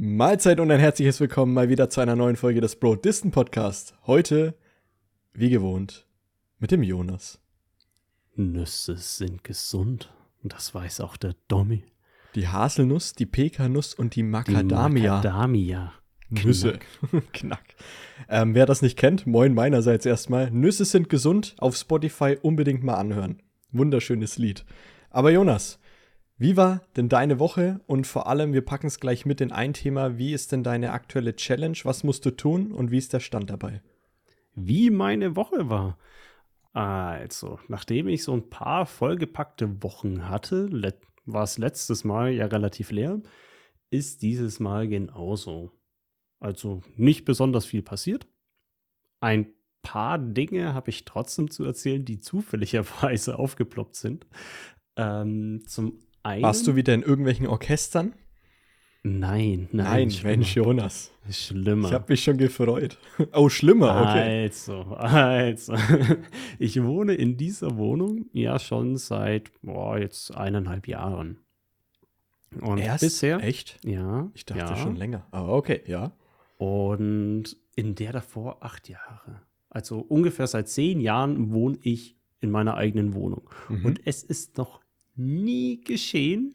Mahlzeit 0.00 0.60
und 0.60 0.70
ein 0.70 0.78
herzliches 0.78 1.18
Willkommen 1.18 1.52
mal 1.52 1.68
wieder 1.68 1.90
zu 1.90 2.00
einer 2.00 2.14
neuen 2.14 2.36
Folge 2.36 2.60
des 2.60 2.76
Bro 2.76 2.94
Distant 2.94 3.34
Podcast. 3.34 3.96
Heute, 4.06 4.54
wie 5.32 5.50
gewohnt, 5.50 6.06
mit 6.60 6.70
dem 6.70 6.84
Jonas. 6.84 7.40
Nüsse 8.36 8.96
sind 8.96 9.42
gesund. 9.42 10.14
Und 10.40 10.52
das 10.52 10.72
weiß 10.72 11.00
auch 11.00 11.16
der 11.16 11.34
Dommy. 11.48 11.82
Die 12.36 12.46
Haselnuss, 12.46 13.14
die 13.14 13.26
Pekanuss 13.26 13.92
und 13.92 14.14
die 14.14 14.22
Macadamia. 14.22 15.16
Macadamia. 15.16 15.92
Nüsse. 16.28 16.78
Knack. 17.32 17.74
Ähm, 18.28 18.54
wer 18.54 18.66
das 18.66 18.82
nicht 18.82 18.96
kennt, 18.96 19.26
moin 19.26 19.52
meinerseits 19.52 20.06
erstmal. 20.06 20.48
Nüsse 20.52 20.84
sind 20.84 21.08
gesund. 21.08 21.56
Auf 21.58 21.74
Spotify 21.74 22.38
unbedingt 22.40 22.84
mal 22.84 22.94
anhören. 22.94 23.42
Wunderschönes 23.72 24.38
Lied. 24.38 24.64
Aber 25.10 25.32
Jonas, 25.32 25.80
wie 26.38 26.56
war 26.56 26.82
denn 26.96 27.08
deine 27.08 27.40
Woche? 27.40 27.80
Und 27.86 28.06
vor 28.06 28.28
allem, 28.28 28.52
wir 28.52 28.64
packen 28.64 28.86
es 28.86 29.00
gleich 29.00 29.26
mit 29.26 29.40
in 29.40 29.50
ein 29.50 29.74
Thema. 29.74 30.18
Wie 30.18 30.32
ist 30.32 30.52
denn 30.52 30.62
deine 30.62 30.92
aktuelle 30.92 31.34
Challenge? 31.34 31.76
Was 31.82 32.04
musst 32.04 32.24
du 32.24 32.30
tun 32.30 32.70
und 32.70 32.92
wie 32.92 32.98
ist 32.98 33.12
der 33.12 33.20
Stand 33.20 33.50
dabei? 33.50 33.82
Wie 34.54 34.90
meine 34.90 35.34
Woche 35.34 35.68
war. 35.68 35.98
Also, 36.72 37.58
nachdem 37.66 38.06
ich 38.06 38.22
so 38.22 38.32
ein 38.34 38.50
paar 38.50 38.86
vollgepackte 38.86 39.82
Wochen 39.82 40.28
hatte, 40.28 40.70
war 41.24 41.42
es 41.42 41.58
letztes 41.58 42.04
Mal 42.04 42.32
ja 42.32 42.46
relativ 42.46 42.92
leer, 42.92 43.20
ist 43.90 44.22
dieses 44.22 44.60
Mal 44.60 44.86
genauso. 44.86 45.72
Also 46.38 46.82
nicht 46.94 47.24
besonders 47.24 47.66
viel 47.66 47.82
passiert. 47.82 48.28
Ein 49.20 49.52
paar 49.82 50.18
Dinge 50.18 50.72
habe 50.72 50.90
ich 50.90 51.04
trotzdem 51.04 51.50
zu 51.50 51.64
erzählen, 51.64 52.04
die 52.04 52.20
zufälligerweise 52.20 53.38
aufgeploppt 53.40 53.96
sind. 53.96 54.26
Ähm, 54.96 55.64
zum 55.66 55.98
einen. 56.28 56.42
Warst 56.42 56.66
du 56.66 56.76
wieder 56.76 56.94
in 56.94 57.02
irgendwelchen 57.02 57.46
Orchestern? 57.46 58.14
Nein, 59.02 59.68
nein. 59.72 60.08
Nein, 60.08 60.12
Mensch, 60.22 60.56
Jonas. 60.56 61.12
Schlimmer. 61.30 61.88
Ich 61.88 61.94
habe 61.94 62.06
mich 62.08 62.24
schon 62.24 62.36
gefreut. 62.36 62.98
Oh, 63.32 63.48
schlimmer, 63.48 64.02
okay. 64.02 64.42
Also, 64.42 64.82
also. 64.96 65.74
Ich 66.58 66.82
wohne 66.82 67.14
in 67.14 67.36
dieser 67.36 67.76
Wohnung 67.76 68.26
ja 68.32 68.58
schon 68.58 68.96
seit, 68.96 69.50
boah, 69.62 69.98
jetzt 69.98 70.34
eineinhalb 70.34 70.88
Jahren. 70.88 71.38
Und 72.60 72.78
Erst? 72.78 73.02
bisher. 73.02 73.42
Echt? 73.42 73.78
Ja. 73.84 74.30
Ich 74.34 74.46
dachte 74.46 74.60
ja. 74.60 74.76
schon 74.76 74.96
länger. 74.96 75.26
Aber 75.30 75.52
okay, 75.52 75.82
ja. 75.86 76.12
Und 76.56 77.56
in 77.76 77.94
der 77.94 78.12
davor 78.12 78.64
acht 78.64 78.88
Jahre. 78.88 79.42
Also 79.70 80.00
ungefähr 80.00 80.46
seit 80.46 80.68
zehn 80.68 81.00
Jahren 81.00 81.52
wohne 81.52 81.78
ich 81.82 82.16
in 82.40 82.50
meiner 82.50 82.74
eigenen 82.74 83.14
Wohnung. 83.14 83.48
Mhm. 83.68 83.84
Und 83.84 84.00
es 84.06 84.22
ist 84.22 84.56
noch 84.56 84.80
nie 85.18 85.82
geschehen, 85.82 86.54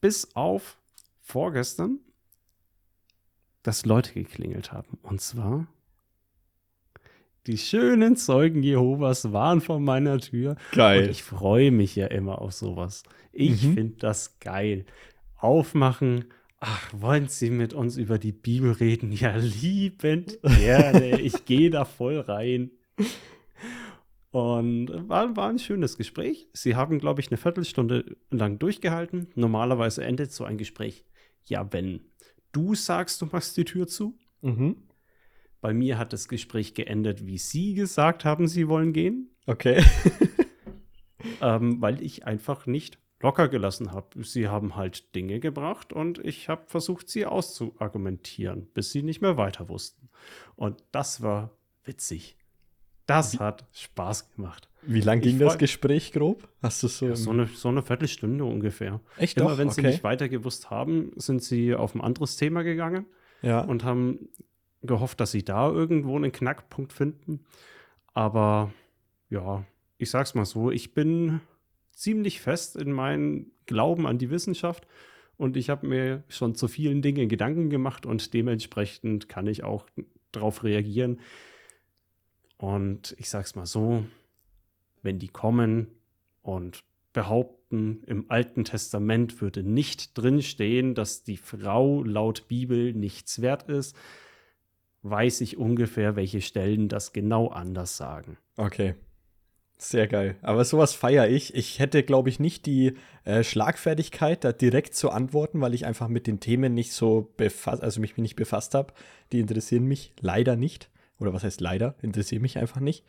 bis 0.00 0.34
auf 0.34 0.78
vorgestern, 1.20 2.00
dass 3.62 3.86
Leute 3.86 4.12
geklingelt 4.12 4.72
haben. 4.72 4.98
Und 5.02 5.20
zwar 5.20 5.66
die 7.46 7.58
schönen 7.58 8.16
Zeugen 8.16 8.62
Jehovas 8.62 9.32
waren 9.32 9.60
vor 9.60 9.78
meiner 9.78 10.18
Tür. 10.18 10.56
Geil. 10.72 11.04
Und 11.04 11.10
ich 11.10 11.22
freue 11.22 11.70
mich 11.70 11.94
ja 11.94 12.06
immer 12.06 12.40
auf 12.40 12.52
sowas. 12.52 13.02
Ich 13.32 13.62
mhm. 13.62 13.74
finde 13.74 13.96
das 13.98 14.38
geil. 14.38 14.86
Aufmachen. 15.36 16.26
Ach, 16.60 16.90
wollen 16.96 17.28
Sie 17.28 17.50
mit 17.50 17.74
uns 17.74 17.98
über 17.98 18.18
die 18.18 18.32
Bibel 18.32 18.72
reden? 18.72 19.12
Ja, 19.12 19.36
liebend 19.36 20.38
gerne. 20.58 21.20
ich 21.20 21.44
gehe 21.44 21.68
da 21.68 21.84
voll 21.84 22.20
rein. 22.20 22.70
Und 24.34 25.08
war, 25.08 25.36
war 25.36 25.48
ein 25.48 25.60
schönes 25.60 25.96
Gespräch. 25.96 26.48
Sie 26.52 26.74
haben, 26.74 26.98
glaube 26.98 27.20
ich, 27.20 27.28
eine 27.28 27.36
Viertelstunde 27.36 28.16
lang 28.30 28.58
durchgehalten. 28.58 29.28
Normalerweise 29.36 30.02
endet 30.02 30.32
so 30.32 30.42
ein 30.42 30.58
Gespräch, 30.58 31.04
ja, 31.44 31.72
wenn 31.72 32.00
du 32.50 32.74
sagst, 32.74 33.22
du 33.22 33.26
machst 33.26 33.56
die 33.56 33.64
Tür 33.64 33.86
zu. 33.86 34.18
Mhm. 34.40 34.88
Bei 35.60 35.72
mir 35.72 35.98
hat 35.98 36.12
das 36.12 36.26
Gespräch 36.26 36.74
geendet, 36.74 37.24
wie 37.26 37.38
Sie 37.38 37.74
gesagt 37.74 38.24
haben, 38.24 38.48
Sie 38.48 38.66
wollen 38.66 38.92
gehen. 38.92 39.30
Okay. 39.46 39.84
ähm, 41.40 41.80
weil 41.80 42.02
ich 42.02 42.26
einfach 42.26 42.66
nicht 42.66 42.98
locker 43.20 43.46
gelassen 43.46 43.92
habe. 43.92 44.24
Sie 44.24 44.48
haben 44.48 44.74
halt 44.74 45.14
Dinge 45.14 45.38
gebracht 45.38 45.92
und 45.92 46.18
ich 46.18 46.48
habe 46.48 46.64
versucht, 46.66 47.08
sie 47.08 47.24
auszuargumentieren, 47.24 48.66
bis 48.74 48.90
sie 48.90 49.04
nicht 49.04 49.20
mehr 49.20 49.36
weiter 49.36 49.68
wussten. 49.68 50.08
Und 50.56 50.82
das 50.90 51.22
war 51.22 51.56
witzig. 51.84 52.36
Das 53.06 53.38
hat 53.38 53.66
Spaß 53.72 54.34
gemacht. 54.34 54.68
Wie 54.82 55.00
lang 55.00 55.20
ging 55.20 55.38
das 55.38 55.58
Gespräch 55.58 56.12
grob? 56.12 56.48
Hast 56.62 56.82
du 56.82 56.88
so? 56.88 57.08
Ja, 57.08 57.16
so, 57.16 57.30
eine, 57.30 57.46
so 57.46 57.68
eine 57.68 57.82
Viertelstunde 57.82 58.44
ungefähr. 58.44 59.00
Echt? 59.16 59.38
Immer 59.38 59.50
doch? 59.50 59.58
wenn 59.58 59.68
okay. 59.68 59.80
sie 59.80 59.86
nicht 59.86 60.04
weiter 60.04 60.28
gewusst 60.28 60.70
haben, 60.70 61.12
sind 61.16 61.42
sie 61.42 61.74
auf 61.74 61.94
ein 61.94 62.00
anderes 62.00 62.36
Thema 62.36 62.62
gegangen 62.62 63.06
ja. 63.42 63.60
und 63.60 63.84
haben 63.84 64.28
gehofft, 64.82 65.20
dass 65.20 65.32
sie 65.32 65.44
da 65.44 65.70
irgendwo 65.70 66.16
einen 66.16 66.32
Knackpunkt 66.32 66.92
finden. 66.92 67.44
Aber 68.12 68.72
ja, 69.30 69.64
ich 69.98 70.10
sag's 70.10 70.34
mal 70.34 70.44
so, 70.44 70.70
ich 70.70 70.94
bin 70.94 71.40
ziemlich 71.90 72.40
fest 72.40 72.76
in 72.76 72.92
meinem 72.92 73.52
Glauben 73.66 74.06
an 74.06 74.18
die 74.18 74.30
Wissenschaft 74.30 74.86
und 75.36 75.56
ich 75.56 75.70
habe 75.70 75.86
mir 75.86 76.24
schon 76.28 76.54
zu 76.54 76.68
vielen 76.68 77.02
Dingen 77.02 77.28
Gedanken 77.28 77.70
gemacht 77.70 78.06
und 78.06 78.34
dementsprechend 78.34 79.28
kann 79.28 79.46
ich 79.46 79.64
auch 79.64 79.86
darauf 80.32 80.64
reagieren, 80.64 81.20
und 82.56 83.14
ich 83.18 83.28
sag's 83.28 83.54
mal 83.54 83.66
so, 83.66 84.04
wenn 85.02 85.18
die 85.18 85.28
kommen 85.28 85.88
und 86.42 86.82
behaupten, 87.12 88.02
im 88.06 88.30
Alten 88.30 88.64
Testament 88.64 89.40
würde 89.40 89.62
nicht 89.62 90.16
drinstehen, 90.18 90.94
dass 90.94 91.22
die 91.22 91.36
Frau 91.36 92.02
laut 92.02 92.48
Bibel 92.48 92.92
nichts 92.92 93.40
wert 93.40 93.64
ist, 93.64 93.96
weiß 95.02 95.40
ich 95.42 95.56
ungefähr, 95.56 96.16
welche 96.16 96.40
Stellen 96.40 96.88
das 96.88 97.12
genau 97.12 97.48
anders 97.48 97.96
sagen. 97.96 98.38
Okay. 98.56 98.94
Sehr 99.76 100.06
geil. 100.06 100.36
Aber 100.40 100.64
sowas 100.64 100.94
feiere 100.94 101.28
ich. 101.28 101.54
Ich 101.54 101.78
hätte, 101.78 102.04
glaube 102.04 102.28
ich, 102.28 102.38
nicht 102.38 102.64
die 102.64 102.94
äh, 103.24 103.42
Schlagfertigkeit, 103.42 104.44
da 104.44 104.52
direkt 104.52 104.94
zu 104.94 105.10
antworten, 105.10 105.60
weil 105.60 105.74
ich 105.74 105.84
einfach 105.84 106.08
mit 106.08 106.26
den 106.26 106.40
Themen 106.40 106.74
nicht 106.74 106.92
so 106.92 107.32
befasst, 107.36 107.82
also 107.82 108.00
mich 108.00 108.16
nicht 108.16 108.36
befasst 108.36 108.74
habe. 108.74 108.94
Die 109.32 109.40
interessieren 109.40 109.84
mich 109.84 110.12
leider 110.20 110.56
nicht. 110.56 110.90
Oder 111.18 111.32
was 111.32 111.44
heißt 111.44 111.60
leider? 111.60 111.94
Interessiert 112.02 112.42
mich 112.42 112.58
einfach 112.58 112.80
nicht. 112.80 113.04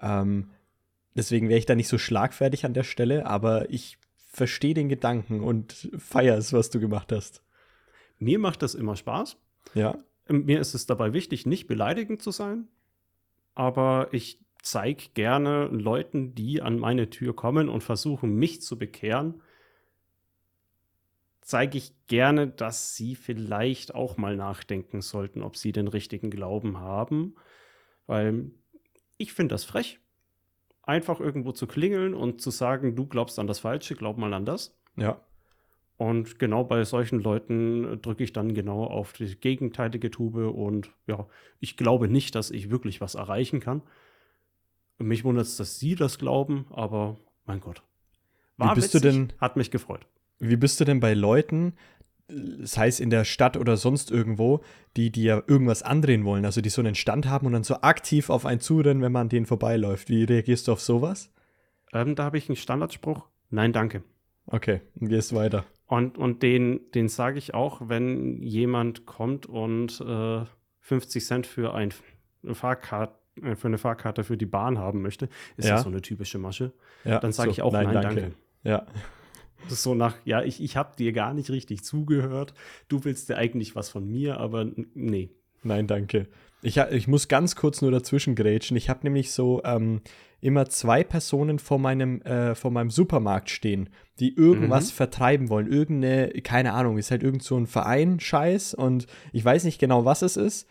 Ähm, 0.00 0.50
deswegen 1.14 1.48
wäre 1.48 1.58
ich 1.58 1.66
da 1.66 1.74
nicht 1.74 1.88
so 1.88 1.98
schlagfertig 1.98 2.64
an 2.64 2.74
der 2.74 2.84
Stelle, 2.84 3.26
aber 3.26 3.70
ich 3.70 3.98
verstehe 4.16 4.74
den 4.74 4.88
Gedanken 4.88 5.40
und 5.40 5.90
feiere 5.96 6.36
es, 6.36 6.52
was 6.52 6.70
du 6.70 6.80
gemacht 6.80 7.12
hast. 7.12 7.42
Mir 8.18 8.38
macht 8.38 8.62
das 8.62 8.74
immer 8.74 8.96
Spaß. 8.96 9.36
Ja. 9.74 9.98
Ähm, 10.28 10.44
mir 10.44 10.60
ist 10.60 10.74
es 10.74 10.86
dabei 10.86 11.12
wichtig, 11.12 11.46
nicht 11.46 11.66
beleidigend 11.66 12.22
zu 12.22 12.30
sein, 12.30 12.68
aber 13.54 14.08
ich 14.12 14.40
zeige 14.62 15.04
gerne 15.14 15.66
Leuten, 15.66 16.34
die 16.34 16.62
an 16.62 16.78
meine 16.78 17.10
Tür 17.10 17.34
kommen 17.34 17.68
und 17.68 17.82
versuchen, 17.82 18.34
mich 18.34 18.60
zu 18.60 18.78
bekehren, 18.78 19.42
zeige 21.48 21.78
ich 21.78 21.94
gerne, 22.08 22.46
dass 22.46 22.94
sie 22.94 23.14
vielleicht 23.14 23.94
auch 23.94 24.18
mal 24.18 24.36
nachdenken 24.36 25.00
sollten, 25.00 25.42
ob 25.42 25.56
sie 25.56 25.72
den 25.72 25.88
richtigen 25.88 26.28
Glauben 26.28 26.78
haben. 26.78 27.36
Weil 28.06 28.50
ich 29.16 29.32
finde 29.32 29.54
das 29.54 29.64
frech, 29.64 29.98
einfach 30.82 31.20
irgendwo 31.20 31.52
zu 31.52 31.66
klingeln 31.66 32.12
und 32.12 32.42
zu 32.42 32.50
sagen, 32.50 32.96
du 32.96 33.06
glaubst 33.06 33.38
an 33.38 33.46
das 33.46 33.60
Falsche, 33.60 33.94
glaub 33.94 34.18
mal 34.18 34.34
an 34.34 34.44
das. 34.44 34.78
Ja. 34.96 35.22
Und 35.96 36.38
genau 36.38 36.64
bei 36.64 36.84
solchen 36.84 37.18
Leuten 37.18 38.02
drücke 38.02 38.24
ich 38.24 38.34
dann 38.34 38.52
genau 38.52 38.84
auf 38.84 39.14
die 39.14 39.34
gegenteilige 39.34 40.10
Tube 40.10 40.54
und 40.54 40.90
ja, 41.06 41.26
ich 41.60 41.78
glaube 41.78 42.08
nicht, 42.08 42.34
dass 42.34 42.50
ich 42.50 42.68
wirklich 42.68 43.00
was 43.00 43.14
erreichen 43.14 43.60
kann. 43.60 43.80
Mich 44.98 45.24
wundert 45.24 45.46
es, 45.46 45.56
dass 45.56 45.78
Sie 45.78 45.94
das 45.94 46.18
glauben, 46.18 46.66
aber 46.70 47.16
mein 47.46 47.60
Gott. 47.60 47.82
War 48.58 48.72
Wie 48.72 48.74
bist 48.74 48.92
witzig, 48.92 49.00
du 49.00 49.18
denn? 49.18 49.32
Hat 49.38 49.56
mich 49.56 49.70
gefreut. 49.70 50.06
Wie 50.38 50.56
bist 50.56 50.80
du 50.80 50.84
denn 50.84 51.00
bei 51.00 51.14
Leuten, 51.14 51.74
sei 52.60 52.88
es 52.88 53.00
in 53.00 53.10
der 53.10 53.24
Stadt 53.24 53.56
oder 53.56 53.76
sonst 53.76 54.10
irgendwo, 54.10 54.60
die 54.96 55.10
dir 55.10 55.44
irgendwas 55.46 55.82
andrehen 55.82 56.24
wollen, 56.24 56.44
also 56.44 56.60
die 56.60 56.68
so 56.68 56.82
einen 56.82 56.94
Stand 56.94 57.26
haben 57.26 57.46
und 57.46 57.52
dann 57.52 57.64
so 57.64 57.76
aktiv 57.80 58.30
auf 58.30 58.44
einen 58.46 58.60
zurennen, 58.60 59.02
wenn 59.02 59.12
man 59.12 59.22
an 59.22 59.28
denen 59.28 59.46
vorbeiläuft? 59.46 60.10
Wie 60.10 60.24
reagierst 60.24 60.68
du 60.68 60.72
auf 60.72 60.80
sowas? 60.80 61.32
Ähm, 61.92 62.14
da 62.14 62.24
habe 62.24 62.38
ich 62.38 62.48
einen 62.48 62.56
Standardspruch. 62.56 63.24
Nein, 63.50 63.72
danke. 63.72 64.02
Okay, 64.46 64.82
dann 64.94 65.08
gehst 65.08 65.34
weiter. 65.34 65.64
Und, 65.86 66.18
und 66.18 66.42
den, 66.42 66.80
den 66.94 67.08
sage 67.08 67.38
ich 67.38 67.54
auch, 67.54 67.88
wenn 67.88 68.42
jemand 68.42 69.06
kommt 69.06 69.46
und 69.46 70.00
äh, 70.00 70.44
50 70.80 71.24
Cent 71.24 71.46
für 71.46 71.74
ein 71.74 71.92
Fahrkarte 72.52 73.14
äh, 73.42 73.56
für 73.56 73.68
eine 73.68 73.78
Fahrkarte 73.78 74.24
für 74.24 74.36
die 74.36 74.46
Bahn 74.46 74.78
haben 74.78 75.02
möchte, 75.02 75.28
ist 75.56 75.68
ja. 75.68 75.74
das 75.74 75.84
so 75.84 75.88
eine 75.88 76.02
typische 76.02 76.38
Masche. 76.38 76.72
Ja, 77.04 77.20
dann 77.20 77.32
sage 77.32 77.48
so, 77.48 77.52
ich 77.52 77.62
auch 77.62 77.72
nein, 77.72 77.86
nein 77.86 78.02
danke. 78.02 78.20
danke. 78.20 78.36
Ja. 78.64 78.86
Das 79.64 79.74
ist 79.74 79.82
so 79.82 79.94
nach, 79.94 80.16
ja, 80.24 80.42
ich, 80.42 80.62
ich 80.62 80.76
habe 80.76 80.96
dir 80.96 81.12
gar 81.12 81.34
nicht 81.34 81.50
richtig 81.50 81.84
zugehört. 81.84 82.54
Du 82.88 83.04
willst 83.04 83.28
dir 83.28 83.36
eigentlich 83.36 83.76
was 83.76 83.88
von 83.88 84.08
mir, 84.08 84.38
aber 84.38 84.66
nee, 84.94 85.30
Nein, 85.62 85.86
danke. 85.86 86.28
Ich, 86.62 86.76
ich 86.76 87.06
muss 87.06 87.28
ganz 87.28 87.54
kurz 87.54 87.82
nur 87.82 87.90
dazwischen 87.90 88.34
grätschen. 88.34 88.76
Ich 88.76 88.88
habe 88.88 89.00
nämlich 89.04 89.30
so 89.30 89.62
ähm, 89.64 90.00
immer 90.40 90.68
zwei 90.68 91.04
Personen 91.04 91.58
vor 91.58 91.78
meinem, 91.78 92.20
äh, 92.22 92.54
vor 92.54 92.70
meinem 92.70 92.90
Supermarkt 92.90 93.50
stehen, 93.50 93.90
die 94.18 94.34
irgendwas 94.34 94.90
mhm. 94.90 94.96
vertreiben 94.96 95.48
wollen. 95.50 95.70
Irgendeine, 95.70 96.30
keine 96.42 96.72
Ahnung, 96.72 96.98
ist 96.98 97.10
halt 97.10 97.22
irgend 97.22 97.42
so 97.42 97.56
ein 97.56 97.66
Verein, 97.66 98.18
Scheiß 98.18 98.74
und 98.74 99.06
ich 99.32 99.44
weiß 99.44 99.64
nicht 99.64 99.78
genau, 99.78 100.04
was 100.04 100.22
es 100.22 100.36
ist. 100.36 100.68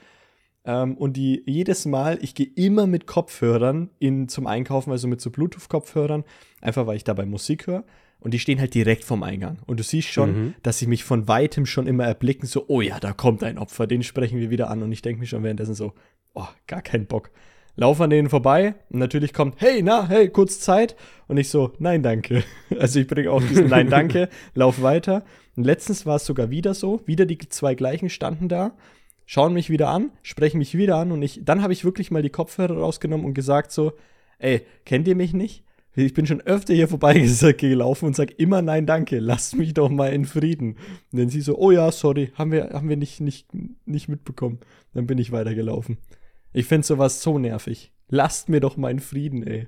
Ähm, 0.66 0.98
und 0.98 1.16
die 1.16 1.44
jedes 1.46 1.86
Mal, 1.86 2.20
ich 2.22 2.36
gehe 2.36 2.52
immer 2.56 2.86
mit 2.86 3.08
Kopfhörern 3.08 3.90
in, 4.00 4.28
zum 4.28 4.46
Einkaufen, 4.46 4.92
also 4.92 5.08
mit 5.08 5.22
so 5.22 5.32
Bluetooth-Kopfhörern, 5.32 6.26
einfach 6.60 6.86
weil 6.86 6.98
ich 6.98 7.06
dabei 7.06 7.26
Musik 7.26 7.68
höre. 7.68 7.86
Und 8.20 8.34
die 8.34 8.40
stehen 8.40 8.60
halt 8.60 8.74
direkt 8.74 9.04
vom 9.04 9.24
Eingang. 9.24 9.60
Und 9.68 9.80
du 9.80 9.84
siehst 9.84 10.10
schon, 10.10 10.32
mhm. 10.32 10.54
dass 10.64 10.80
sie 10.80 10.88
mich 10.88 11.04
von 11.04 11.28
weitem 11.28 11.66
schon 11.66 11.88
immer 11.88 12.06
erblicken, 12.06 12.48
so, 12.48 12.66
oh 12.68 12.82
ja, 12.82 13.00
da 13.00 13.14
kommt 13.14 13.44
ein 13.44 13.58
Opfer, 13.58 13.88
den 13.88 14.04
sprechen 14.04 14.40
wir 14.40 14.50
wieder 14.50 14.70
an. 14.70 14.82
Und 14.84 14.92
ich 14.92 15.02
denke 15.02 15.20
mir 15.20 15.28
schon 15.28 15.44
währenddessen 15.44 15.76
so, 15.76 15.94
oh, 16.34 16.48
gar 16.66 16.82
keinen 16.82 17.06
Bock. 17.06 17.32
Lauf 17.80 18.02
an 18.02 18.10
denen 18.10 18.28
vorbei 18.28 18.74
und 18.90 18.98
natürlich 18.98 19.34
kommt, 19.34 19.62
hey, 19.62 19.84
na, 19.84 20.08
hey, 20.08 20.30
kurz 20.30 20.60
Zeit. 20.60 20.96
Und 21.28 21.38
ich 21.38 21.50
so, 21.50 21.74
nein, 21.78 22.02
danke. 22.02 22.44
Also 22.80 23.00
ich 23.00 23.08
bringe 23.08 23.32
auch 23.32 23.42
diesen 23.42 23.68
Nein, 23.68 23.90
danke, 23.90 24.30
lauf 24.56 24.82
weiter. 24.82 25.24
Und 25.56 25.64
letztens 25.64 26.06
war 26.08 26.16
es 26.16 26.26
sogar 26.26 26.50
wieder 26.50 26.74
so, 26.74 27.02
wieder 27.06 27.28
die 27.28 27.38
zwei 27.38 27.76
gleichen 27.76 28.10
standen 28.10 28.50
da, 28.50 28.76
schauen 29.26 29.54
mich 29.54 29.70
wieder 29.70 29.90
an, 29.90 30.12
sprechen 30.24 30.58
mich 30.58 30.76
wieder 30.76 30.96
an 30.96 31.12
und 31.12 31.22
ich, 31.22 31.42
dann 31.44 31.62
habe 31.62 31.74
ich 31.74 31.86
wirklich 31.86 32.10
mal 32.10 32.24
die 32.24 32.32
Kopfhörer 32.32 32.78
rausgenommen 32.78 33.26
und 33.26 33.36
gesagt 33.36 33.72
so, 33.72 33.94
ey, 34.40 34.66
kennt 34.86 35.08
ihr 35.08 35.16
mich 35.16 35.34
nicht? 35.34 35.64
Ich 36.06 36.14
bin 36.14 36.28
schon 36.28 36.42
öfter 36.42 36.76
hier 36.76 36.88
vorbeigelaufen 36.88 38.06
und 38.06 38.16
sage 38.16 38.34
immer 38.36 38.62
nein, 38.62 38.86
danke, 38.86 39.18
lasst 39.18 39.56
mich 39.56 39.74
doch 39.74 39.90
mal 39.90 40.14
in 40.14 40.26
Frieden. 40.26 40.78
Und 41.12 41.20
dann 41.20 41.30
sie 41.30 41.42
so, 41.42 41.58
oh 41.58 41.72
ja, 41.72 41.92
sorry, 41.92 42.32
haben 42.36 42.52
wir, 42.52 42.70
haben 42.70 42.88
wir 42.88 42.98
nicht, 42.98 43.20
nicht, 43.20 43.48
nicht 43.86 44.08
mitbekommen. 44.08 44.60
Dann 44.94 45.08
bin 45.08 45.18
ich 45.18 45.32
weitergelaufen. 45.32 45.98
Ich 46.54 46.68
finde 46.68 46.86
sowas 46.86 47.24
so 47.24 47.40
nervig. 47.40 47.92
Lasst 48.10 48.48
mir 48.48 48.60
doch 48.60 48.78
in 48.78 49.00
Frieden, 49.00 49.42
ey. 49.42 49.68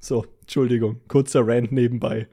So, 0.00 0.24
Entschuldigung, 0.40 1.02
kurzer 1.06 1.46
Rant 1.46 1.70
nebenbei. 1.70 2.28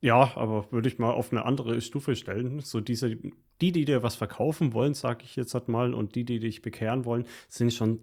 Ja, 0.00 0.36
aber 0.36 0.70
würde 0.70 0.88
ich 0.88 0.98
mal 0.98 1.10
auf 1.10 1.32
eine 1.32 1.44
andere 1.44 1.80
Stufe 1.80 2.14
stellen. 2.14 2.60
So 2.60 2.80
diese, 2.80 3.16
die, 3.60 3.72
die 3.72 3.84
dir 3.84 4.04
was 4.04 4.14
verkaufen 4.14 4.74
wollen, 4.74 4.94
sage 4.94 5.24
ich 5.24 5.34
jetzt 5.34 5.54
halt 5.54 5.68
mal, 5.68 5.92
und 5.92 6.14
die, 6.14 6.24
die 6.24 6.38
dich 6.38 6.62
bekehren 6.62 7.04
wollen, 7.04 7.24
sind 7.48 7.72
schon 7.72 8.00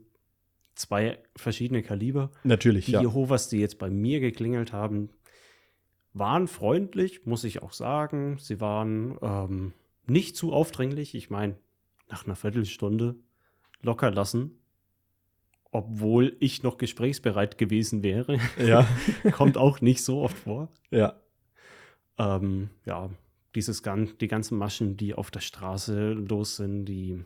zwei 0.78 1.20
verschiedene 1.36 1.84
Kaliber. 1.84 2.32
Natürlich, 2.44 2.86
die 2.86 2.94
ja. 2.94 3.02
Jehovas, 3.02 3.50
die 3.50 3.60
jetzt 3.60 3.80
bei 3.80 3.90
mir 3.90 4.20
geklingelt 4.20 4.74
haben, 4.74 5.10
waren 6.14 6.48
freundlich, 6.48 7.26
muss 7.26 7.44
ich 7.44 7.62
auch 7.62 7.74
sagen. 7.74 8.38
Sie 8.40 8.60
waren 8.62 9.18
ähm, 9.22 9.74
nicht 10.06 10.36
zu 10.36 10.54
aufdringlich. 10.54 11.16
Ich 11.16 11.30
meine, 11.30 11.58
nach 12.10 12.26
einer 12.26 12.36
Viertelstunde 12.36 13.16
locker 13.82 14.12
lassen, 14.12 14.60
obwohl 15.72 16.36
ich 16.40 16.64
noch 16.64 16.78
gesprächsbereit 16.78 17.58
gewesen 17.58 18.04
wäre. 18.04 18.40
Ja. 18.58 18.88
Kommt 19.32 19.58
auch 19.58 19.82
nicht 19.82 20.04
so 20.04 20.22
oft 20.22 20.38
vor. 20.38 20.70
Ja. 20.92 21.16
Ähm, 22.18 22.70
ja, 22.86 23.10
dieses, 23.54 23.82
die 23.82 24.28
ganzen 24.28 24.58
Maschen, 24.58 24.98
die 24.98 25.14
auf 25.14 25.32
der 25.32 25.42
Straße 25.42 26.14
los 26.14 26.56
sind, 26.58 26.86
die 26.86 27.24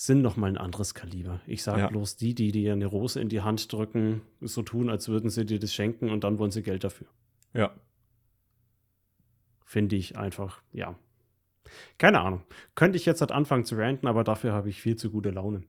sind 0.00 0.22
noch 0.22 0.38
mal 0.38 0.46
ein 0.46 0.56
anderes 0.56 0.94
Kaliber. 0.94 1.42
Ich 1.46 1.62
sage 1.62 1.80
ja. 1.80 1.88
bloß 1.88 2.16
die, 2.16 2.34
die 2.34 2.52
dir 2.52 2.72
eine 2.72 2.86
Rose 2.86 3.20
in 3.20 3.28
die 3.28 3.42
Hand 3.42 3.70
drücken, 3.70 4.22
so 4.40 4.62
tun, 4.62 4.88
als 4.88 5.08
würden 5.08 5.28
sie 5.28 5.44
dir 5.44 5.58
das 5.58 5.74
schenken 5.74 6.08
und 6.08 6.24
dann 6.24 6.38
wollen 6.38 6.50
sie 6.50 6.62
Geld 6.62 6.84
dafür. 6.84 7.06
Ja. 7.52 7.74
Finde 9.66 9.96
ich 9.96 10.16
einfach, 10.16 10.62
ja. 10.72 10.98
Keine 11.98 12.20
Ahnung. 12.20 12.40
Könnte 12.74 12.96
ich 12.96 13.04
jetzt 13.04 13.20
halt 13.20 13.30
anfangen 13.30 13.66
zu 13.66 13.76
ranten, 13.76 14.06
aber 14.06 14.24
dafür 14.24 14.54
habe 14.54 14.70
ich 14.70 14.80
viel 14.80 14.96
zu 14.96 15.10
gute 15.10 15.32
Laune. 15.32 15.64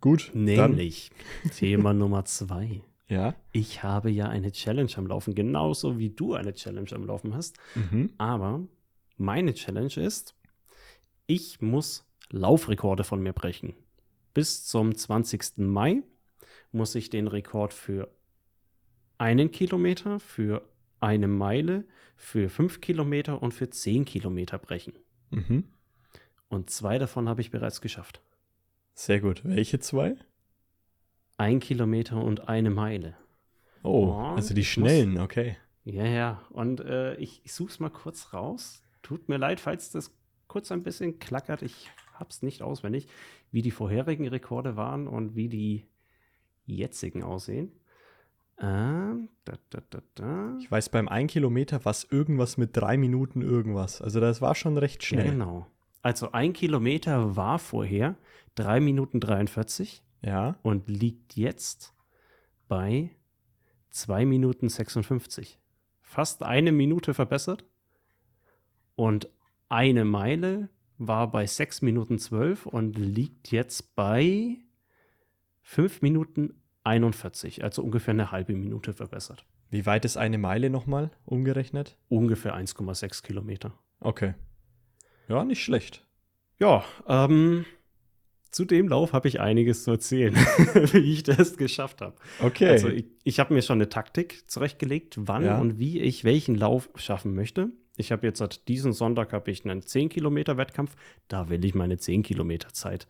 Gut. 0.00 0.30
Nämlich 0.32 1.10
Thema 1.54 1.92
Nummer 1.94 2.24
zwei. 2.24 2.80
Ja. 3.08 3.34
Ich 3.52 3.82
habe 3.82 4.10
ja 4.10 4.26
eine 4.26 4.52
Challenge 4.52 4.92
am 4.96 5.06
Laufen, 5.06 5.34
genauso 5.34 5.98
wie 5.98 6.08
du 6.08 6.32
eine 6.32 6.54
Challenge 6.54 6.90
am 6.92 7.04
Laufen 7.04 7.34
hast. 7.34 7.58
Mhm. 7.74 8.14
Aber 8.16 8.66
meine 9.18 9.52
Challenge 9.52 9.94
ist, 9.96 10.34
ich 11.26 11.60
muss 11.60 12.05
Laufrekorde 12.30 13.04
von 13.04 13.22
mir 13.22 13.32
brechen. 13.32 13.74
Bis 14.34 14.64
zum 14.64 14.94
20. 14.94 15.58
Mai 15.58 16.02
muss 16.72 16.94
ich 16.94 17.10
den 17.10 17.26
Rekord 17.26 17.72
für 17.72 18.10
einen 19.18 19.50
Kilometer, 19.50 20.20
für 20.20 20.68
eine 21.00 21.28
Meile, 21.28 21.84
für 22.16 22.48
fünf 22.48 22.80
Kilometer 22.80 23.42
und 23.42 23.52
für 23.52 23.70
zehn 23.70 24.04
Kilometer 24.04 24.58
brechen. 24.58 24.94
Mhm. 25.30 25.64
Und 26.48 26.70
zwei 26.70 26.98
davon 26.98 27.28
habe 27.28 27.40
ich 27.40 27.50
bereits 27.50 27.80
geschafft. 27.80 28.20
Sehr 28.94 29.20
gut. 29.20 29.42
Welche 29.44 29.78
zwei? 29.78 30.16
Ein 31.36 31.60
Kilometer 31.60 32.22
und 32.22 32.48
eine 32.48 32.70
Meile. 32.70 33.14
Oh, 33.82 34.08
oh 34.08 34.34
also 34.34 34.54
die 34.54 34.64
schnellen, 34.64 35.12
muss, 35.12 35.22
okay. 35.22 35.56
Ja, 35.84 36.04
ja. 36.06 36.42
Und 36.50 36.80
äh, 36.80 37.14
ich, 37.16 37.42
ich 37.44 37.52
suche 37.52 37.70
es 37.70 37.80
mal 37.80 37.90
kurz 37.90 38.32
raus. 38.32 38.82
Tut 39.02 39.28
mir 39.28 39.36
leid, 39.36 39.60
falls 39.60 39.90
das 39.90 40.16
kurz 40.48 40.72
ein 40.72 40.82
bisschen 40.82 41.18
klackert. 41.18 41.62
Ich 41.62 41.90
habe 42.18 42.30
es 42.30 42.42
nicht 42.42 42.62
auswendig, 42.62 43.08
wie 43.50 43.62
die 43.62 43.70
vorherigen 43.70 44.26
Rekorde 44.28 44.76
waren 44.76 45.08
und 45.08 45.36
wie 45.36 45.48
die 45.48 45.86
jetzigen 46.66 47.22
aussehen. 47.22 47.72
Ähm, 48.58 49.28
da, 49.44 49.58
da, 49.70 50.00
da, 50.14 50.56
ich 50.58 50.70
weiß, 50.70 50.88
beim 50.88 51.08
1 51.08 51.30
Kilometer 51.30 51.84
war 51.84 51.90
es 51.90 52.04
irgendwas 52.10 52.56
mit 52.56 52.76
drei 52.76 52.96
Minuten 52.96 53.42
irgendwas. 53.42 54.00
Also 54.00 54.18
das 54.18 54.40
war 54.40 54.54
schon 54.54 54.78
recht 54.78 55.04
schnell. 55.04 55.32
Genau. 55.32 55.66
Also 56.02 56.32
ein 56.32 56.52
Kilometer 56.52 57.36
war 57.36 57.58
vorher 57.58 58.16
3 58.54 58.80
Minuten 58.80 59.20
43. 59.20 60.02
Ja. 60.22 60.56
Und 60.62 60.88
liegt 60.88 61.36
jetzt 61.36 61.94
bei 62.68 63.10
2 63.90 64.24
Minuten 64.24 64.68
56. 64.68 65.58
Fast 66.00 66.42
eine 66.42 66.72
Minute 66.72 67.12
verbessert. 67.12 67.64
Und 68.94 69.28
eine 69.68 70.04
Meile 70.04 70.70
war 70.98 71.30
bei 71.30 71.46
6 71.46 71.82
Minuten 71.82 72.18
12 72.18 72.66
und 72.66 72.98
liegt 72.98 73.50
jetzt 73.50 73.94
bei 73.94 74.58
5 75.62 76.02
Minuten 76.02 76.62
41, 76.84 77.64
also 77.64 77.82
ungefähr 77.82 78.14
eine 78.14 78.30
halbe 78.30 78.54
Minute 78.54 78.92
verbessert. 78.92 79.44
Wie 79.68 79.84
weit 79.84 80.04
ist 80.04 80.16
eine 80.16 80.38
Meile 80.38 80.70
nochmal 80.70 81.10
umgerechnet? 81.24 81.96
Ungefähr 82.08 82.54
1,6 82.56 83.22
Kilometer. 83.22 83.72
Okay. 84.00 84.34
Ja, 85.28 85.44
nicht 85.44 85.62
schlecht. 85.62 86.06
Ja, 86.58 86.84
ähm, 87.08 87.64
zu 88.50 88.64
dem 88.64 88.88
Lauf 88.88 89.12
habe 89.12 89.28
ich 89.28 89.40
einiges 89.40 89.84
zu 89.84 89.90
erzählen, 89.90 90.34
wie 90.92 91.12
ich 91.12 91.24
das 91.24 91.56
geschafft 91.56 92.00
habe. 92.00 92.16
Okay. 92.40 92.68
Also 92.68 92.88
ich, 92.88 93.06
ich 93.24 93.40
habe 93.40 93.52
mir 93.52 93.62
schon 93.62 93.78
eine 93.78 93.88
Taktik 93.88 94.48
zurechtgelegt, 94.48 95.16
wann 95.18 95.44
ja. 95.44 95.58
und 95.58 95.78
wie 95.78 96.00
ich 96.00 96.24
welchen 96.24 96.54
Lauf 96.54 96.88
schaffen 96.94 97.34
möchte. 97.34 97.70
Ich 97.96 98.12
habe 98.12 98.26
jetzt 98.26 98.38
seit 98.38 98.68
diesem 98.68 98.92
Sonntag 98.92 99.32
habe 99.32 99.50
ich 99.50 99.64
einen 99.64 99.82
10 99.82 100.08
Kilometer 100.08 100.56
Wettkampf. 100.56 100.96
Da 101.28 101.48
will 101.48 101.64
ich 101.64 101.74
meine 101.74 101.98
10 101.98 102.22
Kilometer 102.22 102.68
Zeit 102.72 103.06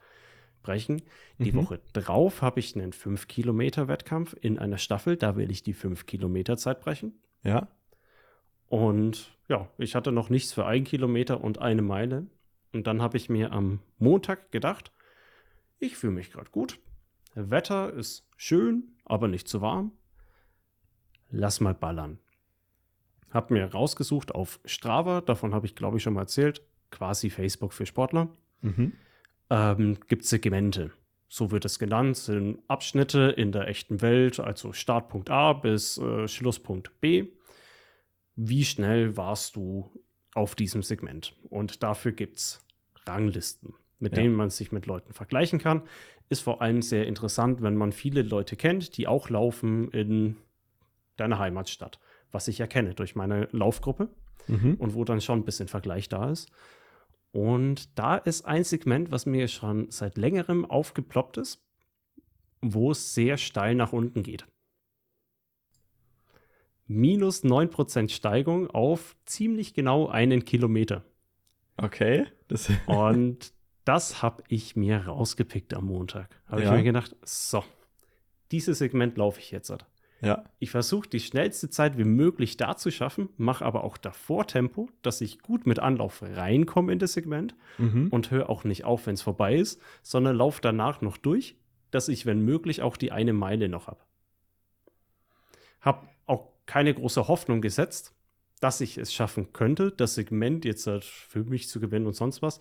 brechen. 0.63 1.03
Die 1.39 1.53
mhm. 1.53 1.57
Woche 1.57 1.81
drauf 1.93 2.43
habe 2.43 2.61
ich 2.61 2.77
einen 2.77 2.93
5 2.93 3.29
Kilometer 3.29 3.89
Wettkampf 3.89 4.37
in 4.41 4.59
einer 4.59 4.79
Staffel. 4.79 5.17
Da 5.17 5.37
will 5.37 5.51
ich 5.51 5.63
die 5.63 5.73
5 5.73 6.07
Kilometer 6.07 6.57
Zeit 6.57 6.81
brechen. 6.81 7.15
Ja. 7.43 7.69
Und 8.69 9.37
ja, 9.49 9.69
ich 9.79 9.95
hatte 9.95 10.13
noch 10.13 10.29
nichts 10.29 10.53
für 10.53 10.67
ein 10.67 10.85
Kilometer 10.85 11.43
und 11.43 11.59
eine 11.59 11.83
Meile. 11.83 12.27
Und 12.73 12.87
dann 12.87 13.01
habe 13.01 13.17
ich 13.17 13.29
mir 13.29 13.53
am 13.53 13.81
Montag 13.99 14.51
gedacht, 14.51 14.93
ich 15.79 15.97
fühle 15.97 16.15
mich 16.15 16.33
gerade 16.33 16.51
gut. 16.51 16.79
Wetter 17.35 17.93
ist 17.93 18.27
schön, 18.37 18.97
aber 19.05 19.29
nicht 19.29 19.47
zu 19.47 19.61
warm. 19.61 19.93
Lass 21.31 21.61
mal 21.61 21.75
ballern. 21.75 22.19
Hab 23.31 23.51
mir 23.51 23.65
rausgesucht 23.67 24.35
auf 24.35 24.61
Strava, 24.65 25.21
davon 25.21 25.55
habe 25.55 25.67
ich 25.67 25.75
glaube 25.75 25.97
ich 25.97 26.03
schon 26.03 26.15
mal 26.15 26.23
erzählt, 26.23 26.63
quasi 26.91 27.31
Facebook 27.31 27.73
für 27.73 27.87
Sportler. 27.87 28.29
Mhm. 28.63 28.93
Ähm, 29.51 29.99
gibt 30.09 30.25
Segmente. 30.25 30.93
So 31.29 31.51
wird 31.51 31.65
es 31.65 31.79
genannt, 31.79 32.17
sind 32.17 32.61
Abschnitte 32.69 33.35
in 33.37 33.53
der 33.53 33.69
echten 33.69 34.01
Welt, 34.01 34.39
also 34.39 34.73
Startpunkt 34.73 35.29
A 35.31 35.53
bis 35.53 35.99
äh, 35.99 36.29
Schlusspunkt 36.29 37.01
B. 37.01 37.27
Wie 38.37 38.65
schnell 38.65 39.17
warst 39.17 39.57
du 39.57 39.91
auf 40.35 40.55
diesem 40.55 40.83
Segment? 40.83 41.35
Und 41.49 41.83
dafür 41.83 42.13
gibt 42.13 42.37
es 42.37 42.65
Ranglisten, 43.07 43.75
mit 43.99 44.17
ja. 44.17 44.23
denen 44.23 44.35
man 44.35 44.51
sich 44.51 44.73
mit 44.73 44.87
Leuten 44.87 45.13
vergleichen 45.13 45.59
kann. 45.59 45.83
Ist 46.29 46.43
vor 46.43 46.63
allem 46.63 46.83
sehr 46.83 47.07
interessant, 47.07 47.63
wenn 47.63 47.77
man 47.77 47.93
viele 47.93 48.23
Leute 48.23 48.57
kennt, 48.57 48.97
die 48.97 49.07
auch 49.07 49.29
laufen 49.29 49.91
in 49.91 50.37
deiner 51.17 51.39
Heimatstadt 51.39 51.99
was 52.33 52.49
ich 52.49 52.61
erkenne 52.61 52.95
durch 52.95 53.15
meine 53.15 53.49
Laufgruppe 53.53 54.09
mhm. 54.47 54.75
und 54.75 54.95
wo 54.95 55.05
dann 55.05 55.21
schon 55.21 55.41
ein 55.41 55.45
bisschen 55.45 55.69
Vergleich 55.69 56.09
da 56.09 56.31
ist. 56.31 56.51
Und 57.33 57.99
da 57.99 58.17
ist 58.17 58.47
ein 58.47 58.65
Segment, 58.65 59.11
was 59.11 59.27
mir 59.27 59.49
schon 59.49 59.91
seit 59.91 60.17
längerem 60.17 60.65
aufgeploppt 60.65 61.37
ist, 61.37 61.63
wo 62.63 62.91
es 62.93 63.15
sehr 63.15 63.37
steil 63.37 63.75
nach 63.75 63.93
unten 63.93 64.23
geht. 64.23 64.47
Minus 66.87 67.43
9% 67.45 68.11
Steigung 68.11 68.71
auf 68.71 69.17
ziemlich 69.25 69.75
genau 69.75 70.09
einen 70.09 70.45
Kilometer. 70.45 71.05
Okay. 71.77 72.27
und 72.87 73.53
das 73.85 74.23
habe 74.23 74.43
ich 74.49 74.77
mir 74.77 75.07
rausgepickt 75.07 75.75
am 75.75 75.87
Montag. 75.87 76.41
Habe 76.47 76.63
Ja. 76.63 76.71
ich 76.71 76.79
mir 76.79 76.85
gedacht, 76.85 77.15
so, 77.23 77.65
dieses 78.51 78.79
Segment 78.79 79.17
laufe 79.17 79.41
ich 79.41 79.51
jetzt. 79.51 79.73
Ja. 80.23 80.45
Ich 80.59 80.71
versuche 80.71 81.09
die 81.09 81.21
schnellste 81.21 81.69
Zeit 81.69 81.99
wie 81.99 82.05
möglich 82.05 82.57
da 82.57 82.77
zu 82.77 82.91
schaffen, 82.91 83.29
mache 83.37 83.65
aber 83.65 83.85
auch 83.85 83.99
davor 83.99 84.47
Tempo, 84.47 84.89
dass 85.03 85.21
ich 85.21 85.41
gut 85.41 85.67
mit 85.67 85.79
Anlauf 85.79 86.23
reinkomme 86.23 86.93
in 86.93 86.99
das 86.99 87.13
Segment 87.13 87.55
Mhm. 87.79 88.09
und 88.09 88.31
höre 88.31 88.49
auch 88.49 88.65
nicht 88.65 88.85
auf, 88.85 89.07
wenn 89.07 89.15
es 89.15 89.23
vorbei 89.23 89.57
ist, 89.57 89.81
sondern 90.03 90.37
laufe 90.37 90.61
danach 90.63 91.03
noch 91.03 91.19
durch, 91.19 91.57
dass 91.91 92.09
ich, 92.09 92.25
wenn 92.25 92.41
möglich, 92.41 92.81
auch 92.83 92.97
die 92.97 93.13
eine 93.13 93.33
Meile 93.35 93.69
noch 93.69 93.87
habe. 93.89 94.01
Habe 95.81 96.09
auch 96.27 96.49
keine 96.67 96.95
große 96.95 97.29
Hoffnung 97.29 97.61
gesetzt, 97.61 98.15
dass 98.61 98.81
ich 98.81 98.97
es 98.99 99.13
schaffen 99.13 99.53
könnte, 99.53 99.93
das 99.93 100.15
Segment 100.15 100.65
jetzt 100.65 100.87
halt 100.87 101.05
für 101.05 101.45
mich 101.45 101.69
zu 101.69 101.79
gewinnen 101.79 102.07
und 102.07 102.15
sonst 102.17 102.41
was. 102.43 102.59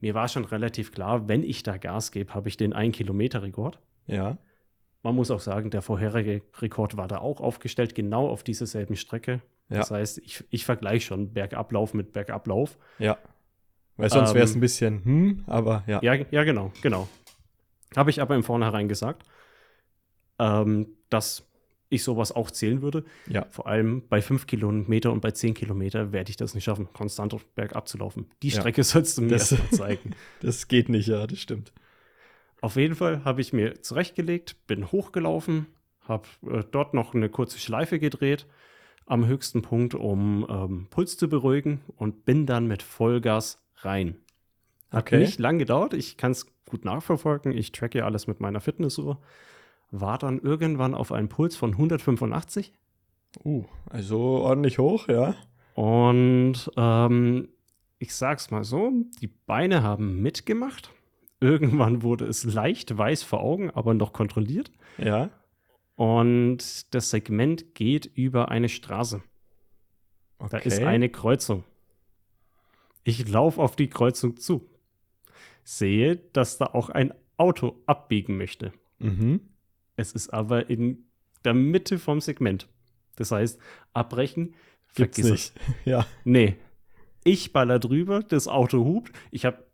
Mir 0.00 0.14
war 0.14 0.28
schon 0.28 0.44
relativ 0.44 0.92
klar, 0.92 1.28
wenn 1.28 1.42
ich 1.42 1.62
da 1.62 1.78
Gas 1.78 2.10
gebe, 2.10 2.34
habe 2.34 2.48
ich 2.48 2.56
den 2.56 2.74
1-Kilometer-Rekord. 2.74 3.78
Ja. 4.06 4.38
Man 5.02 5.14
muss 5.14 5.30
auch 5.30 5.40
sagen, 5.40 5.70
der 5.70 5.82
vorherige 5.82 6.42
Rekord 6.58 6.96
war 6.96 7.06
da 7.08 7.18
auch 7.18 7.40
aufgestellt, 7.40 7.94
genau 7.94 8.28
auf 8.28 8.42
dieser 8.42 8.66
selben 8.66 8.96
Strecke. 8.96 9.40
Ja. 9.68 9.78
Das 9.78 9.90
heißt, 9.90 10.18
ich, 10.18 10.44
ich 10.50 10.64
vergleiche 10.64 11.06
schon 11.06 11.32
Bergablauf 11.32 11.94
mit 11.94 12.12
Bergablauf. 12.12 12.76
Ja. 12.98 13.18
Weil 13.96 14.10
sonst 14.10 14.34
wäre 14.34 14.44
es 14.44 14.52
Ähm, 14.52 14.58
ein 14.58 14.60
bisschen, 14.60 15.04
hm, 15.04 15.44
aber 15.46 15.84
ja. 15.86 16.00
Ja, 16.02 16.14
ja, 16.14 16.44
genau, 16.44 16.72
genau. 16.82 17.08
Habe 17.96 18.10
ich 18.10 18.20
aber 18.20 18.34
im 18.34 18.42
Vornherein 18.42 18.88
gesagt, 18.88 19.22
ähm, 20.38 20.88
dass 21.08 21.46
ich 21.88 22.02
sowas 22.02 22.32
auch 22.32 22.50
zählen 22.50 22.82
würde. 22.82 23.04
Ja. 23.28 23.46
Vor 23.50 23.68
allem 23.68 24.02
bei 24.08 24.20
5 24.20 24.46
Kilometer 24.46 25.12
und 25.12 25.20
bei 25.20 25.30
10 25.30 25.54
Kilometer 25.54 26.12
werde 26.12 26.30
ich 26.30 26.36
das 26.36 26.54
nicht 26.54 26.64
schaffen, 26.64 26.88
konstant 26.92 27.34
bergab 27.54 27.86
zu 27.88 27.96
laufen. 27.96 28.28
Die 28.42 28.48
Ja. 28.48 28.58
Strecke 28.60 28.82
sollst 28.82 29.16
du 29.18 29.22
mir 29.22 29.28
Das- 29.30 29.54
zeigen. 29.70 30.10
Das 30.42 30.66
geht 30.68 30.88
nicht, 30.88 31.06
ja, 31.06 31.26
das 31.26 31.38
stimmt. 31.38 31.72
Auf 32.66 32.74
jeden 32.74 32.96
Fall 32.96 33.24
habe 33.24 33.40
ich 33.40 33.52
mir 33.52 33.80
zurechtgelegt, 33.80 34.66
bin 34.66 34.90
hochgelaufen, 34.90 35.66
habe 36.00 36.26
äh, 36.50 36.64
dort 36.68 36.94
noch 36.94 37.14
eine 37.14 37.28
kurze 37.28 37.60
Schleife 37.60 38.00
gedreht 38.00 38.48
am 39.06 39.24
höchsten 39.24 39.62
Punkt, 39.62 39.94
um 39.94 40.44
ähm, 40.50 40.88
Puls 40.90 41.16
zu 41.16 41.28
beruhigen 41.28 41.82
und 41.94 42.24
bin 42.24 42.44
dann 42.44 42.66
mit 42.66 42.82
Vollgas 42.82 43.62
rein. 43.76 44.16
Hat 44.90 45.04
Okay. 45.06 45.18
nicht 45.20 45.38
lang 45.38 45.60
gedauert, 45.60 45.94
ich 45.94 46.16
kann 46.16 46.32
es 46.32 46.48
gut 46.68 46.84
nachverfolgen, 46.84 47.52
ich 47.52 47.70
tracke 47.70 47.98
ja 47.98 48.04
alles 48.04 48.26
mit 48.26 48.40
meiner 48.40 48.60
Fitnessuhr. 48.60 49.20
War 49.92 50.18
dann 50.18 50.40
irgendwann 50.40 50.96
auf 50.96 51.12
einen 51.12 51.28
Puls 51.28 51.54
von 51.54 51.70
185 51.70 52.72
Uh, 53.44 53.64
also 53.88 54.18
ordentlich 54.18 54.78
hoch, 54.80 55.06
ja. 55.06 55.36
und 55.74 56.68
ähm, 56.76 57.48
ich 58.00 58.12
sag's 58.12 58.50
mal 58.50 58.64
so, 58.64 58.90
die 59.20 59.28
Beine 59.28 59.84
haben 59.84 60.20
mitgemacht. 60.20 60.90
Irgendwann 61.40 62.02
wurde 62.02 62.26
es 62.26 62.44
leicht 62.44 62.96
weiß 62.96 63.22
vor 63.22 63.40
Augen, 63.40 63.70
aber 63.70 63.94
noch 63.94 64.12
kontrolliert. 64.12 64.70
Ja. 64.98 65.30
Und 65.94 66.94
das 66.94 67.10
Segment 67.10 67.74
geht 67.74 68.06
über 68.06 68.50
eine 68.50 68.68
Straße. 68.68 69.22
Okay. 70.38 70.48
Da 70.50 70.58
ist 70.58 70.82
eine 70.82 71.08
Kreuzung. 71.08 71.64
Ich 73.04 73.28
laufe 73.28 73.60
auf 73.60 73.76
die 73.76 73.88
Kreuzung 73.88 74.36
zu. 74.36 74.68
Sehe, 75.64 76.16
dass 76.16 76.58
da 76.58 76.66
auch 76.66 76.90
ein 76.90 77.14
Auto 77.36 77.82
abbiegen 77.86 78.36
möchte. 78.36 78.72
Mhm. 78.98 79.40
Es 79.96 80.12
ist 80.12 80.30
aber 80.30 80.68
in 80.70 81.06
der 81.44 81.54
Mitte 81.54 81.98
vom 81.98 82.20
Segment. 82.20 82.68
Das 83.16 83.30
heißt, 83.30 83.58
abbrechen, 83.92 84.54
Gibt's 84.94 85.20
vergiss 85.20 85.30
nicht. 85.30 85.52
Ja. 85.84 86.00
es. 86.00 86.06
Nee. 86.24 86.56
Ich 87.24 87.52
baller 87.52 87.78
drüber, 87.78 88.22
das 88.22 88.46
Auto 88.46 88.84
hupt. 88.84 89.12
Ich 89.30 89.44
habe, 89.44 89.65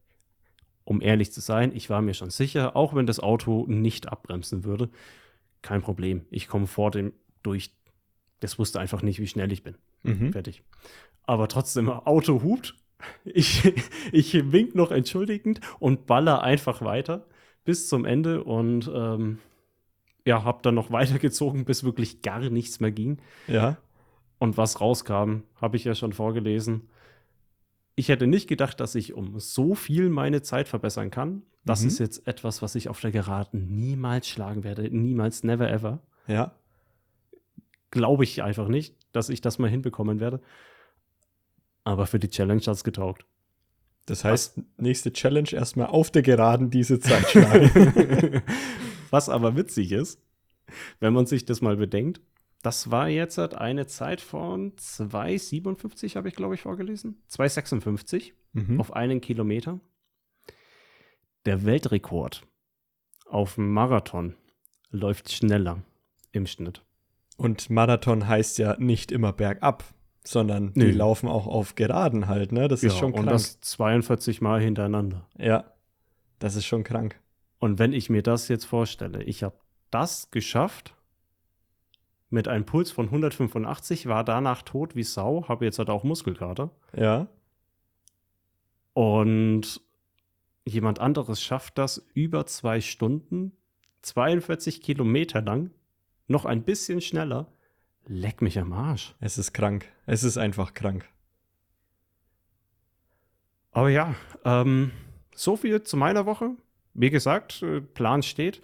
um 0.84 1.00
ehrlich 1.00 1.32
zu 1.32 1.40
sein, 1.40 1.74
ich 1.74 1.90
war 1.90 2.02
mir 2.02 2.14
schon 2.14 2.30
sicher, 2.30 2.76
auch 2.76 2.94
wenn 2.94 3.06
das 3.06 3.20
Auto 3.20 3.66
nicht 3.68 4.08
abbremsen 4.08 4.64
würde, 4.64 4.90
kein 5.62 5.82
Problem. 5.82 6.26
Ich 6.30 6.48
komme 6.48 6.66
vor 6.66 6.90
dem 6.90 7.12
durch. 7.42 7.70
Das 8.40 8.58
wusste 8.58 8.80
einfach 8.80 9.02
nicht, 9.02 9.20
wie 9.20 9.28
schnell 9.28 9.52
ich 9.52 9.62
bin. 9.62 9.76
Mhm. 10.02 10.32
Fertig. 10.32 10.62
Aber 11.24 11.48
trotzdem, 11.48 11.88
Auto 11.88 12.42
hupt. 12.42 12.74
Ich, 13.24 13.72
ich 14.12 14.52
wink 14.52 14.74
noch 14.74 14.90
entschuldigend 14.90 15.60
und 15.78 16.06
baller 16.06 16.42
einfach 16.42 16.82
weiter 16.82 17.26
bis 17.64 17.88
zum 17.88 18.04
Ende 18.04 18.42
und 18.42 18.90
ähm, 18.92 19.38
ja, 20.24 20.44
hab 20.44 20.62
dann 20.62 20.74
noch 20.74 20.90
weitergezogen, 20.92 21.64
bis 21.64 21.84
wirklich 21.84 22.22
gar 22.22 22.40
nichts 22.40 22.80
mehr 22.80 22.92
ging. 22.92 23.18
Ja. 23.46 23.76
Und 24.38 24.56
was 24.56 24.80
rauskam, 24.80 25.42
habe 25.60 25.76
ich 25.76 25.84
ja 25.84 25.94
schon 25.94 26.12
vorgelesen. 26.12 26.88
Ich 27.94 28.08
hätte 28.08 28.26
nicht 28.26 28.48
gedacht, 28.48 28.80
dass 28.80 28.94
ich 28.94 29.12
um 29.14 29.38
so 29.38 29.74
viel 29.74 30.08
meine 30.08 30.42
Zeit 30.42 30.68
verbessern 30.68 31.10
kann. 31.10 31.42
Das 31.64 31.82
Mhm. 31.82 31.88
ist 31.88 31.98
jetzt 31.98 32.26
etwas, 32.26 32.62
was 32.62 32.74
ich 32.74 32.88
auf 32.88 33.00
der 33.00 33.10
Geraden 33.12 33.76
niemals 33.76 34.26
schlagen 34.28 34.64
werde. 34.64 34.88
Niemals, 34.90 35.44
never 35.44 35.70
ever. 35.70 36.02
Ja. 36.26 36.54
Glaube 37.90 38.24
ich 38.24 38.42
einfach 38.42 38.68
nicht, 38.68 38.96
dass 39.12 39.28
ich 39.28 39.40
das 39.42 39.58
mal 39.58 39.68
hinbekommen 39.68 40.20
werde. 40.20 40.40
Aber 41.84 42.06
für 42.06 42.18
die 42.18 42.28
Challenge 42.30 42.60
hat 42.62 42.68
es 42.76 42.84
getaugt. 42.84 43.26
Das 44.06 44.24
heißt, 44.24 44.60
nächste 44.78 45.12
Challenge 45.12 45.52
erstmal 45.52 45.86
auf 45.88 46.10
der 46.10 46.22
Geraden 46.22 46.70
diese 46.70 46.98
Zeit 46.98 47.28
schlagen. 47.28 48.42
Was 49.10 49.28
aber 49.28 49.54
witzig 49.56 49.92
ist, 49.92 50.20
wenn 51.00 51.12
man 51.12 51.26
sich 51.26 51.44
das 51.44 51.60
mal 51.60 51.76
bedenkt, 51.76 52.20
das 52.62 52.90
war 52.90 53.08
jetzt 53.08 53.38
eine 53.38 53.86
Zeit 53.86 54.20
von 54.20 54.72
2,57 54.76 56.16
habe 56.16 56.28
ich, 56.28 56.34
glaube 56.34 56.54
ich, 56.54 56.62
vorgelesen. 56.62 57.20
2,56 57.30 58.32
mhm. 58.52 58.80
auf 58.80 58.92
einen 58.94 59.20
Kilometer. 59.20 59.80
Der 61.44 61.64
Weltrekord 61.64 62.46
auf 63.26 63.56
dem 63.56 63.72
Marathon 63.72 64.36
läuft 64.90 65.32
schneller 65.32 65.82
im 66.30 66.46
Schnitt. 66.46 66.84
Und 67.36 67.70
Marathon 67.70 68.28
heißt 68.28 68.58
ja 68.58 68.76
nicht 68.78 69.10
immer 69.10 69.32
bergab, 69.32 69.84
sondern 70.24 70.72
die 70.74 70.84
Nee. 70.84 70.90
laufen 70.92 71.28
auch 71.28 71.48
auf 71.48 71.74
Geraden 71.74 72.28
halt, 72.28 72.52
ne? 72.52 72.68
Das 72.68 72.84
ist 72.84 72.96
schon 72.96 73.12
und 73.12 73.24
krank. 73.24 73.30
das 73.30 73.60
42 73.60 74.40
Mal 74.40 74.60
hintereinander. 74.60 75.28
ja. 75.36 75.64
Das 76.38 76.56
ist 76.56 76.66
schon 76.66 76.82
krank. 76.82 77.20
Und 77.60 77.78
wenn 77.78 77.92
ich 77.92 78.10
mir 78.10 78.22
das 78.22 78.48
jetzt 78.48 78.64
vorstelle, 78.64 79.22
ich 79.22 79.44
habe 79.44 79.56
das 79.92 80.32
geschafft 80.32 80.96
mit 82.32 82.48
einem 82.48 82.64
Puls 82.64 82.90
von 82.90 83.06
185, 83.06 84.06
war 84.06 84.24
danach 84.24 84.62
tot 84.62 84.96
wie 84.96 85.02
Sau, 85.02 85.48
habe 85.48 85.64
jetzt 85.64 85.78
halt 85.78 85.90
auch 85.90 86.04
Muskelkater. 86.04 86.70
Ja. 86.96 87.28
Und 88.94 89.80
jemand 90.64 90.98
anderes 90.98 91.42
schafft 91.42 91.78
das 91.78 92.08
über 92.14 92.46
zwei 92.46 92.80
Stunden, 92.80 93.52
42 94.02 94.82
Kilometer 94.82 95.42
lang, 95.42 95.70
noch 96.26 96.44
ein 96.44 96.62
bisschen 96.62 97.00
schneller. 97.00 97.52
Leck 98.06 98.42
mich 98.42 98.58
am 98.58 98.72
Arsch. 98.72 99.14
Es 99.20 99.38
ist 99.38 99.52
krank. 99.52 99.86
Es 100.06 100.24
ist 100.24 100.38
einfach 100.38 100.74
krank. 100.74 101.08
Aber 103.70 103.88
ja, 103.88 104.14
ähm, 104.44 104.90
so 105.34 105.56
viel 105.56 105.82
zu 105.82 105.96
meiner 105.96 106.26
Woche. 106.26 106.50
Wie 106.94 107.10
gesagt, 107.10 107.62
äh, 107.62 107.80
Plan 107.80 108.22
steht. 108.22 108.60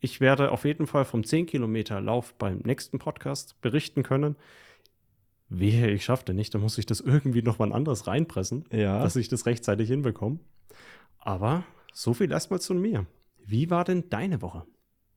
Ich 0.00 0.20
werde 0.20 0.50
auf 0.50 0.64
jeden 0.64 0.86
Fall 0.86 1.04
vom 1.04 1.24
10 1.24 1.46
Kilometer 1.46 2.00
Lauf 2.00 2.34
beim 2.34 2.58
nächsten 2.58 2.98
Podcast 2.98 3.60
berichten 3.60 4.02
können. 4.02 4.36
Wehe, 5.48 5.90
ich 5.90 6.04
schaffte 6.04 6.32
nicht, 6.32 6.54
dann 6.54 6.62
muss 6.62 6.78
ich 6.78 6.86
das 6.86 7.00
irgendwie 7.00 7.42
noch 7.42 7.58
mal 7.58 7.72
anders 7.72 8.06
reinpressen, 8.06 8.64
Ja. 8.72 9.02
dass 9.02 9.16
ich 9.16 9.28
das 9.28 9.46
rechtzeitig 9.46 9.88
hinbekomme. 9.88 10.38
Aber 11.18 11.64
so 11.92 12.14
viel 12.14 12.30
erstmal 12.30 12.60
zu 12.60 12.72
mir. 12.74 13.06
Wie 13.44 13.68
war 13.68 13.84
denn 13.84 14.08
deine 14.10 14.42
Woche? 14.42 14.64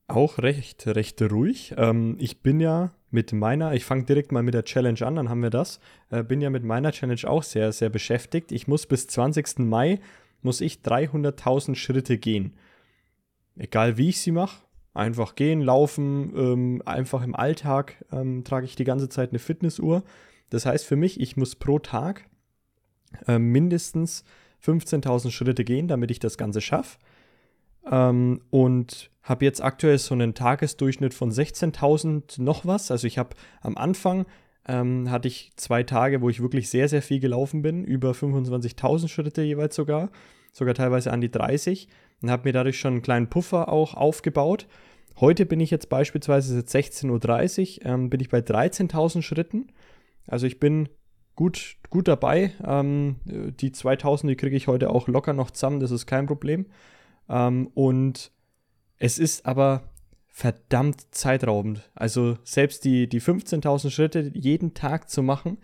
Auch 0.07 0.39
recht, 0.39 0.85
recht 0.87 1.21
ruhig. 1.21 1.75
Ähm, 1.77 2.17
ich 2.19 2.41
bin 2.41 2.59
ja 2.59 2.91
mit 3.09 3.31
meiner, 3.31 3.73
ich 3.73 3.85
fange 3.85 4.03
direkt 4.03 4.31
mal 4.31 4.43
mit 4.43 4.53
der 4.53 4.65
Challenge 4.65 5.01
an, 5.05 5.15
dann 5.15 5.29
haben 5.29 5.41
wir 5.43 5.49
das. 5.49 5.79
Äh, 6.09 6.23
bin 6.23 6.41
ja 6.41 6.49
mit 6.49 6.63
meiner 6.63 6.91
Challenge 6.91 7.21
auch 7.25 7.43
sehr, 7.43 7.71
sehr 7.71 7.89
beschäftigt. 7.89 8.51
Ich 8.51 8.67
muss 8.67 8.85
bis 8.85 9.07
20. 9.07 9.59
Mai, 9.59 9.99
muss 10.41 10.61
ich 10.61 10.79
300.000 10.83 11.75
Schritte 11.75 12.17
gehen. 12.17 12.53
Egal 13.55 13.97
wie 13.97 14.09
ich 14.09 14.19
sie 14.19 14.31
mache, 14.31 14.62
einfach 14.93 15.35
gehen, 15.35 15.61
laufen, 15.61 16.33
ähm, 16.35 16.81
einfach 16.85 17.23
im 17.23 17.35
Alltag 17.35 18.03
ähm, 18.11 18.43
trage 18.43 18.65
ich 18.65 18.75
die 18.75 18.83
ganze 18.83 19.09
Zeit 19.09 19.29
eine 19.29 19.39
Fitnessuhr. 19.39 20.03
Das 20.49 20.65
heißt 20.65 20.85
für 20.85 20.95
mich, 20.95 21.19
ich 21.19 21.35
muss 21.35 21.55
pro 21.55 21.79
Tag 21.79 22.29
äh, 23.27 23.39
mindestens 23.39 24.23
15.000 24.63 25.31
Schritte 25.31 25.63
gehen, 25.63 25.87
damit 25.87 26.11
ich 26.11 26.19
das 26.19 26.37
Ganze 26.37 26.61
schaffe. 26.61 26.99
Ähm, 27.89 28.41
und 28.49 29.09
habe 29.23 29.45
jetzt 29.45 29.61
aktuell 29.61 29.97
so 29.97 30.13
einen 30.13 30.33
Tagesdurchschnitt 30.33 31.13
von 31.13 31.31
16.000 31.31 32.41
noch 32.41 32.65
was. 32.65 32.91
Also 32.91 33.07
ich 33.07 33.17
habe 33.17 33.35
am 33.61 33.77
Anfang 33.77 34.25
ähm, 34.67 35.09
hatte 35.09 35.27
ich 35.27 35.51
zwei 35.55 35.83
Tage, 35.83 36.21
wo 36.21 36.29
ich 36.29 36.41
wirklich 36.41 36.69
sehr, 36.69 36.87
sehr 36.87 37.01
viel 37.01 37.19
gelaufen 37.19 37.61
bin, 37.61 37.83
über 37.83 38.11
25.000 38.11 39.07
Schritte 39.07 39.41
jeweils 39.41 39.75
sogar, 39.75 40.09
sogar 40.53 40.73
teilweise 40.73 41.11
an 41.11 41.19
die 41.19 41.31
30 41.31 41.89
und 42.21 42.31
habe 42.31 42.47
mir 42.47 42.53
dadurch 42.53 42.79
schon 42.79 42.93
einen 42.93 43.01
kleinen 43.01 43.29
Puffer 43.29 43.67
auch 43.67 43.95
aufgebaut. 43.95 44.67
Heute 45.19 45.45
bin 45.45 45.59
ich 45.59 45.69
jetzt 45.69 45.89
beispielsweise 45.89 46.55
seit 46.55 46.69
16.30 46.69 47.81
Uhr, 47.81 47.85
ähm, 47.85 48.09
bin 48.09 48.21
ich 48.21 48.29
bei 48.29 48.39
13.000 48.39 49.21
Schritten. 49.21 49.67
Also 50.25 50.47
ich 50.47 50.59
bin 50.59 50.87
gut, 51.35 51.75
gut 51.89 52.07
dabei. 52.07 52.53
Ähm, 52.63 53.17
die 53.25 53.71
2000, 53.71 54.31
die 54.31 54.35
kriege 54.35 54.55
ich 54.55 54.67
heute 54.67 54.89
auch 54.89 55.07
locker 55.07 55.33
noch 55.33 55.51
zusammen, 55.51 55.79
das 55.79 55.91
ist 55.91 56.05
kein 56.05 56.25
Problem. 56.25 56.67
Ähm, 57.29 57.67
und 57.73 58.31
es 58.97 59.19
ist 59.19 59.45
aber 59.45 59.89
verdammt 60.27 61.13
zeitraubend. 61.13 61.89
Also 61.93 62.37
selbst 62.43 62.85
die, 62.85 63.07
die 63.07 63.21
15.000 63.21 63.91
Schritte 63.91 64.31
jeden 64.33 64.73
Tag 64.73 65.09
zu 65.09 65.21
machen, 65.21 65.57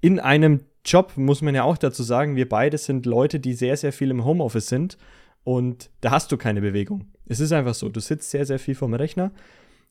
in 0.00 0.20
einem 0.20 0.60
Job, 0.86 1.12
muss 1.16 1.42
man 1.42 1.54
ja 1.54 1.64
auch 1.64 1.76
dazu 1.76 2.02
sagen, 2.02 2.36
wir 2.36 2.48
beide 2.48 2.78
sind 2.78 3.06
Leute, 3.06 3.40
die 3.40 3.52
sehr, 3.52 3.76
sehr 3.76 3.92
viel 3.92 4.10
im 4.10 4.24
Homeoffice 4.24 4.68
sind 4.68 4.96
und 5.44 5.90
da 6.00 6.12
hast 6.12 6.32
du 6.32 6.36
keine 6.36 6.60
Bewegung. 6.60 7.06
Es 7.26 7.40
ist 7.40 7.52
einfach 7.52 7.74
so, 7.74 7.88
du 7.88 8.00
sitzt 8.00 8.30
sehr, 8.30 8.46
sehr 8.46 8.58
viel 8.58 8.74
vom 8.74 8.94
Rechner 8.94 9.32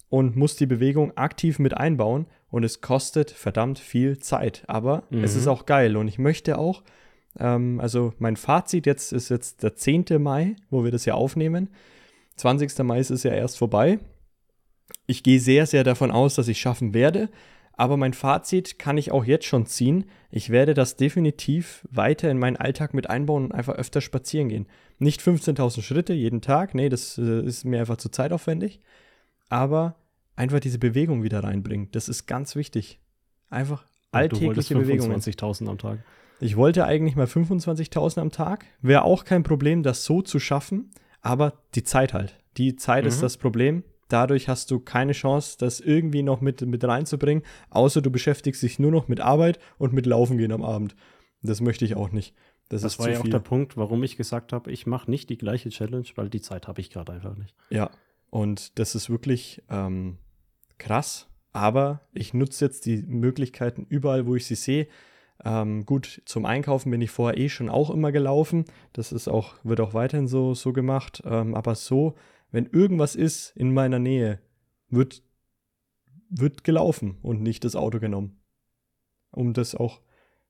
und 0.09 0.35
musst 0.35 0.59
die 0.59 0.65
Bewegung 0.65 1.15
aktiv 1.17 1.59
mit 1.59 1.75
einbauen 1.75 2.27
und 2.49 2.63
es 2.63 2.81
kostet 2.81 3.31
verdammt 3.31 3.79
viel 3.79 4.17
Zeit. 4.19 4.63
Aber 4.67 5.03
mhm. 5.09 5.23
es 5.23 5.35
ist 5.35 5.47
auch 5.47 5.65
geil 5.65 5.97
und 5.97 6.07
ich 6.07 6.19
möchte 6.19 6.57
auch, 6.57 6.83
ähm, 7.39 7.79
also 7.79 8.13
mein 8.19 8.37
Fazit 8.37 8.85
jetzt 8.85 9.11
ist 9.11 9.29
jetzt 9.29 9.63
der 9.63 9.75
10. 9.75 10.05
Mai, 10.19 10.55
wo 10.69 10.83
wir 10.83 10.91
das 10.91 11.05
ja 11.05 11.15
aufnehmen. 11.15 11.69
20. 12.37 12.77
Mai 12.83 12.99
ist 12.99 13.09
es 13.09 13.23
ja 13.23 13.31
erst 13.31 13.57
vorbei. 13.57 13.99
Ich 15.07 15.23
gehe 15.23 15.39
sehr, 15.39 15.65
sehr 15.65 15.83
davon 15.83 16.11
aus, 16.11 16.35
dass 16.35 16.47
ich 16.47 16.59
schaffen 16.59 16.93
werde. 16.93 17.29
Aber 17.77 17.97
mein 17.97 18.13
Fazit 18.13 18.79
kann 18.79 18.97
ich 18.97 19.11
auch 19.11 19.25
jetzt 19.25 19.45
schon 19.45 19.65
ziehen. 19.65 20.05
Ich 20.31 20.49
werde 20.49 20.73
das 20.73 20.95
definitiv 20.95 21.85
weiter 21.91 22.31
in 22.31 22.39
meinen 22.39 22.55
Alltag 22.55 22.93
mit 22.93 23.09
einbauen 23.09 23.45
und 23.45 23.51
einfach 23.51 23.75
öfter 23.75 24.01
spazieren 24.01 24.49
gehen. 24.49 24.67
Nicht 24.97 25.21
15.000 25.21 25.81
Schritte 25.81 26.13
jeden 26.13 26.41
Tag, 26.41 26.73
nee, 26.73 26.87
das 26.87 27.17
äh, 27.17 27.41
ist 27.41 27.65
mir 27.65 27.79
einfach 27.79 27.97
zu 27.97 28.09
zeitaufwendig. 28.09 28.79
Aber 29.49 29.95
einfach 30.35 30.61
diese 30.61 30.79
Bewegung 30.79 31.23
wieder 31.23 31.43
reinbringen, 31.43 31.89
das 31.91 32.07
ist 32.07 32.27
ganz 32.27 32.55
wichtig. 32.55 32.99
Einfach 33.49 33.85
alltägliche 34.11 34.75
Bewegung. 34.75 35.11
25.000 35.11 35.69
am 35.69 35.77
Tag. 35.77 35.99
Ich 36.39 36.55
wollte 36.55 36.85
eigentlich 36.85 37.15
mal 37.15 37.27
25.000 37.27 38.19
am 38.19 38.31
Tag. 38.31 38.65
Wäre 38.81 39.03
auch 39.03 39.25
kein 39.25 39.43
Problem, 39.43 39.83
das 39.83 40.05
so 40.05 40.21
zu 40.21 40.39
schaffen. 40.39 40.91
Aber 41.21 41.53
die 41.73 41.83
Zeit 41.83 42.13
halt. 42.13 42.39
Die 42.57 42.75
Zeit 42.75 43.03
mhm. 43.03 43.09
ist 43.09 43.21
das 43.21 43.37
Problem 43.37 43.83
dadurch 44.07 44.47
hast 44.47 44.71
du 44.71 44.79
keine 44.79 45.13
Chance, 45.13 45.57
das 45.59 45.79
irgendwie 45.79 46.23
noch 46.23 46.41
mit, 46.41 46.61
mit 46.61 46.83
reinzubringen, 46.83 47.43
außer 47.69 48.01
du 48.01 48.11
beschäftigst 48.11 48.61
dich 48.63 48.79
nur 48.79 48.91
noch 48.91 49.07
mit 49.07 49.21
Arbeit 49.21 49.59
und 49.77 49.93
mit 49.93 50.05
Laufen 50.05 50.37
gehen 50.37 50.51
am 50.51 50.63
Abend. 50.63 50.95
Das 51.41 51.61
möchte 51.61 51.85
ich 51.85 51.95
auch 51.95 52.11
nicht. 52.11 52.35
Das, 52.69 52.81
das 52.81 52.97
war 52.97 53.09
ja 53.09 53.21
viel. 53.21 53.29
auch 53.29 53.31
der 53.31 53.39
Punkt, 53.39 53.77
warum 53.77 54.03
ich 54.03 54.17
gesagt 54.17 54.51
habe, 54.51 54.71
ich 54.71 54.87
mache 54.87 55.09
nicht 55.09 55.29
die 55.29 55.37
gleiche 55.37 55.69
Challenge, 55.69 56.07
weil 56.15 56.29
die 56.29 56.41
Zeit 56.41 56.67
habe 56.67 56.81
ich 56.81 56.89
gerade 56.89 57.11
einfach 57.11 57.35
nicht. 57.35 57.55
Ja, 57.69 57.91
und 58.31 58.79
das 58.79 58.95
ist 58.95 59.09
wirklich 59.09 59.61
ähm, 59.69 60.17
krass, 60.77 61.27
aber 61.53 62.01
ich 62.11 62.33
nutze 62.33 62.65
jetzt 62.65 62.85
die 62.85 63.03
Möglichkeiten 63.03 63.85
überall, 63.87 64.25
wo 64.25 64.35
ich 64.35 64.45
sie 64.45 64.55
sehe. 64.55 64.87
Ähm, 65.43 65.85
gut, 65.85 66.21
zum 66.25 66.45
Einkaufen 66.45 66.91
bin 66.91 67.01
ich 67.01 67.11
vorher 67.11 67.37
eh 67.39 67.49
schon 67.49 67.69
auch 67.69 67.89
immer 67.89 68.11
gelaufen. 68.11 68.65
Das 68.93 69.11
ist 69.11 69.27
auch, 69.27 69.55
wird 69.63 69.79
auch 69.79 69.93
weiterhin 69.93 70.27
so, 70.27 70.53
so 70.53 70.73
gemacht. 70.73 71.21
Ähm, 71.25 71.55
aber 71.55 71.75
so 71.75 72.15
wenn 72.55 72.67
irgendwas 72.67 73.15
ist 73.15 73.51
in 73.57 73.73
meiner 73.73 73.99
Nähe, 73.99 74.39
wird, 74.87 75.21
wird 76.29 76.63
gelaufen 76.63 77.17
und 77.21 77.41
nicht 77.41 77.65
das 77.65 77.75
Auto 77.75 77.99
genommen. 77.99 78.39
Um 79.31 79.51
das 79.53 79.75
auch, 79.75 79.99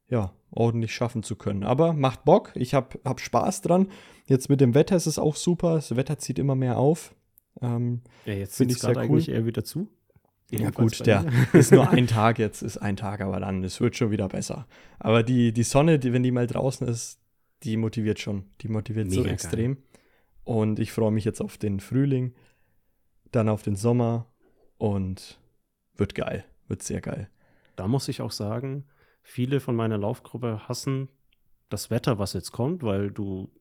ja, 0.07 0.31
ordentlich 0.51 0.93
schaffen 0.93 1.23
zu 1.23 1.35
können. 1.35 1.63
Aber 1.63 1.93
macht 1.93 2.23
Bock, 2.23 2.51
ich 2.53 2.75
habe 2.75 2.99
hab 3.03 3.19
Spaß 3.19 3.63
dran. 3.63 3.87
Jetzt 4.27 4.49
mit 4.49 4.61
dem 4.61 4.75
Wetter 4.75 4.95
ist 4.95 5.07
es 5.07 5.17
auch 5.17 5.35
super. 5.35 5.73
Das 5.75 5.95
Wetter 5.95 6.19
zieht 6.19 6.37
immer 6.37 6.53
mehr 6.53 6.77
auf. 6.77 7.15
Ähm, 7.59 8.01
ja, 8.25 8.33
jetzt 8.33 8.55
finde 8.55 8.75
ich 8.75 8.83
es 8.83 8.87
cool. 8.87 8.97
eigentlich 8.99 9.29
eher 9.29 9.47
wieder 9.47 9.63
zu. 9.63 9.89
Ja 10.51 10.69
gut, 10.69 11.03
der 11.07 11.25
ist 11.53 11.71
nur 11.71 11.89
ein 11.89 12.05
Tag 12.07 12.37
jetzt, 12.37 12.61
ist 12.61 12.77
ein 12.77 12.97
Tag, 12.97 13.21
aber 13.21 13.39
dann, 13.39 13.63
es 13.63 13.81
wird 13.81 13.95
schon 13.95 14.11
wieder 14.11 14.29
besser. 14.29 14.67
Aber 14.99 15.23
die, 15.23 15.53
die 15.53 15.63
Sonne, 15.63 15.97
die, 15.97 16.13
wenn 16.13 16.21
die 16.21 16.29
mal 16.29 16.45
draußen 16.45 16.87
ist, 16.87 17.19
die 17.63 17.77
motiviert 17.77 18.19
schon. 18.19 18.43
Die 18.61 18.67
motiviert 18.67 19.07
Mega 19.07 19.23
so 19.23 19.27
extrem. 19.27 19.73
Geil. 19.73 19.83
Und 20.45 20.79
ich 20.79 20.91
freue 20.91 21.11
mich 21.11 21.25
jetzt 21.25 21.41
auf 21.41 21.57
den 21.57 21.79
Frühling, 21.79 22.33
dann 23.31 23.49
auf 23.49 23.63
den 23.63 23.75
Sommer 23.75 24.31
und 24.77 25.39
wird 25.95 26.15
geil, 26.15 26.45
wird 26.67 26.83
sehr 26.83 27.01
geil. 27.01 27.29
Da 27.75 27.87
muss 27.87 28.07
ich 28.07 28.21
auch 28.21 28.31
sagen, 28.31 28.85
viele 29.21 29.59
von 29.59 29.75
meiner 29.75 29.97
Laufgruppe 29.97 30.67
hassen 30.67 31.09
das 31.69 31.89
Wetter, 31.89 32.19
was 32.19 32.33
jetzt 32.33 32.51
kommt, 32.51 32.83
weil 32.83 33.11
du 33.11 33.51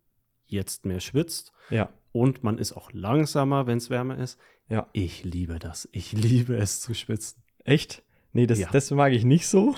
jetzt 0.46 0.84
mehr 0.84 1.00
schwitzt. 1.00 1.52
Ja. 1.70 1.88
Und 2.12 2.44
man 2.44 2.58
ist 2.58 2.74
auch 2.74 2.92
langsamer, 2.92 3.66
wenn 3.66 3.78
es 3.78 3.90
wärmer 3.90 4.18
ist. 4.18 4.38
Ja. 4.68 4.88
Ich 4.92 5.24
liebe 5.24 5.58
das. 5.58 5.88
Ich 5.92 6.12
liebe 6.12 6.56
es 6.56 6.80
zu 6.80 6.94
schwitzen. 6.94 7.42
Echt? 7.64 8.04
Nee, 8.32 8.46
das, 8.46 8.58
ja. 8.58 8.68
das 8.70 8.90
mag 8.90 9.12
ich 9.12 9.24
nicht 9.24 9.46
so. 9.46 9.74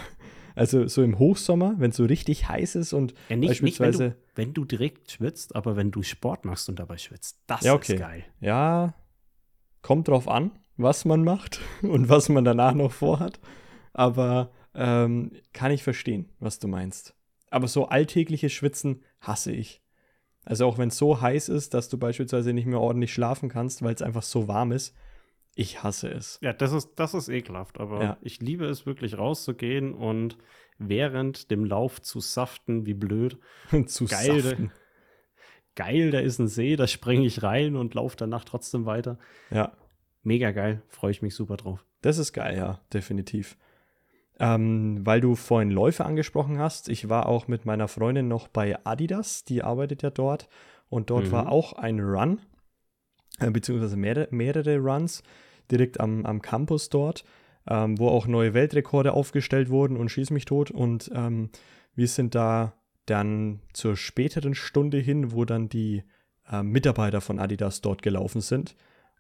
Also 0.55 0.89
so 0.89 1.03
im 1.03 1.19
Hochsommer, 1.19 1.75
wenn 1.79 1.91
es 1.91 1.97
so 1.97 2.05
richtig 2.05 2.49
heiß 2.49 2.77
ist 2.77 2.93
und 2.93 3.15
ja, 3.29 3.37
nicht, 3.37 3.51
beispielsweise. 3.51 4.05
Nicht, 4.05 4.17
wenn, 4.37 4.53
du, 4.53 4.53
wenn, 4.53 4.55
du, 4.55 4.65
direkt 4.65 5.11
schwitzt, 5.11 5.57
aber 5.57 5.77
wenn 5.77 5.91
du 5.91 6.03
Sport 6.03 6.45
machst 6.45 6.69
und 6.69 6.79
dabei 6.79 6.99
schwitzt, 6.99 7.43
das 7.47 7.63
ja, 7.63 7.75
okay. 7.75 7.95
ist 7.95 8.01
geil. 8.01 8.25
Ja, 8.41 8.95
kommt 9.83 10.09
drauf 10.09 10.29
an, 10.29 10.53
was 10.77 11.05
man 11.05 11.25
macht 11.25 11.61
und 11.83 12.09
was 12.09 12.29
man 12.29 12.45
danach 12.45 12.75
noch 12.75 12.93
vorhat. 12.93 13.41
Aber 13.93 14.53
ähm, 14.75 15.33
kann 15.53 15.73
ich 15.73 15.83
verstehen, 15.83 16.31
was 16.39 16.59
du 16.59 16.69
meinst. 16.69 17.15
Aber 17.51 17.69
so 17.69 17.87
alltägliches 17.87 18.53
Schwitzen 18.53 19.03
hasse 19.21 19.53
ich. 19.53 19.83
Also 20.45 20.67
auch 20.67 20.79
wenn 20.79 20.89
es 20.89 20.99
so 20.99 21.21
heiß 21.21 21.49
ist, 21.49 21.75
dass 21.75 21.89
du 21.89 21.99
beispielsweise 21.99 22.53
nicht 22.53 22.67
mehr 22.67 22.81
ordentlich 22.81 23.13
schlafen 23.13 23.49
kannst, 23.49 23.83
weil 23.83 23.95
es 23.95 24.03
einfach 24.03 24.23
so 24.23 24.47
warm 24.47 24.73
ist, 24.73 24.95
ich 25.55 25.83
hasse 25.83 26.09
es. 26.09 26.39
Ja, 26.43 26.53
das 26.53 26.73
ist, 26.73 26.91
das 26.97 27.15
ist 27.15 27.29
ekelhaft, 27.29 27.81
aber 27.81 28.03
ja. 28.03 28.17
ich 28.21 28.41
liebe 28.41 28.67
es 28.67 28.85
wirklich 28.85 29.17
rauszugehen 29.17 29.95
und 29.95 30.37
während 30.79 31.51
dem 31.51 31.65
Lauf 31.65 32.01
zu 32.01 32.21
saften, 32.21 32.87
wie 32.87 32.95
blöd. 32.95 33.39
zu 33.87 34.07
geil, 34.07 34.41
saften. 34.41 34.73
Geil, 35.75 36.11
da 36.11 36.21
ist 36.21 36.39
ein 36.39 36.49
See, 36.49 36.77
da 36.77 36.87
springe 36.87 37.27
ich 37.27 37.43
rein 37.43 37.77
und 37.77 37.95
laufe 37.95 38.17
danach 38.17 38.45
trotzdem 38.45 38.87
weiter. 38.87 39.19
Ja. 39.51 39.73
Mega 40.23 40.51
geil, 40.51 40.83
freue 40.89 41.11
ich 41.11 41.23
mich 41.23 41.35
super 41.35 41.57
drauf. 41.57 41.85
Das 42.01 42.19
ist 42.19 42.33
geil, 42.33 42.57
ja, 42.57 42.81
definitiv. 42.93 43.57
Ähm, 44.39 45.07
weil 45.07 45.21
du 45.21 45.35
vorhin 45.35 45.71
Läufe 45.71 46.05
angesprochen 46.05 46.59
hast, 46.59 46.89
ich 46.89 47.09
war 47.09 47.27
auch 47.27 47.49
mit 47.49 47.65
meiner 47.65 47.89
Freundin 47.89 48.29
noch 48.29 48.49
bei 48.49 48.77
Adidas, 48.85 49.45
die 49.45 49.63
arbeitet 49.63 50.03
ja 50.03 50.11
dort. 50.11 50.49
Und 50.89 51.11
dort 51.11 51.27
mhm. 51.27 51.33
war 51.33 51.53
auch 51.53 51.73
ein 51.73 52.01
Run, 52.01 52.41
äh, 53.39 53.51
beziehungsweise 53.51 53.97
mehrere, 53.97 54.29
mehrere 54.31 54.79
Runs 54.79 55.23
direkt 55.71 56.01
am, 56.01 56.25
am 56.27 56.43
Campus 56.43 56.91
dort, 56.91 57.25
ähm, 57.69 57.99
wo 57.99 58.09
auch 58.09 58.27
neue 58.27 58.55
Weltrekorde 58.55 59.13
aufgestellt 59.13 59.71
wurden 59.71 59.97
und 59.97 60.11
schieß 60.11 60.31
mich 60.31 60.45
tot. 60.45 60.71
Und 60.71 61.11
ähm, 61.15 61.51
wir 61.95 62.09
sind 62.09 62.35
da 62.35 62.75
dann 63.07 63.61
zur 63.73 63.97
späteren 63.97 64.55
Stunde 64.55 64.99
hin, 64.99 65.33
wo 65.33 65.45
dann 65.45 65.69
die 65.69 66.03
äh, 66.51 66.63
Mitarbeiter 66.63 67.21
von 67.21 67.39
Adidas 67.39 67.81
dort 67.81 68.03
gelaufen 68.03 68.41
sind. 68.41 68.77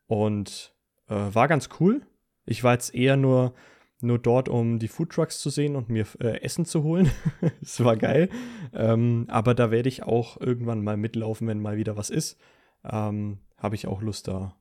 Und 0.07 0.75
äh, 1.09 1.15
war 1.15 1.49
ganz 1.49 1.69
cool. 1.81 2.03
Ich 2.45 2.63
war 2.63 2.73
jetzt 2.75 2.95
eher 2.95 3.17
nur, 3.17 3.55
nur 4.01 4.19
dort, 4.19 4.49
um 4.49 4.79
die 4.79 4.89
Foodtrucks 4.89 5.41
zu 5.41 5.51
sehen 5.51 5.77
und 5.77 5.89
mir 5.89 6.07
äh, 6.21 6.41
Essen 6.43 6.65
zu 6.65 6.83
holen. 6.83 7.11
Es 7.61 7.83
war 7.83 7.97
geil. 7.97 8.29
Ähm, 8.73 9.27
aber 9.29 9.55
da 9.55 9.71
werde 9.71 9.89
ich 9.89 10.03
auch 10.03 10.41
irgendwann 10.41 10.85
mal 10.85 10.97
mitlaufen, 10.97 11.49
wenn 11.49 11.61
mal 11.61 11.77
wieder 11.77 11.97
was 11.97 12.11
ist. 12.11 12.39
Ähm, 12.85 13.39
Habe 13.59 13.75
ich 13.75 13.87
auch 13.87 14.03
Lust 14.03 14.29
da 14.29 14.57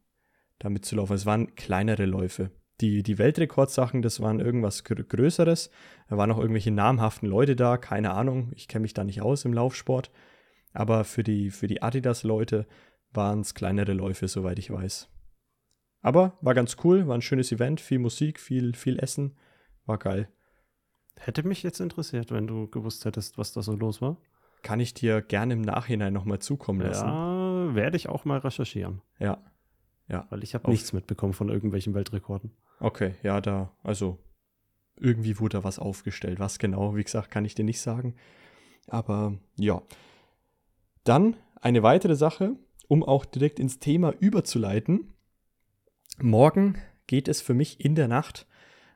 da 0.59 0.69
mitzulaufen. 0.69 1.15
Es 1.15 1.25
waren 1.25 1.55
kleinere 1.55 2.05
Läufe. 2.05 2.51
Die, 2.81 3.03
die 3.03 3.17
Weltrekordsachen, 3.17 4.01
das 4.01 4.19
waren 4.19 4.39
irgendwas 4.39 4.83
Größeres. 4.83 5.69
Da 6.09 6.17
waren 6.17 6.31
auch 6.31 6.39
irgendwelche 6.39 6.71
namhaften 6.71 7.29
Leute 7.29 7.55
da, 7.55 7.77
keine 7.77 8.11
Ahnung. 8.11 8.51
Ich 8.55 8.67
kenne 8.67 8.81
mich 8.81 8.93
da 8.93 9.03
nicht 9.03 9.21
aus 9.21 9.45
im 9.45 9.53
Laufsport. 9.53 10.11
Aber 10.73 11.05
für 11.05 11.23
die, 11.23 11.51
für 11.51 11.67
die 11.67 11.81
Adidas-Leute 11.81 12.67
waren 13.11 13.39
es 13.39 13.53
kleinere 13.53 13.93
Läufe, 13.93 14.27
soweit 14.27 14.59
ich 14.59 14.71
weiß. 14.71 15.09
Aber 16.01 16.37
war 16.41 16.53
ganz 16.53 16.75
cool, 16.83 17.07
war 17.07 17.15
ein 17.15 17.21
schönes 17.21 17.51
Event, 17.51 17.79
viel 17.79 17.99
Musik, 17.99 18.39
viel, 18.39 18.75
viel 18.75 18.99
Essen. 18.99 19.37
War 19.85 19.97
geil. 19.97 20.27
Hätte 21.17 21.43
mich 21.43 21.63
jetzt 21.63 21.79
interessiert, 21.79 22.31
wenn 22.31 22.45
du 22.45 22.69
gewusst 22.69 23.05
hättest, 23.05 23.37
was 23.37 23.53
da 23.53 23.61
so 23.61 23.73
los 23.73 24.01
war. 24.01 24.17
Kann 24.63 24.81
ich 24.81 24.93
dir 24.93 25.21
gerne 25.21 25.53
im 25.53 25.61
Nachhinein 25.61 26.11
nochmal 26.11 26.39
zukommen 26.39 26.81
lassen. 26.81 27.07
Ja, 27.07 27.73
werde 27.73 27.95
ich 27.95 28.09
auch 28.09 28.25
mal 28.25 28.39
recherchieren. 28.39 29.01
Ja, 29.17 29.41
ja. 30.07 30.27
Weil 30.29 30.43
ich 30.43 30.53
habe 30.53 30.69
nichts 30.69 30.93
mitbekommen 30.93 31.33
von 31.33 31.49
irgendwelchen 31.49 31.93
Weltrekorden. 31.93 32.51
Okay, 32.79 33.15
ja, 33.23 33.41
da, 33.41 33.71
also 33.83 34.19
irgendwie 34.97 35.39
wurde 35.39 35.57
da 35.57 35.63
was 35.63 35.79
aufgestellt. 35.79 36.39
Was 36.39 36.59
genau, 36.59 36.95
wie 36.95 37.03
gesagt, 37.03 37.31
kann 37.31 37.45
ich 37.45 37.55
dir 37.55 37.65
nicht 37.65 37.81
sagen. 37.81 38.15
Aber 38.87 39.37
ja. 39.57 39.81
Dann 41.03 41.35
eine 41.61 41.83
weitere 41.83 42.15
Sache, 42.15 42.55
um 42.87 43.03
auch 43.03 43.25
direkt 43.25 43.59
ins 43.59 43.79
Thema 43.79 44.13
überzuleiten. 44.19 45.13
Morgen 46.19 46.77
geht 47.07 47.27
es 47.27 47.41
für 47.41 47.53
mich 47.53 47.83
in 47.83 47.95
der 47.95 48.07
Nacht, 48.07 48.47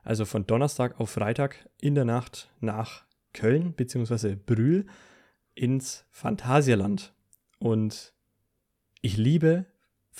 also 0.02 0.24
von 0.24 0.46
Donnerstag 0.46 0.98
auf 0.98 1.10
Freitag 1.10 1.68
in 1.80 1.94
der 1.94 2.04
Nacht 2.04 2.50
nach 2.60 3.04
Köln 3.32 3.74
bzw. 3.74 4.34
Brühl 4.34 4.86
ins 5.54 6.06
Phantasialand. 6.10 7.14
Und 7.58 8.14
ich 9.02 9.16
liebe 9.16 9.66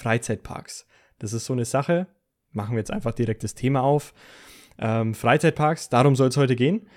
Freizeitparks. 0.00 0.86
Das 1.18 1.32
ist 1.32 1.44
so 1.44 1.52
eine 1.52 1.64
Sache. 1.64 2.06
Machen 2.52 2.72
wir 2.72 2.80
jetzt 2.80 2.90
einfach 2.90 3.12
direkt 3.12 3.44
das 3.44 3.54
Thema 3.54 3.82
auf. 3.82 4.14
Ähm, 4.78 5.14
Freizeitparks, 5.14 5.90
darum 5.90 6.16
soll 6.16 6.28
es 6.28 6.36
heute 6.36 6.56
gehen. 6.56 6.88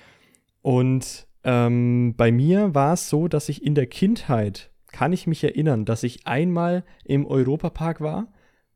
Und 0.61 1.27
ähm, 1.43 2.15
bei 2.15 2.31
mir 2.31 2.73
war 2.73 2.93
es 2.93 3.09
so, 3.09 3.27
dass 3.27 3.49
ich 3.49 3.63
in 3.63 3.75
der 3.75 3.87
Kindheit, 3.87 4.71
kann 4.91 5.11
ich 5.11 5.27
mich 5.27 5.43
erinnern, 5.43 5.85
dass 5.85 6.03
ich 6.03 6.25
einmal 6.25 6.85
im 7.03 7.25
Europapark 7.25 7.99
war 7.99 8.31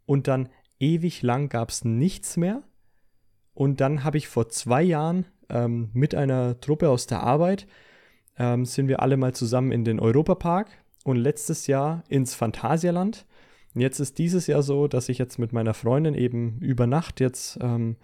und 0.05 0.27
dann 0.27 0.49
ewig 0.79 1.21
lang 1.21 1.47
gab 1.47 1.69
es 1.69 1.85
nichts 1.85 2.37
mehr. 2.37 2.63
Und 3.53 3.79
dann 3.81 4.03
habe 4.03 4.17
ich 4.17 4.27
vor 4.27 4.49
zwei 4.49 4.83
Jahren 4.83 5.25
ähm, 5.49 5.89
mit 5.93 6.13
einer 6.13 6.59
Truppe 6.59 6.89
aus 6.89 7.07
der 7.07 7.21
Arbeit, 7.21 7.67
ähm, 8.37 8.65
sind 8.65 8.87
wir 8.87 9.01
alle 9.01 9.17
mal 9.17 9.33
zusammen 9.33 9.71
in 9.71 9.85
den 9.85 9.99
Europapark 9.99 10.69
und 11.05 11.15
letztes 11.15 11.67
Jahr 11.67 12.03
ins 12.09 12.35
Phantasialand. 12.35 13.25
Und 13.77 13.81
jetzt 13.81 13.99
ist 13.99 14.17
dieses 14.17 14.47
Jahr 14.47 14.63
so, 14.63 14.87
dass 14.87 15.07
ich 15.07 15.19
jetzt 15.19 15.37
mit 15.37 15.53
meiner 15.53 15.75
Freundin 15.75 16.15
eben 16.15 16.57
über 16.61 16.87
Nacht 16.87 17.19
jetzt 17.19 17.59
ähm, 17.61 17.95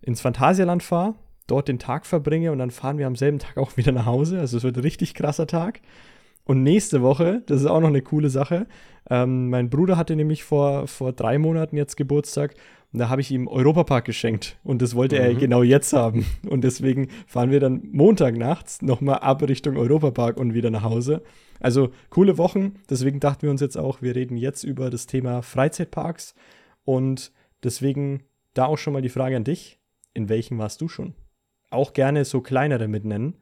ins 0.00 0.22
Phantasialand 0.22 0.82
fahre 0.82 1.16
dort 1.46 1.68
den 1.68 1.78
Tag 1.78 2.06
verbringe 2.06 2.50
und 2.50 2.58
dann 2.58 2.70
fahren 2.70 2.96
wir 2.96 3.06
am 3.06 3.14
selben 3.14 3.38
Tag 3.38 3.58
auch 3.58 3.76
wieder 3.76 3.92
nach 3.92 4.06
Hause. 4.06 4.38
Also 4.38 4.56
es 4.56 4.62
wird 4.62 4.78
ein 4.78 4.82
richtig 4.82 5.12
krasser 5.12 5.46
Tag. 5.46 5.80
Und 6.44 6.62
nächste 6.62 7.02
Woche, 7.02 7.42
das 7.44 7.60
ist 7.60 7.66
auch 7.66 7.80
noch 7.80 7.88
eine 7.88 8.00
coole 8.00 8.30
Sache, 8.30 8.66
ähm, 9.10 9.50
mein 9.50 9.68
Bruder 9.68 9.98
hatte 9.98 10.16
nämlich 10.16 10.44
vor, 10.44 10.86
vor 10.86 11.12
drei 11.12 11.36
Monaten 11.36 11.76
jetzt 11.76 11.98
Geburtstag 11.98 12.54
und 12.92 13.00
da 13.00 13.08
habe 13.08 13.20
ich 13.20 13.30
ihm 13.30 13.48
Europapark 13.48 14.04
geschenkt 14.04 14.58
und 14.64 14.80
das 14.80 14.94
wollte 14.94 15.16
mhm. 15.16 15.22
er 15.22 15.34
genau 15.34 15.62
jetzt 15.62 15.92
haben. 15.92 16.24
Und 16.48 16.62
deswegen 16.64 17.08
fahren 17.26 17.50
wir 17.50 17.60
dann 17.60 17.82
Montag 17.92 18.36
nachts 18.36 18.82
nochmal 18.82 19.18
ab 19.18 19.42
Richtung 19.42 19.76
Europapark 19.76 20.36
und 20.36 20.54
wieder 20.54 20.70
nach 20.70 20.82
Hause. 20.82 21.22
Also 21.60 21.90
coole 22.10 22.38
Wochen, 22.38 22.76
deswegen 22.88 23.20
dachten 23.20 23.42
wir 23.42 23.50
uns 23.50 23.60
jetzt 23.60 23.76
auch, 23.76 24.00
wir 24.00 24.14
reden 24.14 24.36
jetzt 24.36 24.64
über 24.64 24.90
das 24.90 25.06
Thema 25.06 25.42
Freizeitparks 25.42 26.34
und 26.84 27.32
deswegen 27.62 28.22
da 28.54 28.66
auch 28.66 28.78
schon 28.78 28.92
mal 28.92 29.02
die 29.02 29.08
Frage 29.08 29.36
an 29.36 29.44
dich, 29.44 29.78
in 30.14 30.28
welchen 30.28 30.58
warst 30.58 30.80
du 30.80 30.88
schon? 30.88 31.14
auch 31.70 31.92
gerne 31.92 32.24
so 32.24 32.40
kleinere 32.40 32.88
mit 32.88 33.04
nennen. 33.04 33.36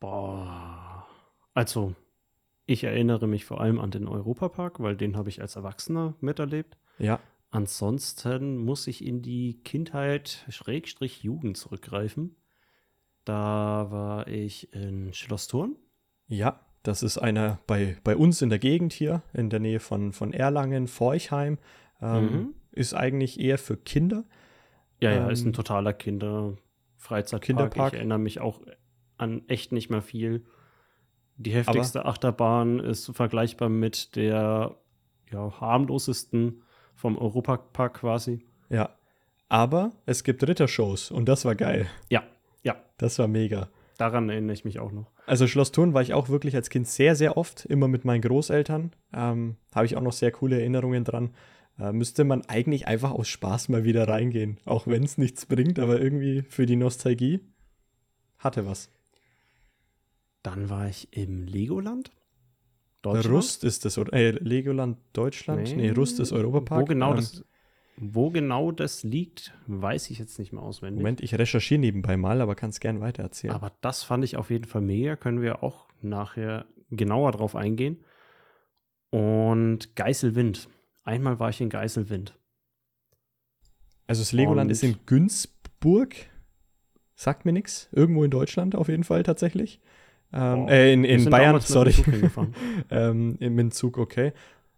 Boah. 0.00 1.06
Also, 1.54 1.94
ich 2.66 2.84
erinnere 2.84 3.26
mich 3.26 3.44
vor 3.44 3.60
allem 3.60 3.80
an 3.80 3.90
den 3.90 4.06
Europapark, 4.06 4.80
weil 4.80 4.96
den 4.96 5.16
habe 5.16 5.28
ich 5.28 5.40
als 5.40 5.56
Erwachsener 5.56 6.14
miterlebt. 6.20 6.78
Ja. 6.98 7.20
Ansonsten 7.50 8.58
muss 8.58 8.86
ich 8.86 9.04
in 9.04 9.22
die 9.22 9.60
Kindheit, 9.64 10.44
Schrägstrich 10.48 11.22
Jugend 11.22 11.56
zurückgreifen. 11.56 12.36
Da 13.24 13.86
war 13.90 14.28
ich 14.28 14.72
in 14.74 15.12
Schloss 15.14 15.48
Thurn. 15.48 15.76
Ja, 16.26 16.60
das 16.82 17.02
ist 17.02 17.18
einer 17.18 17.58
bei, 17.66 17.96
bei 18.04 18.16
uns 18.16 18.42
in 18.42 18.50
der 18.50 18.58
Gegend 18.58 18.92
hier, 18.92 19.22
in 19.32 19.50
der 19.50 19.60
Nähe 19.60 19.80
von, 19.80 20.12
von 20.12 20.32
Erlangen, 20.32 20.88
Forchheim. 20.88 21.58
Ähm, 22.00 22.22
mhm. 22.24 22.54
Ist 22.72 22.94
eigentlich 22.94 23.40
eher 23.40 23.58
für 23.58 23.76
Kinder. 23.76 24.24
Ja, 25.00 25.10
ja, 25.10 25.24
ähm, 25.24 25.30
ist 25.30 25.42
ein 25.42 25.48
ähm, 25.48 25.52
totaler 25.54 25.92
Kinder, 25.94 26.56
Freizeitpark. 26.96 27.42
Kinderpark. 27.42 27.92
Ich 27.92 27.98
erinnere 27.98 28.18
mich 28.18 28.40
auch 28.40 28.60
an 29.16 29.42
echt 29.48 29.72
nicht 29.72 29.90
mehr 29.90 30.02
viel. 30.02 30.44
Die 31.36 31.52
heftigste 31.52 32.00
Aber 32.00 32.10
Achterbahn 32.10 32.80
ist 32.80 33.14
vergleichbar 33.14 33.68
mit 33.68 34.16
der 34.16 34.76
ja, 35.30 35.60
harmlosesten 35.60 36.62
vom 36.98 37.16
Europapark 37.16 37.94
quasi. 37.94 38.40
Ja. 38.68 38.90
Aber 39.48 39.92
es 40.04 40.24
gibt 40.24 40.46
Rittershows 40.46 41.10
und 41.10 41.28
das 41.28 41.44
war 41.44 41.54
geil. 41.54 41.86
Ja, 42.10 42.24
ja. 42.62 42.76
Das 42.98 43.18
war 43.18 43.28
mega. 43.28 43.68
Daran 43.96 44.28
erinnere 44.28 44.52
ich 44.52 44.64
mich 44.64 44.78
auch 44.80 44.92
noch. 44.92 45.10
Also 45.24 45.46
Schloss 45.46 45.72
Thurn 45.72 45.94
war 45.94 46.02
ich 46.02 46.12
auch 46.12 46.28
wirklich 46.28 46.54
als 46.54 46.70
Kind 46.70 46.86
sehr, 46.86 47.14
sehr 47.14 47.36
oft, 47.36 47.64
immer 47.66 47.88
mit 47.88 48.04
meinen 48.04 48.20
Großeltern. 48.20 48.92
Ähm, 49.14 49.56
Habe 49.74 49.86
ich 49.86 49.96
auch 49.96 50.02
noch 50.02 50.12
sehr 50.12 50.32
coole 50.32 50.58
Erinnerungen 50.58 51.04
dran. 51.04 51.30
Äh, 51.78 51.92
müsste 51.92 52.24
man 52.24 52.44
eigentlich 52.46 52.86
einfach 52.88 53.12
aus 53.12 53.28
Spaß 53.28 53.68
mal 53.68 53.84
wieder 53.84 54.08
reingehen. 54.08 54.58
Auch 54.64 54.86
wenn 54.86 55.04
es 55.04 55.18
nichts 55.18 55.46
bringt, 55.46 55.78
aber 55.78 56.00
irgendwie 56.00 56.42
für 56.42 56.66
die 56.66 56.76
Nostalgie 56.76 57.40
hatte 58.38 58.66
was. 58.66 58.90
Dann 60.42 60.68
war 60.68 60.88
ich 60.88 61.08
im 61.12 61.44
Legoland. 61.44 62.10
Deutschland? 63.02 63.36
Rust 63.36 63.64
ist 63.64 63.84
das, 63.84 63.98
oder? 63.98 64.12
Äh, 64.12 64.30
Legoland 64.30 64.98
Deutschland? 65.12 65.62
Nee, 65.62 65.76
nee 65.76 65.90
Rust 65.90 66.18
ist 66.20 66.32
Europapark. 66.32 66.82
Wo 66.82 66.84
genau, 66.84 67.10
ähm, 67.10 67.16
das, 67.16 67.44
wo 67.96 68.30
genau 68.30 68.72
das 68.72 69.02
liegt, 69.02 69.54
weiß 69.66 70.10
ich 70.10 70.18
jetzt 70.18 70.38
nicht 70.38 70.52
mehr 70.52 70.62
auswendig. 70.62 71.02
Moment, 71.02 71.20
ich 71.20 71.36
recherchiere 71.36 71.80
nebenbei 71.80 72.16
mal, 72.16 72.40
aber 72.40 72.54
kann 72.54 72.70
es 72.70 72.80
gern 72.80 73.00
weitererzählen. 73.00 73.54
Aber 73.54 73.72
das 73.80 74.02
fand 74.02 74.24
ich 74.24 74.36
auf 74.36 74.50
jeden 74.50 74.64
Fall 74.64 74.82
mega. 74.82 75.16
Können 75.16 75.42
wir 75.42 75.62
auch 75.62 75.86
nachher 76.00 76.66
genauer 76.90 77.32
drauf 77.32 77.56
eingehen. 77.56 78.04
Und 79.10 79.96
Geißelwind. 79.96 80.68
Einmal 81.04 81.38
war 81.38 81.50
ich 81.50 81.60
in 81.60 81.70
Geiselwind. 81.70 82.38
Also 84.06 84.22
das 84.22 84.32
Legoland 84.32 84.68
Und 84.68 84.72
ist 84.72 84.82
in 84.82 84.96
Günzburg. 85.06 86.14
Sagt 87.14 87.44
mir 87.44 87.52
nichts. 87.52 87.88
Irgendwo 87.92 88.24
in 88.24 88.30
Deutschland 88.30 88.74
auf 88.74 88.88
jeden 88.88 89.04
Fall 89.04 89.22
tatsächlich. 89.22 89.80
Ähm, 90.32 90.64
oh, 90.64 90.68
äh, 90.68 90.92
in, 90.92 91.04
in 91.04 91.30
Bayern, 91.30 91.60
sorry. 91.60 91.94
ähm, 92.90 93.36
Im 93.40 93.70
Zug, 93.70 93.98
okay. 93.98 94.32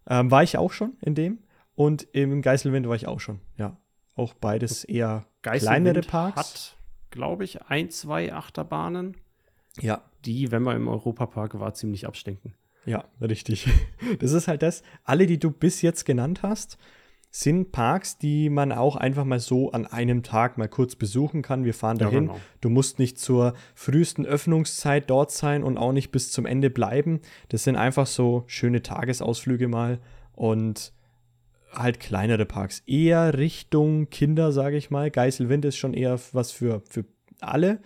Ähm, 0.07 0.31
war 0.31 0.43
ich 0.43 0.57
auch 0.57 0.71
schon 0.71 0.93
in 1.01 1.15
dem. 1.15 1.39
Und 1.75 2.07
im 2.13 2.41
Geiselwind 2.41 2.87
war 2.87 2.95
ich 2.95 3.07
auch 3.07 3.19
schon, 3.19 3.39
ja. 3.57 3.77
Auch 4.15 4.33
beides 4.33 4.83
eher 4.83 5.25
kleinere 5.41 6.01
Parks. 6.01 6.35
Hat, 6.35 6.77
glaube 7.11 7.43
ich, 7.43 7.61
ein, 7.63 7.89
zwei 7.89 8.33
Achterbahnen. 8.33 9.17
Ja. 9.79 10.01
Die, 10.25 10.51
wenn 10.51 10.63
man 10.63 10.75
im 10.75 10.87
Europapark 10.87 11.59
war, 11.59 11.73
ziemlich 11.73 12.05
abstinken. 12.05 12.53
Ja, 12.85 13.05
richtig. 13.21 13.67
Das 14.19 14.33
ist 14.33 14.47
halt 14.47 14.61
das. 14.61 14.83
Alle, 15.03 15.25
die 15.25 15.39
du 15.39 15.51
bis 15.51 15.81
jetzt 15.81 16.05
genannt 16.05 16.41
hast, 16.43 16.77
sind 17.33 17.71
Parks, 17.71 18.17
die 18.17 18.49
man 18.49 18.73
auch 18.73 18.97
einfach 18.97 19.23
mal 19.23 19.39
so 19.39 19.71
an 19.71 19.87
einem 19.87 20.21
Tag 20.21 20.57
mal 20.57 20.67
kurz 20.67 20.95
besuchen 20.95 21.41
kann. 21.41 21.63
Wir 21.63 21.73
fahren 21.73 21.97
dahin. 21.97 22.13
Ja, 22.13 22.33
genau. 22.33 22.39
Du 22.59 22.69
musst 22.69 22.99
nicht 22.99 23.17
zur 23.17 23.53
frühesten 23.73 24.25
Öffnungszeit 24.25 25.09
dort 25.09 25.31
sein 25.31 25.63
und 25.63 25.77
auch 25.77 25.93
nicht 25.93 26.11
bis 26.11 26.31
zum 26.31 26.45
Ende 26.45 26.69
bleiben. 26.69 27.21
Das 27.47 27.63
sind 27.63 27.77
einfach 27.77 28.05
so 28.05 28.43
schöne 28.47 28.81
Tagesausflüge 28.81 29.69
mal 29.69 29.99
und 30.33 30.91
halt 31.73 32.01
kleinere 32.01 32.45
Parks. 32.45 32.83
Eher 32.85 33.37
Richtung 33.37 34.09
Kinder, 34.09 34.51
sage 34.51 34.75
ich 34.75 34.91
mal. 34.91 35.09
Geiselwind 35.09 35.63
ist 35.63 35.77
schon 35.77 35.93
eher 35.93 36.19
was 36.33 36.51
für, 36.51 36.83
für 36.89 37.05
alle. 37.39 37.79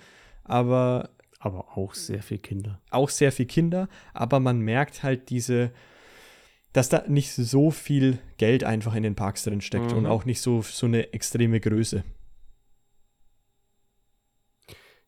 Aber 0.43 1.11
aber 1.45 1.77
auch 1.77 1.93
sehr 1.93 2.23
viel 2.23 2.39
Kinder. 2.39 2.81
Auch 2.89 3.09
sehr 3.09 3.31
viel 3.31 3.45
Kinder, 3.45 3.87
aber 4.15 4.39
man 4.39 4.61
merkt 4.61 5.03
halt 5.03 5.29
diese, 5.29 5.71
dass 6.75 6.89
da 6.89 7.05
nicht 7.07 7.31
so 7.31 7.71
viel 7.71 8.19
Geld 8.35 8.65
einfach 8.65 8.95
in 8.95 9.03
den 9.03 9.15
Parks 9.15 9.45
drin 9.45 9.61
steckt 9.61 9.91
mhm. 9.91 9.99
und 9.99 10.05
auch 10.07 10.25
nicht 10.25 10.41
so, 10.41 10.61
so 10.61 10.87
eine 10.87 11.13
extreme 11.13 11.61
Größe. 11.61 12.03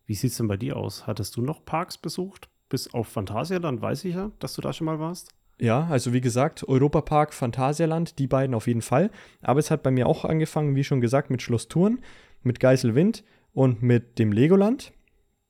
Wie 0.06 0.16
sieht 0.16 0.32
es 0.32 0.38
denn 0.38 0.48
bei 0.48 0.56
dir 0.56 0.78
aus? 0.78 1.06
Hattest 1.08 1.36
du 1.36 1.42
noch 1.42 1.66
Parks 1.66 1.98
besucht? 1.98 2.48
Bis 2.70 2.94
auf 2.94 3.10
Phantasialand 3.10 3.82
weiß 3.82 4.06
ich 4.06 4.16
ja, 4.16 4.32
dass 4.40 4.54
du 4.54 4.62
da 4.62 4.72
schon 4.72 4.86
mal 4.86 5.02
warst. 5.02 5.36
Ja, 5.60 5.88
also 5.88 6.14
wie 6.14 6.22
gesagt, 6.22 6.66
Europapark, 6.66 7.34
Phantasialand, 7.34 8.18
die 8.18 8.28
beiden 8.28 8.56
auf 8.56 8.68
jeden 8.68 8.82
Fall. 8.82 9.12
Aber 9.42 9.60
es 9.60 9.70
hat 9.70 9.84
bei 9.84 9.92
mir 9.92 10.08
auch 10.08 10.24
angefangen, 10.24 10.74
wie 10.78 10.86
schon 10.86 11.02
gesagt, 11.02 11.30
mit 11.30 11.42
Schloss 11.42 11.68
Thurn, 11.68 12.00
mit 12.44 12.62
Geiselwind 12.62 13.26
und 13.52 13.82
mit 13.82 14.20
dem 14.20 14.32
Legoland. 14.32 14.94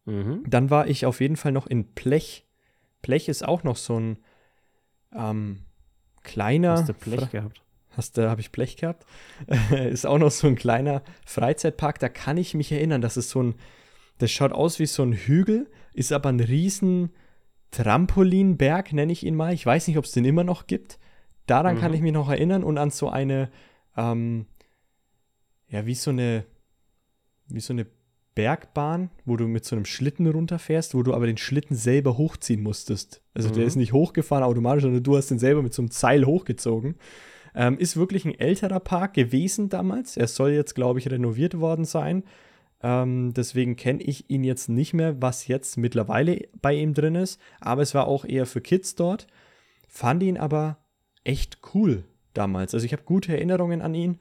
Mhm. 0.05 0.43
Dann 0.47 0.71
war 0.71 0.87
ich 0.87 1.05
auf 1.05 1.21
jeden 1.21 1.35
Fall 1.35 1.51
noch 1.51 1.67
in 1.67 1.93
Plech. 1.93 2.47
Plech 3.03 3.29
ist 3.29 3.47
auch 3.47 3.63
noch 3.63 3.75
so 3.75 3.99
ein 3.99 4.17
ähm, 5.13 5.66
kleiner. 6.27 6.73
Hast 6.73 6.89
du 6.89 6.93
Plech 6.93 7.21
Fra 7.21 7.25
gehabt? 7.27 7.61
Hast 7.91 8.17
du, 8.17 8.29
habe 8.29 8.41
ich 8.41 8.51
Plech 8.51 8.77
gehabt? 8.77 9.05
ist 9.71 10.05
auch 10.05 10.19
noch 10.19 10.29
so 10.29 10.45
ein 10.45 10.55
kleiner 10.55 11.01
Freizeitpark. 11.25 11.97
Da 11.97 12.09
kann 12.09 12.37
ich 12.37 12.53
mich 12.53 12.71
erinnern, 12.71 13.01
das 13.01 13.17
ist 13.17 13.31
so 13.31 13.41
ein, 13.41 13.55
das 14.19 14.29
schaut 14.29 14.51
aus 14.51 14.77
wie 14.77 14.85
so 14.85 15.01
ein 15.03 15.13
Hügel, 15.13 15.67
ist 15.93 16.11
aber 16.11 16.29
ein 16.29 16.39
riesen 16.39 17.11
Trampolinberg, 17.71 18.93
nenne 18.93 19.11
ich 19.11 19.25
ihn 19.25 19.35
mal. 19.35 19.53
Ich 19.53 19.65
weiß 19.65 19.87
nicht, 19.87 19.97
ob 19.97 20.05
es 20.05 20.11
den 20.11 20.25
immer 20.25 20.43
noch 20.43 20.67
gibt. 20.67 20.99
Daran 21.47 21.75
mhm. 21.75 21.79
kann 21.79 21.93
ich 21.93 22.01
mich 22.01 22.13
noch 22.13 22.29
erinnern 22.29 22.63
und 22.63 22.77
an 22.77 22.91
so 22.91 23.09
eine, 23.09 23.49
ähm, 23.95 24.45
ja, 25.69 25.85
wie 25.85 25.95
so 25.95 26.11
eine, 26.11 26.45
wie 27.47 27.61
so 27.61 27.73
eine 27.73 27.87
Bergbahn, 28.37 29.09
wo 29.25 29.35
du 29.35 29.47
mit 29.47 29.65
so 29.65 29.75
einem 29.75 29.85
Schlitten 29.85 30.27
runterfährst, 30.27 30.93
wo 30.93 31.01
du 31.01 31.15
aber 31.15 31.25
den 31.25 31.37
Schlitten 31.37 31.75
selber 31.75 32.19
hochziehen 32.19 32.61
musstest. 32.61 33.23
Also 33.33 33.49
mhm. 33.49 33.53
der 33.53 33.65
ist 33.65 33.77
nicht 33.77 33.93
hochgefahren 33.93 34.43
automatisch, 34.43 34.83
sondern 34.83 35.01
du 35.01 35.17
hast 35.17 35.31
den 35.31 35.39
selber 35.39 35.63
mit 35.63 35.73
so 35.73 35.81
einem 35.81 35.89
Seil 35.89 36.23
hochgezogen. 36.23 36.97
Ähm, 37.55 37.79
ist 37.79 37.97
wirklich 37.97 38.25
ein 38.25 38.39
älterer 38.39 38.79
Park 38.79 39.15
gewesen 39.15 39.69
damals. 39.69 40.17
Er 40.17 40.27
soll 40.27 40.51
jetzt, 40.51 40.75
glaube 40.75 40.99
ich, 40.99 41.09
renoviert 41.09 41.59
worden 41.59 41.83
sein. 41.83 42.25
Ähm, 42.83 43.33
deswegen 43.33 43.75
kenne 43.75 44.03
ich 44.03 44.29
ihn 44.29 44.43
jetzt 44.43 44.69
nicht 44.69 44.93
mehr, 44.93 45.19
was 45.19 45.47
jetzt 45.47 45.75
mittlerweile 45.75 46.47
bei 46.61 46.75
ihm 46.75 46.93
drin 46.93 47.15
ist. 47.15 47.41
Aber 47.59 47.81
es 47.81 47.95
war 47.95 48.07
auch 48.07 48.23
eher 48.23 48.45
für 48.45 48.61
Kids 48.61 48.93
dort. 48.93 49.25
Fand 49.87 50.21
ihn 50.21 50.37
aber 50.37 50.77
echt 51.23 51.57
cool 51.73 52.03
damals. 52.35 52.75
Also 52.75 52.85
ich 52.85 52.93
habe 52.93 53.01
gute 53.01 53.31
Erinnerungen 53.31 53.81
an 53.81 53.95
ihn. 53.95 54.19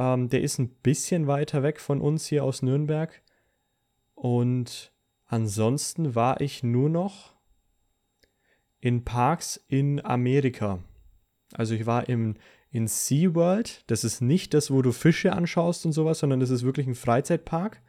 Ähm, 0.00 0.30
der 0.30 0.40
ist 0.40 0.58
ein 0.58 0.70
bisschen 0.82 1.28
weiter 1.28 1.62
weg 1.62 1.78
von 1.78 2.00
uns 2.00 2.26
hier 2.26 2.42
aus 2.42 2.62
Nürnberg. 2.62 3.22
Und 4.16 4.92
ansonsten 5.26 6.14
war 6.14 6.40
ich 6.40 6.62
nur 6.62 6.88
noch 6.88 7.34
in 8.80 9.04
Parks 9.04 9.62
in 9.68 10.04
Amerika. 10.04 10.80
Also 11.52 11.74
ich 11.74 11.86
war 11.86 12.08
im, 12.08 12.34
in 12.70 12.88
SeaWorld. 12.88 13.84
Das 13.86 14.04
ist 14.04 14.22
nicht 14.22 14.54
das, 14.54 14.70
wo 14.70 14.82
du 14.82 14.92
Fische 14.92 15.32
anschaust 15.32 15.86
und 15.86 15.92
sowas, 15.92 16.18
sondern 16.18 16.40
das 16.40 16.50
ist 16.50 16.64
wirklich 16.64 16.86
ein 16.86 16.94
Freizeitpark. 16.94 17.82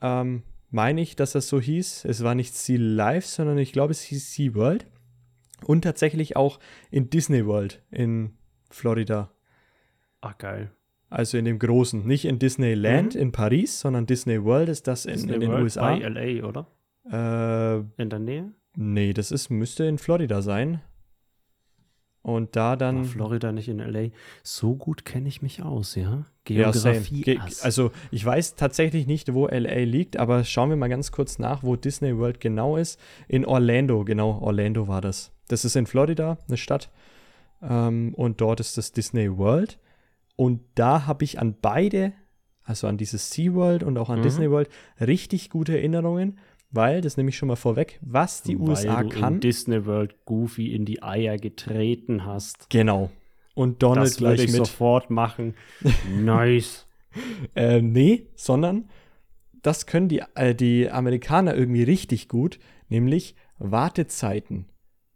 Ähm, 0.00 0.42
meine 0.70 1.02
ich, 1.02 1.16
dass 1.16 1.32
das 1.32 1.48
so 1.48 1.60
hieß. 1.60 2.06
Es 2.06 2.24
war 2.24 2.34
nicht 2.34 2.54
Sea 2.54 2.78
Life, 2.80 3.28
sondern 3.28 3.58
ich 3.58 3.72
glaube, 3.72 3.92
es 3.92 4.00
hieß 4.00 4.32
Sea 4.32 4.54
World. 4.54 4.86
Und 5.64 5.82
tatsächlich 5.82 6.36
auch 6.36 6.58
in 6.90 7.10
Disney 7.10 7.44
World 7.44 7.82
in 7.90 8.38
Florida. 8.70 9.30
Ach, 10.22 10.38
geil. 10.38 10.72
Also 11.10 11.36
in 11.38 11.44
dem 11.44 11.58
großen, 11.58 12.06
nicht 12.06 12.24
in 12.24 12.38
Disneyland 12.38 13.14
Mhm. 13.16 13.20
in 13.20 13.32
Paris, 13.32 13.80
sondern 13.80 14.06
Disney 14.06 14.42
World 14.44 14.68
ist 14.68 14.86
das 14.86 15.04
in, 15.06 15.14
Disney 15.14 15.34
in 15.34 15.40
den 15.40 15.50
World 15.50 15.64
USA. 15.64 15.96
Bei 15.96 15.98
LA, 16.08 16.46
oder? 16.46 16.66
Äh, 17.10 18.02
In 18.02 18.08
der 18.10 18.18
Nähe? 18.20 18.52
nee, 18.76 19.12
das 19.12 19.32
ist, 19.32 19.50
müsste 19.50 19.84
in 19.84 19.98
Florida 19.98 20.40
sein. 20.42 20.80
Und 22.22 22.54
da 22.54 22.70
War 22.70 22.76
dann. 22.76 23.04
Florida 23.06 23.50
nicht 23.50 23.68
in 23.68 23.78
LA. 23.78 24.10
So 24.42 24.76
gut 24.76 25.06
kenne 25.06 25.26
ich 25.28 25.40
mich 25.40 25.62
aus, 25.62 25.94
ja? 25.94 26.02
Ja. 26.48 26.70
Geografie. 26.70 27.22
Ge 27.22 27.38
also 27.62 27.92
ich 28.10 28.24
weiß 28.24 28.56
tatsächlich 28.56 29.06
nicht, 29.06 29.32
wo 29.32 29.46
LA 29.48 29.84
liegt, 29.84 30.18
aber 30.18 30.44
schauen 30.44 30.68
wir 30.68 30.76
mal 30.76 30.88
ganz 30.88 31.12
kurz 31.12 31.38
nach, 31.38 31.62
wo 31.62 31.76
Disney 31.76 32.16
World 32.18 32.38
genau 32.40 32.76
ist. 32.76 33.00
In 33.26 33.46
Orlando, 33.46 34.04
genau, 34.04 34.38
Orlando 34.42 34.86
war 34.86 35.00
das. 35.00 35.32
Das 35.48 35.64
ist 35.64 35.76
in 35.76 35.86
Florida, 35.86 36.36
eine 36.46 36.56
Stadt. 36.58 36.90
Ähm, 37.62 38.12
und 38.14 38.40
dort 38.42 38.60
ist 38.60 38.76
das 38.76 38.92
Disney 38.92 39.36
World. 39.38 39.78
Und 40.40 40.62
da 40.74 41.06
habe 41.06 41.22
ich 41.24 41.38
an 41.38 41.54
beide, 41.60 42.14
also 42.64 42.86
an 42.86 42.96
dieses 42.96 43.28
SeaWorld 43.30 43.82
und 43.82 43.98
auch 43.98 44.08
an 44.08 44.20
Mhm. 44.20 44.22
Disney 44.22 44.50
World, 44.50 44.70
richtig 44.98 45.50
gute 45.50 45.76
Erinnerungen, 45.76 46.38
weil, 46.70 47.02
das 47.02 47.18
nehme 47.18 47.28
ich 47.28 47.36
schon 47.36 47.48
mal 47.48 47.56
vorweg, 47.56 47.98
was 48.00 48.42
die 48.42 48.58
Weil 48.58 48.68
USA 48.70 49.02
du 49.02 49.10
kann. 49.10 49.34
in 49.34 49.40
Disney 49.40 49.84
World 49.84 50.24
Goofy 50.24 50.74
in 50.74 50.86
die 50.86 51.02
Eier 51.02 51.36
getreten 51.36 52.24
hast. 52.24 52.70
Genau. 52.70 53.10
Und 53.54 53.82
Donald 53.82 54.06
das 54.06 54.16
gleich 54.16 54.40
ich 54.40 54.46
mit. 54.52 54.56
sofort 54.64 55.10
machen. 55.10 55.54
nice. 56.10 56.86
Äh, 57.54 57.82
nee, 57.82 58.28
sondern 58.34 58.88
das 59.60 59.84
können 59.84 60.08
die, 60.08 60.22
äh, 60.36 60.54
die 60.54 60.88
Amerikaner 60.88 61.54
irgendwie 61.54 61.82
richtig 61.82 62.28
gut, 62.28 62.58
nämlich 62.88 63.34
Wartezeiten 63.58 64.64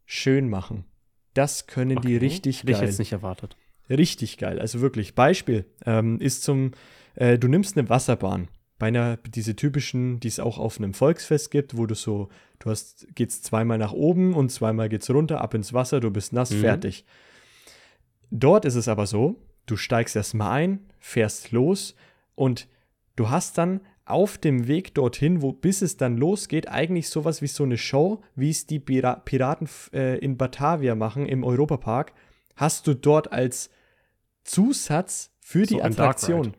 schön 0.05 0.51
machen. 0.51 0.85
Das 1.33 1.67
können 1.67 2.01
die 2.03 2.17
Okay. 2.17 2.19
richtig 2.19 2.59
Hätte 2.61 2.73
ich 2.73 2.79
geil. 2.79 2.87
jetzt 2.89 2.99
nicht 2.99 3.13
erwartet. 3.13 3.57
Richtig 3.91 4.39
geil. 4.39 4.59
Also 4.59 4.81
wirklich. 4.81 5.15
Beispiel 5.15 5.67
ähm, 5.85 6.19
ist 6.21 6.43
zum, 6.43 6.73
äh, 7.15 7.39
du 7.39 7.49
nimmst 7.49 7.77
eine 7.77 7.89
Wasserbahn. 7.89 8.49
Bei 8.79 8.89
einer, 8.89 9.19
diese 9.19 9.55
typischen, 9.55 10.19
die 10.21 10.29
es 10.29 10.41
auch 10.41 10.59
auf 10.59 10.79
einem 10.79 10.95
Volksfest 10.95 11.51
gibt, 11.51 11.77
wo 11.77 11.87
du 11.87 11.95
so, 11.95 12.29
du 12.59 12.71
hast, 12.71 13.07
geht's 13.15 13.41
zweimal 13.43 13.79
nach 13.79 13.93
oben 13.93 14.35
und 14.35 14.51
zweimal 14.51 14.89
geht's 14.89 15.11
runter, 15.11 15.41
ab 15.41 15.55
ins 15.55 15.73
Wasser, 15.73 16.01
du 16.01 16.11
bist 16.11 16.33
nass, 16.33 16.51
Mhm. 16.51 16.61
fertig. 16.61 17.05
Dort 18.31 18.65
ist 18.65 18.75
es 18.75 18.89
aber 18.89 19.07
so, 19.07 19.37
du 19.67 19.77
steigst 19.77 20.17
erstmal 20.17 20.51
ein, 20.51 20.81
fährst 20.99 21.53
los 21.53 21.95
und 22.35 22.69
du 23.17 23.31
hast 23.31 23.59
dann 23.59 23.81
auf 24.07 24.39
dem 24.39 24.67
Weg 24.67 24.95
dorthin, 24.95 25.41
wo 25.41 25.53
bis 25.53 25.81
es 25.81 25.97
dann 25.97 26.17
losgeht, 26.17 26.69
eigentlich 26.69 27.09
sowas 27.09 27.43
wie 27.43 27.47
so 27.47 27.65
eine 27.65 27.79
Show, 27.79 28.23
wie 28.35 28.51
es 28.51 28.67
die 28.67 28.81
Pira 28.81 29.17
Piraten 29.17 29.69
äh, 29.95 30.19
in 30.19 30.37
Batavia 30.37 30.95
machen 30.95 31.27
im 31.27 31.45
Europapark, 31.45 32.13
hast 32.57 32.87
du 32.87 32.95
dort 32.95 33.33
als 33.33 33.71
Zusatz 34.45 35.31
für 35.41 35.65
So 35.67 35.75
die 35.77 35.83
Attraktion. 35.83 36.55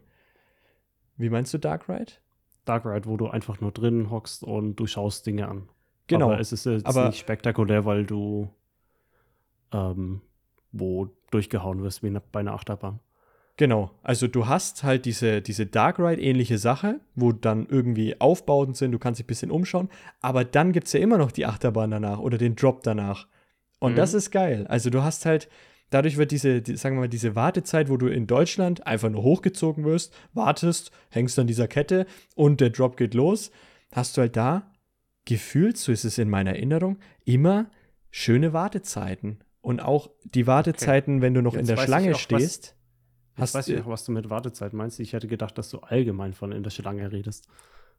Wie 1.17 1.29
meinst 1.29 1.53
du 1.53 1.57
Dark 1.57 1.87
Ride? 1.87 2.11
Dark 2.65 2.85
Ride, 2.85 3.05
wo 3.07 3.15
du 3.17 3.27
einfach 3.27 3.61
nur 3.61 3.71
drin 3.71 4.09
hockst 4.09 4.43
und 4.43 4.75
du 4.75 4.87
schaust 4.87 5.25
Dinge 5.25 5.47
an. 5.47 5.69
Genau. 6.07 6.25
Aber 6.25 6.39
es 6.39 6.51
ist 6.51 6.65
jetzt 6.65 6.85
Aber- 6.85 7.07
nicht 7.07 7.19
spektakulär, 7.19 7.85
weil 7.85 8.05
du 8.05 8.49
ähm, 9.71 10.21
wo 10.71 11.07
durchgehauen 11.31 11.81
wirst 11.83 12.03
wie 12.03 12.09
bei 12.31 12.39
einer 12.39 12.53
Achterbahn. 12.53 12.99
Genau, 13.57 13.91
also 14.03 14.27
du 14.27 14.47
hast 14.47 14.83
halt 14.83 15.05
diese, 15.05 15.41
diese 15.41 15.65
Dark 15.65 15.97
Ride-ähnliche 15.97 16.57
Sache, 16.57 16.99
wo 17.15 17.31
dann 17.31 17.65
irgendwie 17.67 18.19
Aufbauten 18.19 18.73
sind, 18.73 18.91
du 18.91 18.99
kannst 18.99 19.19
dich 19.19 19.23
ein 19.25 19.27
bisschen 19.27 19.49
umschauen, 19.51 19.89
aber 20.19 20.43
dann 20.43 20.73
gibt 20.73 20.87
es 20.87 20.93
ja 20.93 20.99
immer 20.99 21.17
noch 21.17 21.31
die 21.31 21.45
Achterbahn 21.45 21.89
danach 21.91 22.19
oder 22.19 22.37
den 22.37 22.55
Drop 22.57 22.83
danach. 22.83 23.27
Und 23.79 23.93
Mhm. 23.93 23.95
das 23.95 24.13
ist 24.13 24.31
geil. 24.31 24.65
Also 24.67 24.89
du 24.89 25.03
hast 25.03 25.25
halt, 25.25 25.47
dadurch 25.95 26.17
wird 26.17 26.31
diese, 26.31 26.61
die, 26.61 26.75
sagen 26.75 26.97
wir 26.97 27.01
mal, 27.01 27.09
diese 27.09 27.35
Wartezeit, 27.35 27.89
wo 27.89 27.95
du 27.95 28.07
in 28.07 28.27
Deutschland 28.27 28.85
einfach 28.85 29.09
nur 29.09 29.23
hochgezogen 29.23 29.85
wirst, 29.85 30.13
wartest, 30.33 30.91
hängst 31.09 31.39
an 31.39 31.47
dieser 31.47 31.69
Kette 31.69 32.05
und 32.35 32.59
der 32.59 32.69
Drop 32.69 32.97
geht 32.97 33.13
los, 33.13 33.49
hast 33.93 34.17
du 34.17 34.21
halt 34.21 34.35
da 34.35 34.73
gefühlt, 35.23 35.77
so 35.77 35.93
ist 35.93 36.03
es 36.03 36.17
in 36.17 36.29
meiner 36.29 36.51
Erinnerung, 36.51 36.97
immer 37.23 37.71
schöne 38.11 38.51
Wartezeiten. 38.51 39.39
Und 39.61 39.79
auch 39.81 40.09
die 40.25 40.45
Wartezeiten, 40.47 41.21
wenn 41.21 41.33
du 41.33 41.41
noch 41.41 41.53
in 41.53 41.61
Jetzt 41.61 41.69
der 41.69 41.77
weiß 41.77 41.83
ich 41.83 41.87
Schlange 41.87 42.15
auch, 42.15 42.19
stehst. 42.19 42.75
Hast 43.35 43.55
weiß 43.55 43.69
ich 43.69 43.81
auch, 43.81 43.87
was 43.87 44.03
du 44.03 44.11
mit 44.11 44.29
Wartezeit 44.29 44.73
meinst. 44.73 44.99
Ich 44.99 45.13
hätte 45.13 45.27
gedacht, 45.27 45.57
dass 45.57 45.69
du 45.69 45.79
allgemein 45.79 46.33
von 46.33 46.51
in 46.51 46.61
der 46.61 46.69
Schlange 46.71 47.11
redest. 47.11 47.47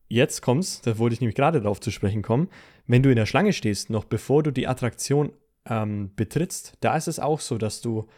Jetzt 0.06 0.42
kommt's, 0.42 0.82
da 0.82 0.98
wollte 0.98 1.14
ich 1.14 1.20
nämlich 1.20 1.34
gerade 1.34 1.60
darauf 1.60 1.80
zu 1.80 1.90
sprechen 1.90 2.22
kommen. 2.22 2.48
Wenn 2.86 3.02
du 3.02 3.08
in 3.08 3.16
der 3.16 3.26
Schlange 3.26 3.52
stehst, 3.52 3.90
noch 3.90 4.04
bevor 4.04 4.42
du 4.42 4.52
die 4.52 4.68
Attraktion 4.68 5.32
ähm, 5.68 6.12
betrittst, 6.16 6.74
da 6.80 6.96
ist 6.96 7.08
es 7.08 7.18
auch 7.18 7.40
so, 7.40 7.58
dass 7.58 7.80
du 7.80 8.08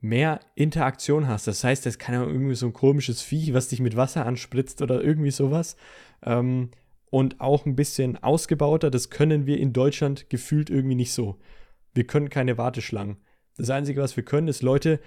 mehr 0.00 0.40
Interaktion 0.56 1.28
hast. 1.28 1.46
Das 1.46 1.62
heißt, 1.62 1.86
es 1.86 1.98
kann 1.98 2.14
ja 2.14 2.24
irgendwie 2.24 2.56
so 2.56 2.66
ein 2.66 2.72
komisches 2.72 3.22
Viech, 3.22 3.54
was 3.54 3.68
dich 3.68 3.80
mit 3.80 3.96
Wasser 3.96 4.26
anspritzt 4.26 4.82
oder 4.82 5.02
irgendwie 5.02 5.30
sowas. 5.30 5.76
Ähm, 6.24 6.70
und 7.10 7.40
auch 7.40 7.66
ein 7.66 7.76
bisschen 7.76 8.22
ausgebauter. 8.22 8.90
Das 8.90 9.10
können 9.10 9.46
wir 9.46 9.58
in 9.58 9.72
Deutschland 9.72 10.30
gefühlt 10.30 10.70
irgendwie 10.70 10.94
nicht 10.94 11.12
so. 11.12 11.38
Wir 11.94 12.06
können 12.06 12.30
keine 12.30 12.58
Warteschlangen. 12.58 13.18
Das 13.56 13.70
Einzige, 13.70 14.00
was 14.00 14.16
wir 14.16 14.24
können, 14.24 14.48
ist 14.48 14.62
Leute 14.62 14.98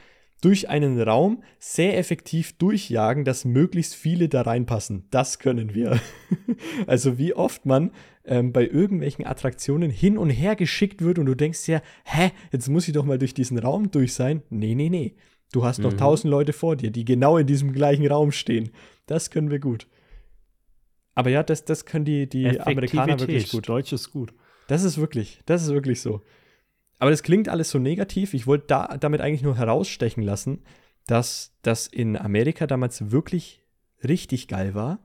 durch 0.41 0.69
einen 0.69 1.01
Raum 1.01 1.43
sehr 1.59 1.97
effektiv 1.97 2.57
durchjagen, 2.57 3.23
dass 3.25 3.45
möglichst 3.45 3.95
viele 3.95 4.29
da 4.29 4.41
reinpassen. 4.41 5.07
Das 5.09 5.39
können 5.39 5.73
wir. 5.73 5.99
also 6.87 7.17
wie 7.17 7.33
oft 7.33 7.65
man 7.65 7.91
ähm, 8.25 8.51
bei 8.51 8.67
irgendwelchen 8.67 9.25
Attraktionen 9.25 9.89
hin 9.89 10.17
und 10.17 10.29
her 10.29 10.55
geschickt 10.55 11.01
wird 11.01 11.19
und 11.19 11.25
du 11.25 11.35
denkst 11.35 11.67
ja, 11.67 11.81
hä, 12.03 12.31
jetzt 12.51 12.67
muss 12.69 12.87
ich 12.87 12.93
doch 12.93 13.05
mal 13.05 13.17
durch 13.17 13.33
diesen 13.33 13.57
Raum 13.57 13.91
durch 13.91 14.13
sein. 14.13 14.43
Nee, 14.49 14.75
nee, 14.75 14.89
nee. 14.89 15.15
Du 15.51 15.63
hast 15.63 15.79
noch 15.79 15.93
Mhm. 15.93 15.97
tausend 15.97 16.31
Leute 16.31 16.53
vor 16.53 16.75
dir, 16.75 16.91
die 16.91 17.05
genau 17.05 17.37
in 17.37 17.47
diesem 17.47 17.71
gleichen 17.71 18.05
Raum 18.07 18.31
stehen. 18.31 18.71
Das 19.05 19.29
können 19.29 19.49
wir 19.49 19.59
gut. 19.59 19.87
Aber 21.13 21.29
ja, 21.29 21.43
das, 21.43 21.63
das 21.63 21.85
können 21.85 22.05
die, 22.05 22.27
die 22.27 22.59
Amerikaner 22.59 23.19
wirklich 23.19 23.49
gut. 23.49 23.69
Deutsch 23.69 23.93
ist 23.93 24.11
gut. 24.11 24.33
Das 24.67 24.83
ist 24.83 24.97
wirklich, 24.97 25.39
das 25.45 25.63
ist 25.63 25.69
wirklich 25.71 26.01
so. 26.01 26.21
Aber 26.99 27.11
das 27.11 27.23
klingt 27.23 27.49
alles 27.49 27.69
so 27.71 27.79
negativ. 27.79 28.33
Ich 28.33 28.47
wollte 28.47 28.65
da, 28.67 28.97
damit 28.97 29.21
eigentlich 29.21 29.43
nur 29.43 29.57
herausstechen 29.57 30.23
lassen, 30.23 30.63
dass 31.07 31.53
das 31.61 31.87
in 31.87 32.17
Amerika 32.17 32.67
damals 32.67 33.11
wirklich 33.11 33.61
richtig 34.03 34.47
geil 34.47 34.73
war. 34.73 34.99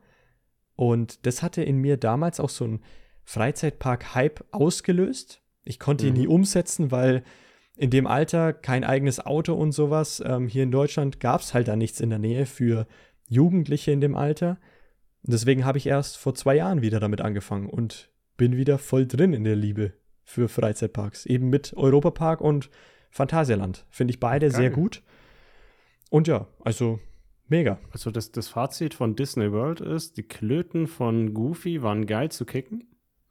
Und 0.77 1.27
das 1.27 1.43
hatte 1.43 1.63
in 1.63 1.79
mir 1.79 1.97
damals 1.97 2.41
auch 2.41 2.49
so 2.49 2.65
ein 2.65 2.81
Freizeitpark-Hype 3.25 4.45
ausgelöst. 4.53 5.43
Ich 5.65 5.79
konnte 5.79 6.07
ihn 6.07 6.15
Mhm. 6.15 6.21
nie 6.21 6.27
umsetzen, 6.27 6.91
weil 6.91 7.23
in 7.77 7.91
dem 7.91 8.07
Alter 8.07 8.53
kein 8.53 8.85
eigenes 8.85 9.25
Auto 9.25 9.55
und 9.55 9.73
sowas. 9.73 10.23
Ähm, 10.25 10.49
hier 10.49 10.63
in 10.63 10.71
Deutschland 10.71 11.21
gab 11.21 11.41
es 11.41 11.55
halt 11.55 11.69
da 11.69 11.77
nichts 11.77 12.01
in 12.01 12.11
der 12.11 12.19
Nähe 12.19 12.47
für 12.47 12.87
Jugendliche 13.29 13.91
in 13.93 14.01
dem 14.01 14.15
Alter. 14.17 14.59
Und 15.23 15.33
deswegen 15.33 15.65
habe 15.65 15.79
ich 15.79 15.87
erst 15.87 16.17
vor 16.17 16.35
zwei 16.35 16.57
Jahren 16.57 16.83
wieder 16.83 17.01
damit 17.01 17.21
angefangen 17.21 17.69
und 17.69 18.11
bin 18.37 18.57
wieder 18.57 18.79
voll 18.79 19.07
drin 19.07 19.33
in 19.33 19.45
der 19.45 19.57
Liebe 19.57 19.93
für 20.31 20.49
Freizeitparks. 20.49 21.27
Eben 21.27 21.51
mit 21.51 21.77
Europapark 21.77 22.41
und 22.41 22.71
Phantasialand. 23.11 23.85
Finde 23.91 24.13
ich 24.13 24.21
beide 24.21 24.47
Geil. 24.47 24.57
sehr 24.57 24.71
gut. 24.71 25.03
Und 26.09 26.29
ja, 26.29 26.47
also 26.61 27.01
mega. 27.49 27.79
Also 27.91 28.13
das, 28.13 28.31
das 28.31 28.49
Fazit 28.49 28.95
von 28.95 29.17
Disney 29.17 29.51
World 29.51 29.81
ist, 29.81 30.17
die 30.17 30.23
Klöten 30.23 30.87
von 30.87 31.35
Goofy 31.35 31.83
waren 31.83 32.07
geil 32.07 32.31
zu 32.31 32.45
kicken. 32.45 32.85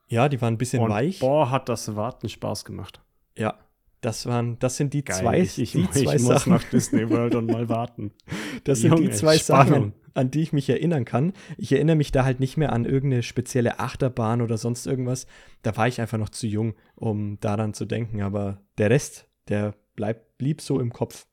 Ja, 0.07 0.27
die 0.27 0.41
waren 0.41 0.55
ein 0.55 0.57
bisschen 0.57 0.81
und 0.81 0.89
weich. 0.89 1.19
boah, 1.19 1.49
hat 1.49 1.69
das 1.69 1.95
Warten 1.95 2.27
Spaß 2.27 2.65
gemacht. 2.65 3.01
Ja, 3.37 3.57
das 4.01 4.25
waren, 4.25 4.57
das 4.59 4.77
sind 4.77 4.93
die 4.93 5.03
Geil. 5.03 5.17
zwei, 5.17 5.39
ich, 5.41 5.59
ich, 5.59 5.71
die 5.73 5.81
ich 5.81 5.89
zwei 5.91 6.13
muss 6.13 6.23
Sachen. 6.23 6.53
nach 6.53 6.63
Disney 6.63 7.09
World 7.09 7.35
und 7.35 7.47
mal 7.47 7.67
warten. 7.69 8.11
Das 8.65 8.81
sind 8.81 8.97
die 8.97 9.03
Junge, 9.03 9.15
zwei 9.15 9.37
Spannung. 9.37 9.73
Sachen, 9.73 9.93
an 10.13 10.31
die 10.31 10.41
ich 10.41 10.51
mich 10.53 10.69
erinnern 10.69 11.05
kann. 11.05 11.31
Ich 11.57 11.71
erinnere 11.71 11.95
mich 11.95 12.11
da 12.11 12.25
halt 12.25 12.39
nicht 12.41 12.57
mehr 12.57 12.73
an 12.73 12.83
irgendeine 12.85 13.23
spezielle 13.23 13.79
Achterbahn 13.79 14.41
oder 14.41 14.57
sonst 14.57 14.85
irgendwas. 14.85 15.27
Da 15.61 15.77
war 15.77 15.87
ich 15.87 16.01
einfach 16.01 16.17
noch 16.17 16.29
zu 16.29 16.45
jung, 16.45 16.75
um 16.95 17.39
daran 17.39 17.73
zu 17.73 17.85
denken. 17.85 18.21
Aber 18.21 18.61
der 18.77 18.89
Rest, 18.89 19.27
der 19.47 19.75
bleibt, 19.95 20.37
blieb 20.37 20.61
so 20.61 20.79
im 20.79 20.91
Kopf. 20.91 21.25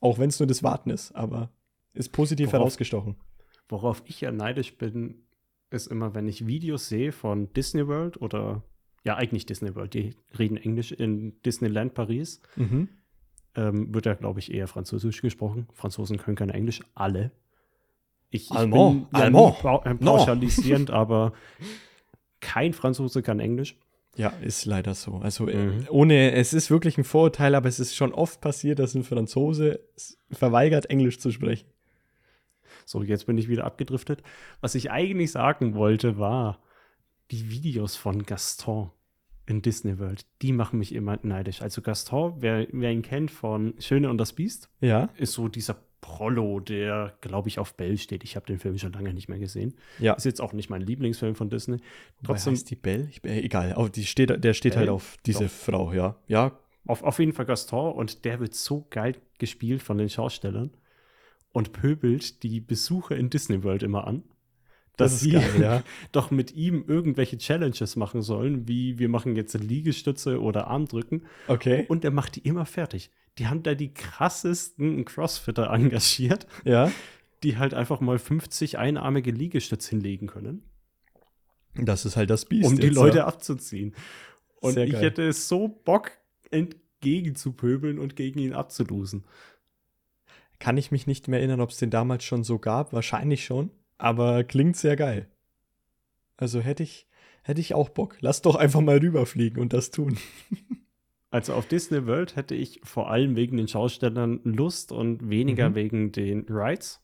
Auch 0.00 0.18
wenn 0.18 0.28
es 0.28 0.40
nur 0.40 0.46
das 0.48 0.62
Warten 0.62 0.90
ist, 0.90 1.12
aber 1.12 1.50
ist 1.94 2.10
positiv 2.10 2.48
Worauf- 2.48 2.52
herausgestochen. 2.60 3.16
Worauf 3.68 4.02
ich 4.06 4.20
ja 4.20 4.32
neidisch 4.32 4.76
bin, 4.76 5.22
ist 5.70 5.86
immer, 5.86 6.14
wenn 6.14 6.26
ich 6.28 6.46
Videos 6.46 6.88
sehe 6.88 7.12
von 7.12 7.52
Disney 7.52 7.86
World 7.86 8.20
oder 8.20 8.62
ja, 9.06 9.14
eigentlich 9.16 9.46
Disney 9.46 9.74
World, 9.74 9.94
die 9.94 10.14
reden 10.38 10.56
Englisch 10.56 10.90
in 10.92 11.40
Disneyland 11.42 11.94
Paris. 11.94 12.40
Mhm. 12.56 12.88
Ähm, 13.54 13.94
wird 13.94 14.04
ja, 14.04 14.14
glaube 14.14 14.40
ich, 14.40 14.52
eher 14.52 14.66
Französisch 14.66 15.22
gesprochen. 15.22 15.68
Franzosen 15.72 16.18
können 16.18 16.36
kein 16.36 16.50
Englisch, 16.50 16.80
alle. 16.94 17.30
Ich, 18.30 18.50
ich 18.50 18.56
Allemand, 18.56 19.10
bin 19.10 19.18
ja 19.18 19.24
Allemand. 19.26 19.54
nie 19.56 19.62
pau- 19.62 19.82
äh, 19.84 19.94
No. 19.94 20.16
pauschalisierend, 20.16 20.90
aber 20.90 21.32
kein 22.40 22.72
Franzose 22.72 23.22
kann 23.22 23.40
Englisch. 23.40 23.78
Ja, 24.16 24.30
ist 24.42 24.64
leider 24.66 24.94
so. 24.94 25.16
Also 25.18 25.46
äh, 25.48 25.56
Mhm. 25.66 25.86
ohne, 25.90 26.32
es 26.32 26.52
ist 26.52 26.70
wirklich 26.70 26.98
ein 26.98 27.04
Vorurteil, 27.04 27.54
aber 27.54 27.68
es 27.68 27.78
ist 27.80 27.94
schon 27.94 28.12
oft 28.12 28.40
passiert, 28.40 28.78
dass 28.78 28.94
ein 28.94 29.04
Franzose 29.04 29.80
verweigert, 30.32 30.90
Englisch 30.90 31.18
zu 31.18 31.30
sprechen. 31.30 31.68
So, 32.84 33.02
jetzt 33.02 33.26
bin 33.26 33.38
ich 33.38 33.48
wieder 33.48 33.64
abgedriftet. 33.64 34.22
Was 34.60 34.74
ich 34.74 34.90
eigentlich 34.90 35.32
sagen 35.32 35.74
wollte, 35.74 36.18
war 36.18 36.60
die 37.30 37.50
Videos 37.50 37.96
von 37.96 38.22
Gaston 38.24 38.90
in 39.46 39.62
Disney 39.62 39.98
World. 39.98 40.26
Die 40.42 40.52
machen 40.52 40.78
mich 40.78 40.92
immer 40.94 41.18
neidisch. 41.22 41.62
Also 41.62 41.80
Gaston, 41.82 42.34
wer, 42.40 42.66
wer 42.72 42.90
ihn 42.92 43.02
kennt 43.02 43.30
von 43.30 43.74
Schöne 43.78 44.10
und 44.10 44.18
das 44.18 44.32
Biest, 44.32 44.68
Ja. 44.80 45.08
ist 45.16 45.32
so 45.32 45.48
dieser 45.48 45.76
Prollo, 46.00 46.60
der, 46.60 47.14
glaube 47.20 47.48
ich, 47.48 47.58
auf 47.58 47.74
Bell 47.74 47.96
steht. 47.98 48.22
Ich 48.22 48.36
habe 48.36 48.46
den 48.46 48.58
Film 48.58 48.78
schon 48.78 48.92
lange 48.92 49.12
nicht 49.14 49.28
mehr 49.28 49.38
gesehen. 49.38 49.74
Ja. 49.98 50.12
Ist 50.14 50.24
jetzt 50.24 50.40
auch 50.40 50.52
nicht 50.52 50.70
mein 50.70 50.82
Lieblingsfilm 50.82 51.34
von 51.34 51.50
Disney. 51.50 51.78
Trotzdem 52.22 52.52
heißt 52.52 52.70
die 52.70 52.76
Belle? 52.76 53.08
Ich, 53.10 53.24
äh, 53.24 53.40
egal, 53.40 53.72
auf 53.74 53.90
die 53.90 54.04
steht, 54.04 54.42
der 54.44 54.54
steht 54.54 54.76
halt 54.76 54.86
Belle? 54.86 54.92
auf 54.94 55.16
diese 55.26 55.44
Doch. 55.44 55.50
Frau, 55.50 55.92
ja. 55.92 56.16
Ja, 56.28 56.52
Auf, 56.86 57.02
auf 57.02 57.18
jeden 57.18 57.32
Fall 57.32 57.46
Gaston 57.46 57.92
und 57.92 58.24
der 58.24 58.38
wird 58.38 58.54
so 58.54 58.86
geil 58.90 59.16
gespielt 59.38 59.82
von 59.82 59.98
den 59.98 60.08
Schaustellern 60.08 60.70
und 61.52 61.72
pöbelt 61.72 62.42
die 62.44 62.60
Besucher 62.60 63.16
in 63.16 63.28
Disney 63.30 63.64
World 63.64 63.82
immer 63.82 64.06
an, 64.06 64.22
dass 64.96 65.12
ist 65.14 65.20
sie 65.20 65.30
geil, 65.32 65.60
ja. 65.60 65.82
doch 66.12 66.30
mit 66.30 66.54
ihm 66.54 66.84
irgendwelche 66.86 67.36
Challenges 67.38 67.96
machen 67.96 68.22
sollen, 68.22 68.66
wie 68.68 68.98
wir 68.98 69.08
machen 69.08 69.36
jetzt 69.36 69.54
Liegestütze 69.54 70.40
oder 70.40 70.66
Armdrücken 70.68 71.26
okay. 71.48 71.84
und 71.88 72.04
er 72.04 72.10
macht 72.10 72.36
die 72.36 72.40
immer 72.40 72.64
fertig. 72.66 73.10
Die 73.38 73.46
haben 73.46 73.62
da 73.62 73.74
die 73.74 73.92
krassesten 73.92 75.04
Crossfitter 75.04 75.70
engagiert, 75.70 76.46
Ja. 76.64 76.90
die 77.42 77.58
halt 77.58 77.74
einfach 77.74 78.00
mal 78.00 78.18
50 78.18 78.78
einarmige 78.78 79.30
Liegestütze 79.30 79.90
hinlegen 79.90 80.26
können, 80.26 80.62
Das 81.74 82.06
ist 82.06 82.16
halt 82.16 82.30
das 82.30 82.46
Biest. 82.46 82.68
um 82.70 82.76
die 82.78 82.86
jetzt, 82.86 82.94
Leute 82.96 83.18
ja. 83.18 83.26
abzuziehen. 83.26 83.94
Und 84.60 84.72
Sehr 84.74 84.86
ich 84.86 84.92
geil. 84.92 85.02
hätte 85.02 85.30
so 85.34 85.68
Bock, 85.68 86.12
entgegenzupöbeln 86.50 87.98
und 87.98 88.16
gegen 88.16 88.38
ihn 88.40 88.54
abzulosen. 88.54 89.24
Kann 90.58 90.78
ich 90.78 90.90
mich 90.90 91.06
nicht 91.06 91.28
mehr 91.28 91.40
erinnern, 91.40 91.60
ob 91.60 91.70
es 91.70 91.76
den 91.76 91.90
damals 91.90 92.24
schon 92.24 92.42
so 92.42 92.58
gab. 92.58 92.94
Wahrscheinlich 92.94 93.44
schon. 93.44 93.70
Aber 93.98 94.44
klingt 94.44 94.76
sehr 94.76 94.96
geil. 94.96 95.28
Also 96.36 96.60
hätte 96.60 96.82
ich, 96.82 97.06
hätte 97.42 97.60
ich 97.60 97.74
auch 97.74 97.88
Bock. 97.88 98.16
Lass 98.20 98.42
doch 98.42 98.56
einfach 98.56 98.80
mal 98.80 98.98
rüberfliegen 98.98 99.60
und 99.60 99.72
das 99.72 99.90
tun. 99.90 100.16
Also 101.30 101.54
auf 101.54 101.66
Disney 101.66 102.06
World 102.06 102.36
hätte 102.36 102.54
ich 102.54 102.80
vor 102.84 103.10
allem 103.10 103.34
wegen 103.36 103.56
den 103.58 103.66
Schaustellern 103.68 104.40
Lust 104.44 104.90
und 104.92 105.28
weniger 105.28 105.70
Mhm. 105.70 105.74
wegen 105.74 106.12
den 106.12 106.46
Rides. 106.48 107.02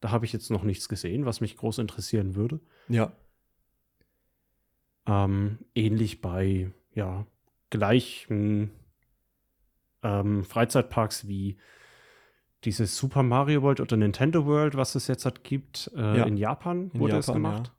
Da 0.00 0.10
habe 0.10 0.24
ich 0.24 0.32
jetzt 0.32 0.50
noch 0.50 0.62
nichts 0.62 0.88
gesehen, 0.88 1.26
was 1.26 1.40
mich 1.42 1.56
groß 1.56 1.78
interessieren 1.78 2.34
würde. 2.36 2.60
Ja. 2.88 3.12
Ähm, 5.06 5.58
ähnlich 5.74 6.20
bei, 6.20 6.70
ja, 6.94 7.26
gleichen 7.70 8.70
ähm, 10.02 10.44
Freizeitparks 10.44 11.26
wie 11.26 11.58
dieses 12.64 12.96
Super 12.96 13.22
Mario 13.22 13.62
World 13.62 13.80
oder 13.80 13.96
Nintendo 13.96 14.44
World, 14.46 14.76
was 14.76 14.94
es 14.94 15.06
jetzt 15.06 15.24
halt 15.24 15.44
gibt. 15.44 15.90
Äh, 15.96 16.18
Ja. 16.18 16.24
In 16.24 16.36
Japan 16.36 16.90
In 16.92 17.00
wurde 17.00 17.18
es 17.18 17.26
Japan, 17.26 17.42
gemacht. 17.42 17.72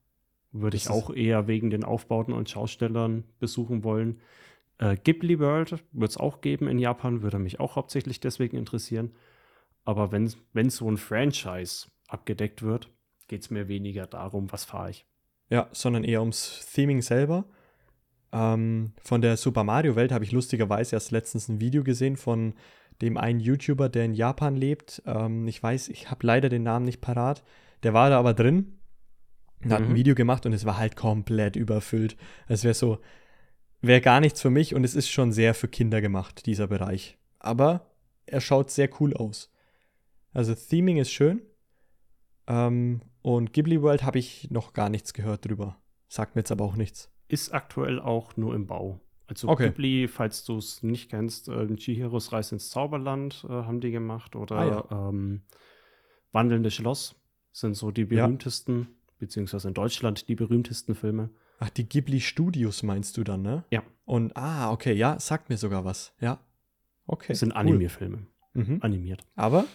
Würde 0.51 0.77
Das 0.77 0.85
ich 0.85 0.89
auch 0.89 1.13
eher 1.13 1.47
wegen 1.47 1.69
den 1.69 1.83
Aufbauten 1.83 2.33
und 2.33 2.49
Schaustellern 2.49 3.23
besuchen 3.39 3.83
wollen. 3.83 4.21
Äh, 4.77 4.95
Ghibli 4.95 5.39
World 5.39 5.83
wird 5.91 6.11
es 6.11 6.17
auch 6.17 6.41
geben 6.41 6.67
in 6.67 6.79
Japan, 6.79 7.21
würde 7.21 7.39
mich 7.39 7.59
auch 7.59 7.75
hauptsächlich 7.75 8.19
deswegen 8.19 8.57
interessieren. 8.57 9.11
Aber 9.83 10.11
wenn, 10.11 10.31
wenn 10.53 10.69
so 10.69 10.89
ein 10.89 10.97
Franchise 10.97 11.87
abgedeckt 12.07 12.63
wird, 12.63 12.89
geht 13.27 13.41
es 13.41 13.49
mir 13.49 13.67
weniger 13.67 14.07
darum, 14.07 14.51
was 14.51 14.65
fahre 14.65 14.91
ich. 14.91 15.05
Ja, 15.49 15.67
sondern 15.71 16.03
eher 16.03 16.21
ums 16.21 16.67
Theming 16.73 17.01
selber. 17.01 17.45
Ähm, 18.31 18.93
von 19.01 19.21
der 19.21 19.37
Super 19.37 19.63
Mario 19.63 19.95
Welt 19.95 20.11
habe 20.11 20.23
ich 20.23 20.31
lustigerweise 20.31 20.95
erst 20.95 21.11
letztens 21.11 21.49
ein 21.49 21.59
Video 21.59 21.83
gesehen 21.83 22.15
von 22.17 22.53
dem 23.01 23.17
einen 23.17 23.39
YouTuber, 23.39 23.89
der 23.89 24.05
in 24.05 24.13
Japan 24.13 24.55
lebt. 24.55 25.01
Ähm, 25.05 25.47
ich 25.47 25.61
weiß, 25.61 25.89
ich 25.89 26.11
habe 26.11 26.25
leider 26.25 26.49
den 26.49 26.63
Namen 26.63 26.85
nicht 26.85 27.01
parat. 27.01 27.43
Der 27.83 27.93
war 27.93 28.09
da 28.09 28.19
aber 28.19 28.33
drin 28.33 28.79
und 29.63 29.71
hat 29.71 29.81
ein 29.81 29.89
Mhm. 29.91 29.95
Video 29.95 30.15
gemacht 30.15 30.45
und 30.45 30.53
es 30.53 30.65
war 30.65 30.77
halt 30.77 30.95
komplett 30.95 31.55
überfüllt. 31.55 32.17
Es 32.47 32.63
wäre 32.63 32.73
so, 32.73 32.99
wäre 33.81 34.01
gar 34.01 34.19
nichts 34.19 34.41
für 34.41 34.49
mich 34.49 34.75
und 34.75 34.83
es 34.83 34.95
ist 34.95 35.09
schon 35.09 35.31
sehr 35.31 35.53
für 35.53 35.67
Kinder 35.67 36.01
gemacht, 36.01 36.45
dieser 36.45 36.67
Bereich. 36.67 37.17
Aber 37.39 37.89
er 38.25 38.41
schaut 38.41 38.69
sehr 38.69 38.89
cool 38.99 39.13
aus. 39.15 39.51
Also 40.33 40.53
Theming 40.53 40.97
ist 40.97 41.11
schön. 41.11 41.41
Ähm, 42.47 43.01
und 43.21 43.53
Ghibli 43.53 43.81
World 43.81 44.03
habe 44.03 44.19
ich 44.19 44.49
noch 44.51 44.73
gar 44.73 44.89
nichts 44.89 45.13
gehört 45.13 45.45
drüber. 45.47 45.77
Sagt 46.07 46.35
mir 46.35 46.41
jetzt 46.41 46.51
aber 46.51 46.65
auch 46.65 46.75
nichts. 46.75 47.09
Ist 47.27 47.53
aktuell 47.53 47.99
auch 47.99 48.35
nur 48.37 48.55
im 48.55 48.65
Bau. 48.67 48.99
Also 49.29 49.47
Okay. 49.47 49.69
Ghibli, 49.69 50.07
falls 50.07 50.43
du 50.43 50.57
es 50.57 50.81
nicht 50.83 51.09
kennst, 51.11 51.49
äh, 51.49 51.67
Chihiros 51.75 52.31
Reise 52.33 52.55
ins 52.55 52.69
Zauberland 52.69 53.45
äh, 53.47 53.51
haben 53.51 53.79
die 53.79 53.91
gemacht 53.91 54.35
oder 54.35 54.87
ähm, 54.91 55.41
Wandelnde 56.31 56.71
Schloss 56.71 57.15
sind 57.51 57.75
so 57.75 57.91
die 57.91 58.01
Ja. 58.01 58.25
berühmtesten, 58.25 58.87
beziehungsweise 59.19 59.67
in 59.67 59.73
Deutschland 59.73 60.27
die 60.27 60.35
berühmtesten 60.35 60.95
Filme. 60.95 61.29
Ach, 61.59 61.69
die 61.69 61.87
Ghibli 61.87 62.21
Studios 62.21 62.83
meinst 62.83 63.17
du 63.17 63.23
dann, 63.23 63.41
ne? 63.41 63.65
Ja. 63.71 63.83
Und, 64.05 64.35
ah, 64.37 64.71
okay, 64.71 64.93
ja, 64.93 65.19
sagt 65.19 65.49
mir 65.49 65.57
sogar 65.57 65.85
was. 65.85 66.13
Ja. 66.19 66.39
Okay. 67.05 67.33
Das 67.33 67.39
sind 67.39 67.51
cool. 67.51 67.57
Anime-Filme, 67.57 68.25
Mhm. 68.53 68.77
animiert. 68.81 69.25
Aber, 69.35 69.65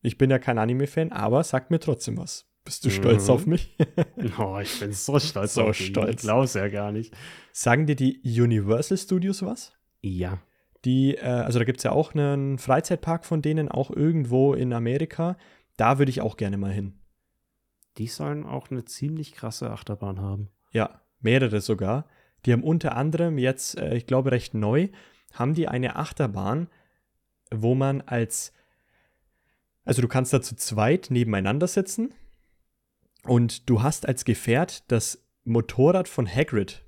ich 0.00 0.16
bin 0.18 0.30
ja 0.30 0.38
kein 0.38 0.58
Anime-Fan, 0.58 1.12
aber 1.12 1.44
sagt 1.44 1.70
mir 1.70 1.78
trotzdem 1.80 2.16
was. 2.16 2.46
Bist 2.64 2.84
du 2.84 2.90
stolz 2.90 3.24
Mhm. 3.28 3.30
auf 3.34 3.46
mich? 3.46 3.76
Oh, 4.38 4.58
ich 4.58 4.80
bin 4.80 4.92
so 4.92 5.18
stolz 5.18 5.54
So 5.54 5.64
auf 5.64 5.76
dich. 5.76 5.86
stolz. 5.88 6.10
Ich 6.16 6.20
glaub's 6.22 6.54
ja 6.54 6.68
gar 6.68 6.92
nicht. 6.92 7.14
Sagen 7.52 7.86
dir 7.86 7.94
die 7.96 8.20
Universal 8.24 8.96
Studios 8.98 9.42
was? 9.42 9.72
Ja. 10.00 10.38
Die, 10.84 11.14
äh, 11.16 11.20
also 11.24 11.58
da 11.58 11.64
gibt 11.64 11.78
es 11.78 11.84
ja 11.84 11.92
auch 11.92 12.14
einen 12.14 12.58
Freizeitpark 12.58 13.24
von 13.26 13.42
denen, 13.42 13.68
auch 13.68 13.90
irgendwo 13.90 14.54
in 14.54 14.72
Amerika. 14.72 15.36
Da 15.76 15.98
würde 15.98 16.10
ich 16.10 16.20
auch 16.20 16.36
gerne 16.36 16.56
mal 16.56 16.72
hin. 16.72 16.94
Die 17.98 18.06
sollen 18.08 18.44
auch 18.44 18.70
eine 18.70 18.84
ziemlich 18.84 19.32
krasse 19.32 19.70
Achterbahn 19.70 20.20
haben. 20.20 20.48
Ja, 20.72 21.00
mehrere 21.20 21.60
sogar. 21.60 22.06
Die 22.44 22.52
haben 22.52 22.64
unter 22.64 22.96
anderem 22.96 23.38
jetzt, 23.38 23.78
äh, 23.78 23.94
ich 23.96 24.06
glaube 24.06 24.32
recht 24.32 24.54
neu, 24.54 24.88
haben 25.32 25.54
die 25.54 25.68
eine 25.68 25.96
Achterbahn, 25.96 26.68
wo 27.52 27.74
man 27.74 28.00
als, 28.02 28.52
also 29.84 30.00
du 30.02 30.08
kannst 30.08 30.32
da 30.32 30.40
zu 30.42 30.56
zweit 30.56 31.08
nebeneinander 31.10 31.66
sitzen 31.66 32.12
und 33.26 33.68
du 33.68 33.82
hast 33.82 34.06
als 34.06 34.24
Gefährt 34.24 34.90
das 34.90 35.24
Motorrad 35.44 36.08
von 36.08 36.26
Hagrid, 36.26 36.82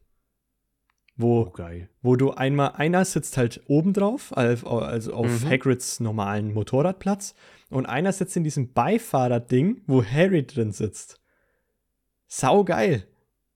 wo 1.17 1.43
Oh, 1.43 1.51
geil. 1.51 1.89
wo 2.03 2.17
du 2.17 2.33
einmal, 2.33 2.73
einer 2.73 3.05
sitzt 3.05 3.37
halt 3.37 3.63
oben 3.69 3.93
drauf, 3.93 4.37
also 4.37 4.69
also 4.81 5.13
auf 5.15 5.45
Mhm. 5.45 5.49
Hagrids 5.51 6.01
normalen 6.01 6.53
Motorradplatz, 6.53 7.35
und 7.71 7.87
einer 7.87 8.13
sitzt 8.13 8.37
in 8.37 8.45
diesem 8.45 8.73
Beifahrerding, 8.73 9.83
wo 9.87 10.05
Harry 10.05 10.47
drin 10.47 10.73
sitzt. 10.73 11.21
Sau 12.29 12.65
geil. 12.65 13.07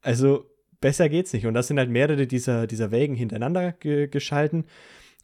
Also 0.01 0.47
besser 0.81 1.09
geht's 1.09 1.33
nicht. 1.33 1.47
Und 1.47 1.55
das 1.55 1.67
sind 1.69 1.79
halt 1.79 1.91
mehrere 1.91 2.27
dieser, 2.27 2.67
dieser 2.67 2.91
Wägen 2.91 3.15
hintereinander 3.15 3.73
ge 3.73 4.09
geschalten. 4.09 4.65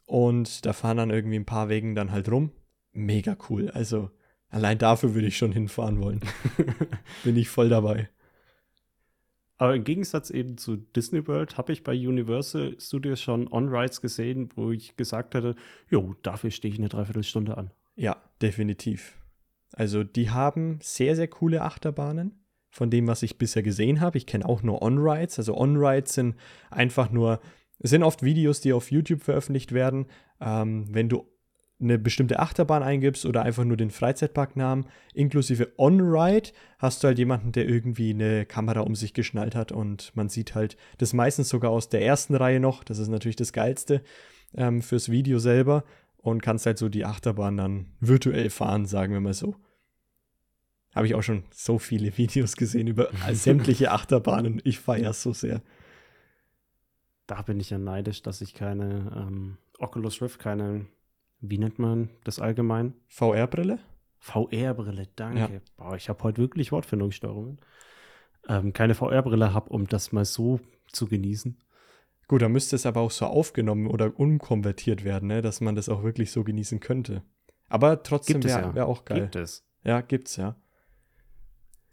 Und 0.05 0.65
da 0.67 0.73
fahren 0.73 0.99
dann 0.99 1.11
irgendwie 1.11 1.37
ein 1.39 1.47
paar 1.47 1.69
Wägen 1.69 1.95
dann 1.95 2.13
halt 2.13 2.31
rum. 2.31 2.53
Mega 2.93 3.37
cool. 3.49 3.71
Also 3.71 4.11
allein 4.49 4.79
dafür 4.79 5.15
würde 5.15 5.29
ich 5.29 5.37
schon 5.37 5.53
hinfahren 5.53 6.01
wollen. 6.01 6.21
Bin 7.25 7.37
ich 7.37 7.49
voll 7.49 7.69
dabei. 7.69 8.09
Aber 9.59 9.75
im 9.75 9.85
Gegensatz 9.85 10.31
eben 10.31 10.59
zu 10.59 10.77
Disney 10.77 11.27
World 11.27 11.57
habe 11.57 11.73
ich 11.73 11.83
bei 11.83 11.93
Universal 11.93 12.77
Studios 12.79 13.23
schon 13.23 13.51
On-Rides 13.51 14.03
gesehen, 14.03 14.51
wo 14.55 14.71
ich 14.71 14.97
gesagt 14.97 15.35
hätte, 15.35 15.55
jo, 15.89 16.15
dafür 16.23 16.51
stehe 16.51 16.73
ich 16.73 16.79
eine 16.79 16.91
Dreiviertelstunde 16.91 17.57
an. 17.57 17.71
Ja, 17.95 18.23
definitiv. 18.43 19.19
Also 19.73 20.05
die 20.05 20.31
haben 20.31 20.79
sehr, 20.83 21.17
sehr 21.17 21.29
coole 21.29 21.63
Achterbahnen 21.63 22.45
von 22.69 22.91
dem, 22.91 23.07
was 23.07 23.23
ich 23.23 23.39
bisher 23.39 23.63
gesehen 23.63 24.01
habe. 24.03 24.19
Ich 24.19 24.27
kenne 24.27 24.47
auch 24.47 24.63
nur 24.63 24.83
On-Rides. 24.83 25.39
Also 25.39 25.57
On-Rides 25.57 26.13
sind 26.13 26.37
einfach 26.71 27.11
nur, 27.11 27.41
es 27.79 27.91
sind 27.91 28.03
oft 28.03 28.23
Videos, 28.23 28.61
die 28.61 28.75
auf 28.75 28.91
YouTube 28.91 29.23
veröffentlicht 29.23 29.73
werden. 29.73 30.07
Ähm, 30.39 30.87
wenn 30.91 31.09
du 31.09 31.27
eine 31.79 31.99
bestimmte 31.99 32.39
Achterbahn 32.39 32.83
eingibst 32.83 33.27
oder 33.27 33.43
einfach 33.43 33.65
nur 33.65 33.77
den 33.77 33.91
Freizeitparknamen 33.91 34.87
inklusive 35.13 35.73
On-Ride, 35.77 36.51
hast 36.79 37.03
du 37.03 37.09
halt 37.09 37.19
jemanden, 37.19 37.53
der 37.53 37.69
irgendwie 37.69 38.11
eine 38.11 38.47
Kamera 38.47 38.81
um 38.81 38.95
sich 38.95 39.13
geschnallt 39.13 39.55
hat 39.55 39.73
und 39.73 40.13
man 40.15 40.29
sieht 40.29 40.55
halt 40.55 40.77
das 40.99 41.13
meistens 41.13 41.51
sogar 41.51 41.71
aus 41.71 41.89
der 41.89 42.03
ersten 42.03 42.35
Reihe 42.35 42.61
noch. 42.61 42.83
Das 42.83 42.99
ist 42.99 43.09
natürlich 43.09 43.37
das 43.37 43.53
Geilste 43.53 44.03
ähm, 44.55 44.81
fürs 44.81 45.11
Video 45.11 45.39
selber 45.39 45.85
und 46.17 46.43
kannst 46.43 46.67
halt 46.67 46.79
so 46.79 46.89
die 46.89 47.05
Achterbahn 47.05 47.57
dann 47.57 47.87
virtuell 48.01 48.51
fahren, 48.51 48.87
sagen 48.87 49.13
wir 49.13 49.21
mal 49.21 49.35
so. 49.35 49.57
Habe 50.95 51.07
ich 51.07 51.15
auch 51.15 51.23
schon 51.23 51.45
so 51.53 51.79
viele 51.79 52.17
Videos 52.17 52.57
gesehen 52.57 52.87
über 52.87 53.11
sämtliche 53.33 53.93
Achterbahnen. 53.93 54.63
Ich 54.65 54.81
feiere 54.81 55.11
es 55.11 55.23
so 55.23 55.33
sehr. 55.33 55.63
Da 57.27 57.43
bin 57.43 57.61
ich 57.61 57.71
ja 57.71 57.79
neidisch, 57.79 58.23
dass 58.23 58.41
ich 58.41 58.55
keine 58.55 59.13
ähm, 59.15 59.59
Oculus 59.79 60.23
Rift, 60.23 60.39
keine, 60.39 60.87
wie 61.41 61.59
nennt 61.59 61.79
man 61.79 62.11
das 62.25 62.39
allgemein? 62.39 62.95
VR-Brille? 63.09 63.79
VR-Brille, 64.19 65.09
danke. 65.17 65.39
Ja. 65.41 65.61
Boah, 65.77 65.97
ich 65.97 66.09
habe 66.09 66.23
heute 66.25 66.39
wirklich 66.41 66.73
Wortfindungsstörungen. 66.73 67.59
Ähm, 68.49 68.73
keine 68.73 68.95
VR-Brille 68.95 69.53
habe, 69.53 69.71
um 69.71 69.87
das 69.87 70.13
mal 70.13 70.25
so 70.25 70.61
zu 70.93 71.07
genießen. 71.07 71.59
Gut, 72.29 72.43
da 72.43 72.49
müsste 72.49 72.75
es 72.75 72.87
aber 72.87 73.01
auch 73.01 73.11
so 73.11 73.27
aufgenommen 73.27 73.87
oder 73.87 74.19
umkonvertiert 74.19 75.05
werden, 75.05 75.29
ne, 75.29 75.43
dass 75.43 75.61
man 75.61 75.77
das 75.77 75.89
auch 75.89 76.03
wirklich 76.03 76.33
so 76.33 76.43
genießen 76.43 76.81
könnte. 76.81 77.23
Aber 77.69 78.03
trotzdem 78.03 78.43
wäre 78.43 78.61
ja. 78.61 78.75
wär 78.75 78.87
auch 78.87 79.05
geil. 79.05 79.23
Gibt 79.23 79.37
es. 79.37 79.65
Ja, 79.85 80.01
gibt's 80.01 80.37
ja. 80.37 80.57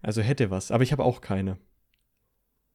Also 0.02 0.22
hätte 0.22 0.50
was, 0.50 0.72
aber 0.72 0.84
ich 0.84 0.91
habe 0.91 1.04
auch 1.04 1.22
keine. 1.22 1.58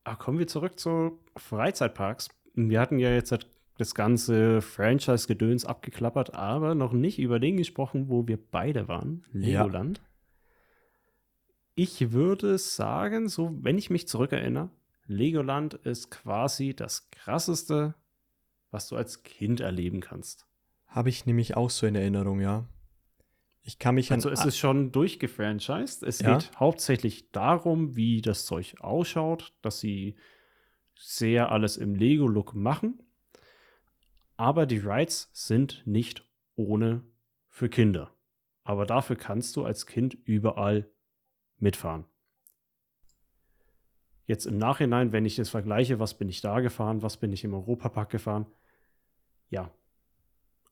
Aber 0.05 0.17
kommen 0.17 0.39
wir 0.39 0.47
zurück 0.47 0.79
zu 0.79 1.19
Freizeitparks. 1.37 2.29
Wir 2.55 2.81
hatten 2.81 2.99
ja 2.99 3.11
jetzt 3.11 3.33
das 3.79 3.95
ganze 3.95 4.61
Franchise-Gedöns 4.61 5.65
abgeklappert, 5.65 6.35
aber 6.35 6.75
noch 6.75 6.93
nicht 6.93 7.19
über 7.19 7.39
den 7.39 7.57
gesprochen, 7.57 8.09
wo 8.09 8.27
wir 8.27 8.37
beide 8.37 8.89
waren. 8.89 9.25
Legoland. 9.33 9.99
Ja. 9.99 10.05
Ich 11.77 12.11
würde 12.11 12.59
sagen, 12.59 13.29
so, 13.29 13.57
wenn 13.63 13.79
ich 13.79 13.89
mich 13.89 14.09
zurückerinnere, 14.09 14.71
Legoland 15.07 15.75
ist 15.75 16.11
quasi 16.11 16.75
das 16.75 17.11
krasseste, 17.13 17.95
was 18.73 18.89
du 18.89 18.97
als 18.97 19.23
Kind 19.23 19.61
erleben 19.61 20.01
kannst. 20.01 20.47
Habe 20.89 21.09
ich 21.09 21.25
nämlich 21.25 21.57
auch 21.57 21.71
so 21.71 21.87
in 21.87 21.95
Erinnerung, 21.95 22.41
ja. 22.41 22.67
Ich 23.63 23.79
kann 23.79 23.95
mich 23.95 24.11
Also 24.11 24.29
es 24.29 24.45
ist 24.45 24.59
schon 24.59 24.91
durchgefranchised. 24.91 26.03
Es 26.03 26.19
ja? 26.19 26.39
geht 26.39 26.51
hauptsächlich 26.59 27.31
darum, 27.31 27.95
wie 27.95 28.23
das 28.23 28.45
Zeug 28.45 28.75
ausschaut, 28.81 29.53
dass 29.63 29.79
sie 29.79 30.17
sehr 30.97 31.53
alles 31.53 31.77
im 31.77 31.95
Lego-Look 31.95 32.55
machen. 32.55 33.03
Aber 34.39 34.67
die 34.67 34.79
Rides 34.79 35.29
sind 35.33 35.83
nicht 35.85 36.25
ohne 36.55 37.03
für 37.49 37.69
Kinder. 37.69 38.15
Aber 38.63 38.87
dafür 38.87 39.17
kannst 39.17 39.57
du 39.57 39.65
als 39.65 39.85
Kind 39.85 40.15
überall 40.15 40.89
mitfahren. 41.59 42.05
Jetzt 44.27 44.47
im 44.47 44.57
Nachhinein, 44.57 45.13
wenn 45.13 45.25
ich 45.25 45.37
das 45.37 45.51
vergleiche, 45.51 45.99
was 45.99 46.17
bin 46.17 46.29
ich 46.29 46.41
da 46.41 46.61
gefahren, 46.61 47.03
was 47.03 47.17
bin 47.17 47.33
ich 47.33 47.45
im 47.45 47.53
Europapark 47.53 48.11
gefahren, 48.11 48.47
ja, 49.51 49.73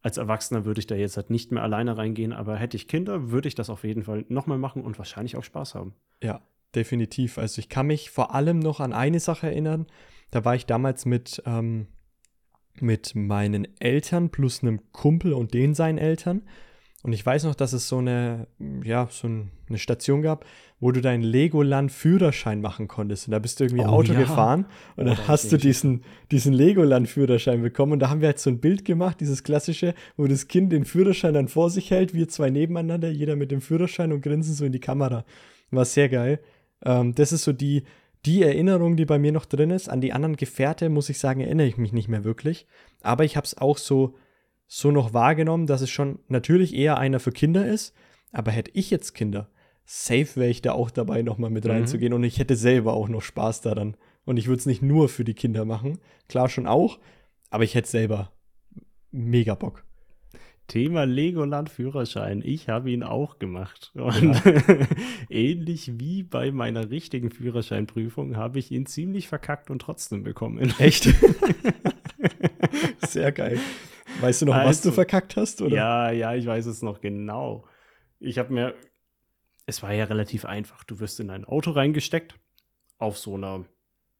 als 0.02 0.18
Erwachsener 0.18 0.64
würde 0.64 0.78
ich 0.78 0.86
da 0.86 0.94
jetzt 0.94 1.16
halt 1.16 1.30
nicht 1.30 1.50
mehr 1.50 1.64
alleine 1.64 1.96
reingehen, 1.96 2.32
aber 2.32 2.56
hätte 2.56 2.76
ich 2.76 2.86
Kinder, 2.86 3.30
würde 3.30 3.48
ich 3.48 3.56
das 3.56 3.70
auf 3.70 3.82
jeden 3.82 4.04
Fall 4.04 4.24
nochmal 4.28 4.58
machen 4.58 4.84
und 4.84 4.98
wahrscheinlich 4.98 5.36
auch 5.36 5.42
Spaß 5.42 5.74
haben. 5.74 5.94
Ja, 6.22 6.42
definitiv. 6.74 7.38
Also 7.38 7.58
ich 7.58 7.68
kann 7.68 7.88
mich 7.88 8.10
vor 8.10 8.32
allem 8.32 8.60
noch 8.60 8.78
an 8.78 8.92
eine 8.92 9.18
Sache 9.18 9.48
erinnern. 9.48 9.86
Da 10.30 10.44
war 10.44 10.54
ich 10.54 10.66
damals 10.66 11.06
mit, 11.06 11.42
ähm, 11.46 11.88
mit 12.82 13.14
meinen 13.14 13.68
Eltern 13.80 14.30
plus 14.30 14.62
einem 14.62 14.80
Kumpel 14.92 15.32
und 15.32 15.54
den 15.54 15.74
seinen 15.74 15.98
Eltern. 15.98 16.42
Und 17.02 17.12
ich 17.12 17.24
weiß 17.24 17.44
noch, 17.44 17.54
dass 17.54 17.72
es 17.72 17.86
so 17.86 17.98
eine, 17.98 18.48
ja, 18.82 19.06
so 19.10 19.28
eine 19.28 19.78
Station 19.78 20.22
gab, 20.22 20.44
wo 20.80 20.90
du 20.90 21.00
deinen 21.00 21.22
Legoland-Führerschein 21.22 22.60
machen 22.60 22.88
konntest. 22.88 23.28
Und 23.28 23.30
da 23.30 23.38
bist 23.38 23.60
du 23.60 23.64
irgendwie 23.64 23.84
oh, 23.84 23.90
Auto 23.90 24.12
ja. 24.12 24.18
gefahren 24.18 24.66
und 24.96 25.04
oh, 25.04 25.10
dann 25.10 25.28
hast 25.28 25.52
du 25.52 25.56
diesen, 25.56 26.02
diesen 26.32 26.52
Legoland-Führerschein 26.52 27.62
bekommen. 27.62 27.92
Und 27.92 28.00
da 28.00 28.10
haben 28.10 28.22
wir 28.22 28.28
halt 28.28 28.40
so 28.40 28.50
ein 28.50 28.58
Bild 28.58 28.84
gemacht, 28.84 29.20
dieses 29.20 29.44
klassische, 29.44 29.94
wo 30.16 30.26
das 30.26 30.48
Kind 30.48 30.72
den 30.72 30.84
Führerschein 30.84 31.34
dann 31.34 31.46
vor 31.46 31.70
sich 31.70 31.92
hält, 31.92 32.12
wir 32.12 32.28
zwei 32.28 32.50
nebeneinander, 32.50 33.08
jeder 33.08 33.36
mit 33.36 33.52
dem 33.52 33.60
Führerschein 33.60 34.12
und 34.12 34.22
grinsen 34.22 34.54
so 34.54 34.64
in 34.64 34.72
die 34.72 34.80
Kamera. 34.80 35.24
War 35.70 35.84
sehr 35.84 36.08
geil. 36.08 36.40
Ähm, 36.84 37.14
das 37.14 37.30
ist 37.30 37.44
so 37.44 37.52
die, 37.52 37.84
die 38.26 38.42
Erinnerung, 38.42 38.96
die 38.96 39.04
bei 39.04 39.18
mir 39.18 39.32
noch 39.32 39.46
drin 39.46 39.70
ist. 39.70 39.88
An 39.88 40.00
die 40.00 40.12
anderen 40.12 40.36
Gefährte, 40.36 40.88
muss 40.88 41.08
ich 41.08 41.18
sagen, 41.18 41.40
erinnere 41.40 41.66
ich 41.66 41.78
mich 41.78 41.92
nicht 41.92 42.08
mehr 42.08 42.24
wirklich. 42.24 42.66
Aber 43.02 43.24
ich 43.24 43.36
habe 43.36 43.46
es 43.46 43.56
auch 43.56 43.78
so 43.78 44.14
so 44.66 44.90
noch 44.90 45.14
wahrgenommen, 45.14 45.66
dass 45.66 45.80
es 45.80 45.90
schon 45.90 46.18
natürlich 46.28 46.74
eher 46.74 46.98
einer 46.98 47.20
für 47.20 47.32
Kinder 47.32 47.66
ist. 47.66 47.94
Aber 48.32 48.50
hätte 48.50 48.72
ich 48.74 48.90
jetzt 48.90 49.14
Kinder, 49.14 49.48
safe 49.84 50.36
wäre 50.36 50.50
ich 50.50 50.62
da 50.62 50.72
auch 50.72 50.90
dabei, 50.90 51.22
nochmal 51.22 51.50
mit 51.50 51.64
mhm. 51.64 51.70
reinzugehen. 51.70 52.12
Und 52.12 52.24
ich 52.24 52.38
hätte 52.38 52.56
selber 52.56 52.92
auch 52.92 53.08
noch 53.08 53.22
Spaß 53.22 53.60
daran. 53.60 53.96
Und 54.24 54.38
ich 54.38 54.48
würde 54.48 54.58
es 54.58 54.66
nicht 54.66 54.82
nur 54.82 55.08
für 55.08 55.24
die 55.24 55.34
Kinder 55.34 55.64
machen. 55.64 55.98
Klar 56.28 56.48
schon 56.48 56.66
auch. 56.66 56.98
Aber 57.50 57.64
ich 57.64 57.74
hätte 57.74 57.88
selber 57.88 58.32
mega 59.12 59.54
Bock. 59.54 59.85
Thema 60.66 61.04
Legoland-Führerschein. 61.04 62.42
Ich 62.44 62.68
habe 62.68 62.90
ihn 62.90 63.02
auch 63.02 63.38
gemacht. 63.38 63.92
Und 63.94 64.44
ja. 64.44 64.52
ähnlich 65.28 65.98
wie 65.98 66.22
bei 66.22 66.50
meiner 66.50 66.90
richtigen 66.90 67.30
Führerscheinprüfung 67.30 68.36
habe 68.36 68.58
ich 68.58 68.70
ihn 68.70 68.86
ziemlich 68.86 69.28
verkackt 69.28 69.70
und 69.70 69.80
trotzdem 69.80 70.22
bekommen. 70.22 70.74
Echt? 70.78 71.04
Sehr 73.06 73.32
geil. 73.32 73.60
Weißt 74.20 74.42
du 74.42 74.46
noch, 74.46 74.54
also, 74.54 74.68
was 74.68 74.80
du 74.82 74.88
also, 74.88 74.94
verkackt 74.94 75.36
hast? 75.36 75.62
Oder? 75.62 75.76
Ja, 75.76 76.10
ja, 76.10 76.34
ich 76.34 76.46
weiß 76.46 76.66
es 76.66 76.82
noch 76.82 77.00
genau. 77.00 77.66
Ich 78.18 78.38
habe 78.38 78.52
mir, 78.52 78.74
es 79.66 79.82
war 79.82 79.92
ja 79.92 80.04
relativ 80.04 80.44
einfach. 80.44 80.84
Du 80.84 81.00
wirst 81.00 81.20
in 81.20 81.30
ein 81.30 81.44
Auto 81.44 81.70
reingesteckt, 81.70 82.34
auf 82.98 83.18
so 83.18 83.34
einer 83.34 83.66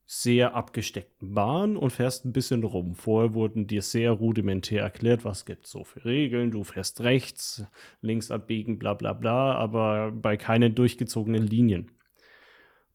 sehr 0.07 0.54
abgesteckten 0.54 1.34
Bahn 1.34 1.76
und 1.76 1.90
fährst 1.90 2.24
ein 2.24 2.32
bisschen 2.32 2.62
rum. 2.62 2.94
Vorher 2.94 3.34
wurden 3.34 3.66
dir 3.66 3.82
sehr 3.82 4.12
rudimentär 4.12 4.82
erklärt, 4.82 5.24
was 5.24 5.44
gibt 5.44 5.64
es 5.66 5.72
so 5.72 5.82
für 5.82 6.04
Regeln. 6.04 6.52
Du 6.52 6.62
fährst 6.62 7.00
rechts, 7.00 7.64
links 8.00 8.30
abbiegen, 8.30 8.78
bla 8.78 8.94
bla 8.94 9.12
bla, 9.12 9.54
aber 9.57 10.12
bei 10.12 10.36
keinen 10.36 10.76
durchgezogenen 10.76 11.44
Linien. 11.44 11.90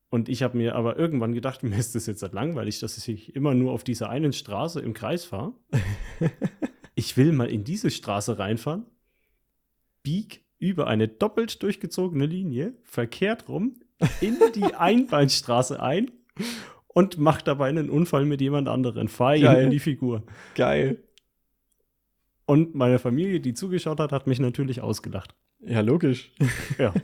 Und 0.09 0.29
ich 0.29 0.41
habe 0.41 0.57
mir 0.57 0.75
aber 0.75 0.97
irgendwann 0.97 1.33
gedacht, 1.33 1.63
mir 1.63 1.77
ist 1.77 1.95
das 1.95 2.05
jetzt 2.05 2.23
halt 2.23 2.33
langweilig, 2.33 2.79
dass 2.79 2.97
ich 3.05 3.35
immer 3.35 3.53
nur 3.53 3.73
auf 3.73 3.83
dieser 3.83 4.09
einen 4.09 4.31
Straße 4.31 4.79
im 4.79 4.93
Kreis 4.93 5.25
fahre. 5.25 5.53
ich 6.95 7.17
will 7.17 7.33
mal 7.33 7.49
in 7.49 7.65
diese 7.65 7.91
Straße 7.91 8.39
reinfahren, 8.39 8.85
bieg 10.01 10.45
über 10.59 10.87
eine 10.87 11.09
doppelt 11.09 11.61
durchgezogene 11.61 12.25
Linie, 12.25 12.73
verkehrt 12.83 13.49
rum, 13.49 13.81
in 14.21 14.37
die 14.55 14.63
Einbahnstraße 14.75 15.81
ein 15.81 16.11
und 16.93 17.17
mach 17.17 17.41
dabei 17.41 17.69
einen 17.69 17.89
Unfall 17.89 18.25
mit 18.25 18.41
jemand 18.41 18.67
anderen. 18.67 19.07
Fahr 19.07 19.35
ihm 19.35 19.51
in 19.51 19.69
die 19.69 19.79
Figur. 19.79 20.23
Geil. 20.55 20.97
Und 22.45 22.75
meine 22.75 22.99
Familie, 22.99 23.39
die 23.39 23.53
zugeschaut 23.53 23.99
hat, 23.99 24.11
hat 24.11 24.27
mich 24.27 24.39
natürlich 24.39 24.81
ausgelacht. 24.81 25.35
Ja, 25.61 25.81
logisch. 25.81 26.31
Ja. 26.77 26.93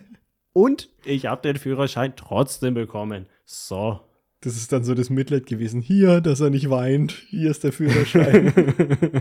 Und 0.54 0.90
ich 1.06 1.28
habe 1.28 1.44
den 1.44 1.58
Führerschein 1.58 2.14
trotzdem 2.16 2.74
bekommen. 2.74 3.28
So. 3.46 4.00
Das 4.42 4.56
ist 4.56 4.72
dann 4.72 4.84
so 4.84 4.96
das 4.96 5.12
Mitleid 5.12 5.46
gewesen. 5.46 5.82
Hier, 5.82 6.20
dass 6.20 6.40
er 6.40 6.50
nicht 6.50 6.72
weint. 6.72 7.12
Hier 7.30 7.52
ist 7.52 7.64
der 7.64 7.72
Führerschein. 7.72 8.54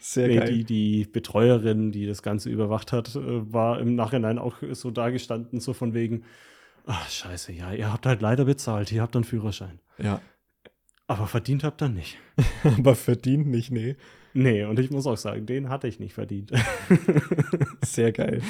Sehr 0.00 0.28
geil. 0.28 0.52
Die, 0.52 0.64
die 0.64 1.04
Betreuerin, 1.04 1.92
die 1.92 2.06
das 2.06 2.22
Ganze 2.22 2.50
überwacht 2.50 2.92
hat, 2.92 3.16
äh, 3.16 3.52
war 3.52 3.80
im 3.80 3.94
Nachhinein 3.94 4.38
auch 4.38 4.56
so 4.72 4.90
dagestanden, 4.90 5.60
so 5.60 5.72
von 5.72 5.94
wegen, 5.94 6.24
ach, 6.86 7.10
scheiße, 7.10 7.52
ja, 7.52 7.72
ihr 7.72 7.92
habt 7.92 8.06
halt 8.06 8.22
leider 8.22 8.44
bezahlt, 8.44 8.90
ihr 8.92 9.02
habt 9.02 9.14
dann 9.14 9.24
Führerschein. 9.24 9.80
Ja. 9.98 10.20
Aber 11.06 11.26
verdient 11.26 11.62
habt 11.62 11.82
ihr 11.82 11.88
nicht. 11.88 12.18
Aber 12.64 12.94
verdient 12.94 13.46
nicht, 13.46 13.70
nee. 13.70 13.96
Nee, 14.32 14.64
und 14.64 14.78
ich 14.78 14.90
muss 14.90 15.06
auch 15.06 15.16
sagen, 15.16 15.46
den 15.46 15.68
hatte 15.68 15.88
ich 15.88 16.00
nicht 16.00 16.14
verdient. 16.14 16.52
Sehr 17.84 18.12
geil. 18.12 18.42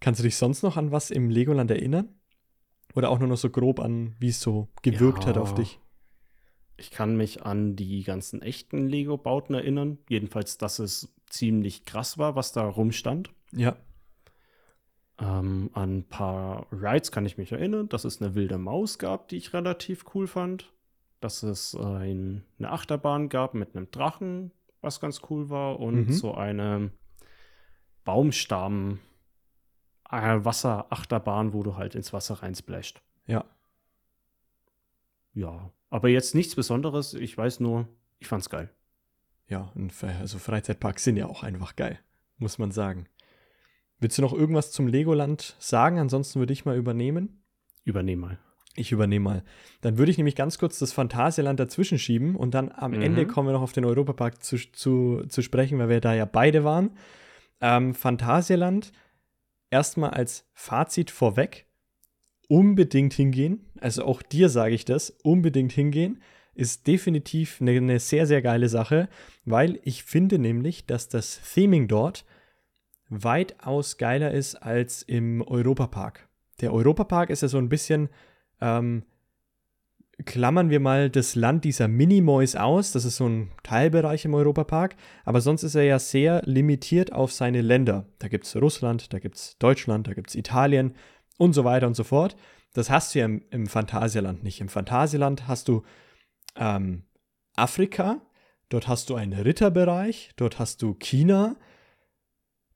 Kannst 0.00 0.20
du 0.20 0.24
dich 0.24 0.36
sonst 0.36 0.62
noch 0.62 0.76
an 0.76 0.92
was 0.92 1.10
im 1.10 1.30
Legoland 1.30 1.70
erinnern? 1.70 2.08
Oder 2.94 3.10
auch 3.10 3.18
nur 3.18 3.28
noch 3.28 3.36
so 3.36 3.50
grob 3.50 3.80
an, 3.80 4.14
wie 4.18 4.28
es 4.28 4.40
so 4.40 4.68
gewirkt 4.82 5.24
ja, 5.24 5.30
hat 5.30 5.38
auf 5.38 5.54
dich? 5.54 5.80
Ich 6.76 6.90
kann 6.90 7.16
mich 7.16 7.42
an 7.42 7.76
die 7.76 8.02
ganzen 8.02 8.42
echten 8.42 8.86
Lego-Bauten 8.86 9.54
erinnern. 9.54 9.98
Jedenfalls, 10.08 10.58
dass 10.58 10.78
es 10.78 11.14
ziemlich 11.28 11.84
krass 11.84 12.18
war, 12.18 12.36
was 12.36 12.52
da 12.52 12.66
rumstand. 12.68 13.30
Ja. 13.52 13.76
Ähm, 15.18 15.70
an 15.74 15.98
ein 15.98 16.08
paar 16.08 16.66
Rides 16.72 17.12
kann 17.12 17.26
ich 17.26 17.38
mich 17.38 17.52
erinnern, 17.52 17.88
dass 17.88 18.04
es 18.04 18.20
eine 18.20 18.34
wilde 18.34 18.58
Maus 18.58 18.98
gab, 18.98 19.28
die 19.28 19.36
ich 19.36 19.52
relativ 19.52 20.04
cool 20.14 20.26
fand. 20.26 20.72
Dass 21.20 21.42
es 21.42 21.74
ein, 21.74 22.44
eine 22.58 22.70
Achterbahn 22.70 23.28
gab 23.28 23.54
mit 23.54 23.76
einem 23.76 23.90
Drachen, 23.90 24.50
was 24.80 25.00
ganz 25.00 25.22
cool 25.30 25.50
war. 25.50 25.80
Und 25.80 26.08
mhm. 26.08 26.12
so 26.12 26.34
eine 26.34 26.90
Baumstamm- 28.04 28.98
äh, 30.10 30.44
Wasserachterbahn, 30.44 31.52
wo 31.52 31.62
du 31.62 31.76
halt 31.76 31.94
ins 31.94 32.12
Wasser 32.12 32.42
reinsplasht. 32.42 33.00
Ja. 33.26 33.44
Ja, 35.32 35.70
aber 35.90 36.08
jetzt 36.08 36.34
nichts 36.34 36.54
Besonderes. 36.54 37.14
Ich 37.14 37.36
weiß 37.36 37.60
nur, 37.60 37.88
ich 38.18 38.28
fand's 38.28 38.50
geil. 38.50 38.70
Ja, 39.48 39.72
also 40.20 40.38
Freizeitparks 40.38 41.04
sind 41.04 41.16
ja 41.16 41.26
auch 41.26 41.42
einfach 41.42 41.76
geil, 41.76 41.98
muss 42.38 42.58
man 42.58 42.70
sagen. 42.70 43.06
Willst 44.00 44.18
du 44.18 44.22
noch 44.22 44.32
irgendwas 44.32 44.72
zum 44.72 44.86
Legoland 44.86 45.56
sagen? 45.58 45.98
Ansonsten 45.98 46.38
würde 46.38 46.52
ich 46.52 46.64
mal 46.64 46.76
übernehmen. 46.76 47.42
Übernehme 47.84 48.26
mal. 48.26 48.38
Ich 48.76 48.90
übernehme 48.90 49.24
mal. 49.24 49.44
Dann 49.82 49.98
würde 49.98 50.10
ich 50.10 50.18
nämlich 50.18 50.34
ganz 50.34 50.58
kurz 50.58 50.78
das 50.78 50.92
Phantasialand 50.92 51.60
dazwischen 51.60 51.98
schieben 51.98 52.34
und 52.34 52.54
dann 52.54 52.72
am 52.72 52.92
mhm. 52.92 53.02
Ende 53.02 53.26
kommen 53.26 53.48
wir 53.48 53.52
noch 53.52 53.62
auf 53.62 53.72
den 53.72 53.84
Europapark 53.84 54.42
zu, 54.42 54.56
zu, 54.72 55.22
zu 55.28 55.42
sprechen, 55.42 55.78
weil 55.78 55.88
wir 55.88 56.00
da 56.00 56.14
ja 56.14 56.24
beide 56.24 56.64
waren. 56.64 56.90
Ähm, 57.60 57.94
Phantasialand 57.94 58.92
erstmal 59.70 60.10
als 60.10 60.48
Fazit 60.52 61.10
vorweg, 61.10 61.66
unbedingt 62.48 63.14
hingehen. 63.14 63.70
Also 63.80 64.04
auch 64.04 64.22
dir 64.22 64.48
sage 64.48 64.74
ich 64.74 64.84
das, 64.84 65.10
unbedingt 65.22 65.72
hingehen. 65.72 66.20
Ist 66.54 66.86
definitiv 66.86 67.60
eine, 67.60 67.72
eine 67.72 67.98
sehr, 68.00 68.26
sehr 68.26 68.42
geile 68.42 68.68
Sache, 68.68 69.08
weil 69.44 69.80
ich 69.82 70.04
finde 70.04 70.38
nämlich, 70.38 70.86
dass 70.86 71.08
das 71.08 71.40
Theming 71.52 71.88
dort 71.88 72.24
weitaus 73.08 73.98
geiler 73.98 74.32
ist 74.32 74.56
als 74.56 75.02
im 75.02 75.42
Europapark. 75.42 76.28
Der 76.60 76.72
Europapark 76.72 77.30
ist 77.30 77.42
ja 77.42 77.48
so 77.48 77.58
ein 77.58 77.68
bisschen, 77.68 78.08
ähm, 78.60 79.04
klammern 80.24 80.70
wir 80.70 80.78
mal 80.78 81.10
das 81.10 81.34
Land 81.34 81.64
dieser 81.64 81.88
Minimoys 81.88 82.54
aus, 82.54 82.92
das 82.92 83.04
ist 83.04 83.16
so 83.16 83.28
ein 83.28 83.50
Teilbereich 83.64 84.24
im 84.24 84.34
Europapark, 84.34 84.94
aber 85.24 85.40
sonst 85.40 85.64
ist 85.64 85.74
er 85.74 85.82
ja 85.82 85.98
sehr 85.98 86.42
limitiert 86.44 87.12
auf 87.12 87.32
seine 87.32 87.62
Länder. 87.62 88.06
Da 88.20 88.28
gibt 88.28 88.44
es 88.44 88.54
Russland, 88.54 89.12
da 89.12 89.18
gibt 89.18 89.34
es 89.34 89.58
Deutschland, 89.58 90.06
da 90.06 90.14
gibt 90.14 90.30
es 90.30 90.36
Italien, 90.36 90.94
und 91.36 91.52
so 91.52 91.64
weiter 91.64 91.86
und 91.86 91.94
so 91.94 92.04
fort. 92.04 92.36
Das 92.72 92.90
hast 92.90 93.14
du 93.14 93.20
ja 93.20 93.24
im, 93.26 93.42
im 93.50 93.66
Phantasialand 93.66 94.42
nicht. 94.42 94.60
Im 94.60 94.68
Phantasialand 94.68 95.46
hast 95.48 95.68
du 95.68 95.82
ähm, 96.56 97.04
Afrika, 97.56 98.20
dort 98.68 98.88
hast 98.88 99.10
du 99.10 99.14
einen 99.14 99.32
Ritterbereich, 99.32 100.32
dort 100.36 100.58
hast 100.58 100.82
du 100.82 100.94
China, 100.94 101.56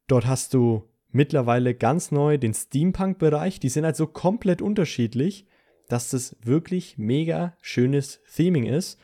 dort 0.08 0.26
hast 0.26 0.54
du 0.54 0.82
mittlerweile 1.10 1.74
ganz 1.74 2.10
neu 2.10 2.38
den 2.38 2.54
Steampunk-Bereich. 2.54 3.60
Die 3.60 3.68
sind 3.68 3.84
halt 3.84 3.96
so 3.96 4.06
komplett 4.06 4.60
unterschiedlich, 4.60 5.46
dass 5.88 6.10
das 6.10 6.36
wirklich 6.42 6.98
mega 6.98 7.56
schönes 7.60 8.20
Theming 8.34 8.66
ist. 8.66 8.98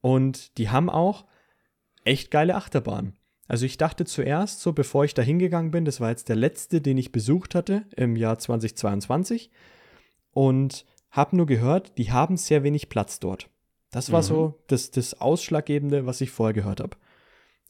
Und 0.00 0.56
die 0.58 0.70
haben 0.70 0.88
auch 0.88 1.26
echt 2.04 2.30
geile 2.30 2.54
Achterbahnen. 2.54 3.16
Also 3.48 3.66
ich 3.66 3.76
dachte 3.76 4.04
zuerst, 4.04 4.60
so 4.60 4.72
bevor 4.72 5.04
ich 5.04 5.14
da 5.14 5.22
hingegangen 5.22 5.70
bin, 5.70 5.84
das 5.84 6.00
war 6.00 6.10
jetzt 6.10 6.28
der 6.28 6.36
letzte, 6.36 6.80
den 6.80 6.96
ich 6.96 7.12
besucht 7.12 7.54
hatte 7.54 7.84
im 7.96 8.16
Jahr 8.16 8.38
2022 8.38 9.50
und 10.32 10.86
habe 11.10 11.36
nur 11.36 11.46
gehört, 11.46 11.98
die 11.98 12.10
haben 12.10 12.36
sehr 12.36 12.62
wenig 12.62 12.88
Platz 12.88 13.20
dort. 13.20 13.50
Das 13.90 14.10
war 14.10 14.22
mhm. 14.22 14.26
so 14.26 14.62
das, 14.68 14.90
das 14.90 15.20
Ausschlaggebende, 15.20 16.06
was 16.06 16.22
ich 16.22 16.30
vorher 16.30 16.54
gehört 16.54 16.80
habe. 16.80 16.96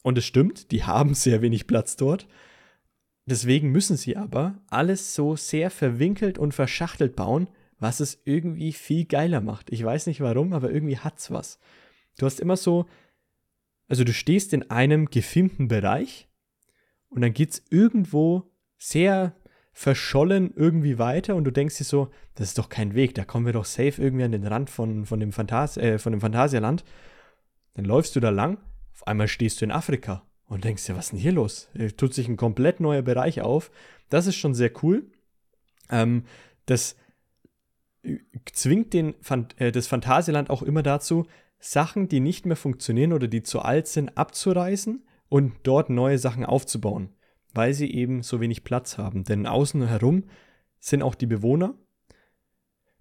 Und 0.02 0.18
es 0.18 0.24
stimmt, 0.24 0.70
die 0.70 0.84
haben 0.84 1.14
sehr 1.14 1.42
wenig 1.42 1.66
Platz 1.66 1.96
dort. 1.96 2.28
Deswegen 3.26 3.70
müssen 3.70 3.96
sie 3.96 4.16
aber 4.16 4.58
alles 4.68 5.14
so 5.14 5.36
sehr 5.36 5.70
verwinkelt 5.70 6.38
und 6.38 6.54
verschachtelt 6.54 7.14
bauen, 7.14 7.48
was 7.78 8.00
es 8.00 8.20
irgendwie 8.24 8.72
viel 8.72 9.04
geiler 9.04 9.40
macht. 9.40 9.70
Ich 9.70 9.84
weiß 9.84 10.06
nicht 10.06 10.20
warum, 10.20 10.52
aber 10.52 10.70
irgendwie 10.70 10.98
hat's 10.98 11.30
was. 11.30 11.58
Du 12.18 12.26
hast 12.26 12.40
immer 12.40 12.56
so, 12.56 12.86
also 13.88 14.04
du 14.04 14.12
stehst 14.12 14.52
in 14.52 14.70
einem 14.70 15.06
gefilmten 15.06 15.68
Bereich 15.68 16.28
und 17.08 17.22
dann 17.22 17.32
geht's 17.32 17.62
irgendwo 17.70 18.50
sehr 18.76 19.36
verschollen 19.72 20.52
irgendwie 20.54 20.98
weiter 20.98 21.34
und 21.34 21.44
du 21.44 21.50
denkst 21.50 21.78
dir 21.78 21.84
so, 21.84 22.10
das 22.34 22.48
ist 22.48 22.58
doch 22.58 22.68
kein 22.68 22.94
Weg, 22.94 23.14
da 23.14 23.24
kommen 23.24 23.46
wir 23.46 23.52
doch 23.52 23.64
safe 23.64 24.02
irgendwie 24.02 24.24
an 24.24 24.32
den 24.32 24.46
Rand 24.46 24.68
von, 24.68 25.06
von, 25.06 25.18
dem, 25.18 25.32
Phantas 25.32 25.76
äh, 25.76 25.98
von 25.98 26.12
dem 26.12 26.20
Phantasialand. 26.20 26.84
Dann 27.74 27.84
läufst 27.84 28.14
du 28.16 28.20
da 28.20 28.30
lang, 28.30 28.58
auf 28.92 29.06
einmal 29.06 29.28
stehst 29.28 29.60
du 29.60 29.64
in 29.64 29.70
Afrika 29.70 30.26
und 30.52 30.64
denkst 30.64 30.86
dir, 30.86 30.96
was 30.96 31.06
ist 31.06 31.12
denn 31.12 31.18
hier 31.18 31.32
los? 31.32 31.68
Hier 31.74 31.96
tut 31.96 32.14
sich 32.14 32.28
ein 32.28 32.36
komplett 32.36 32.80
neuer 32.80 33.02
Bereich 33.02 33.40
auf. 33.40 33.70
Das 34.08 34.26
ist 34.26 34.36
schon 34.36 34.54
sehr 34.54 34.70
cool. 34.82 35.10
Ähm, 35.90 36.24
das 36.66 36.96
zwingt 38.52 38.92
den, 38.92 39.14
äh, 39.56 39.72
das 39.72 39.86
Phantasialand 39.86 40.50
auch 40.50 40.62
immer 40.62 40.82
dazu, 40.82 41.26
Sachen, 41.58 42.08
die 42.08 42.20
nicht 42.20 42.46
mehr 42.46 42.56
funktionieren 42.56 43.12
oder 43.12 43.28
die 43.28 43.42
zu 43.42 43.60
alt 43.60 43.86
sind, 43.86 44.16
abzureißen 44.16 45.06
und 45.28 45.52
dort 45.62 45.90
neue 45.90 46.18
Sachen 46.18 46.44
aufzubauen 46.44 47.14
weil 47.54 47.74
sie 47.74 47.92
eben 47.92 48.22
so 48.22 48.40
wenig 48.40 48.64
Platz 48.64 48.98
haben. 48.98 49.24
Denn 49.24 49.46
außen 49.46 49.86
herum 49.86 50.24
sind 50.80 51.02
auch 51.02 51.14
die 51.14 51.26
Bewohner. 51.26 51.74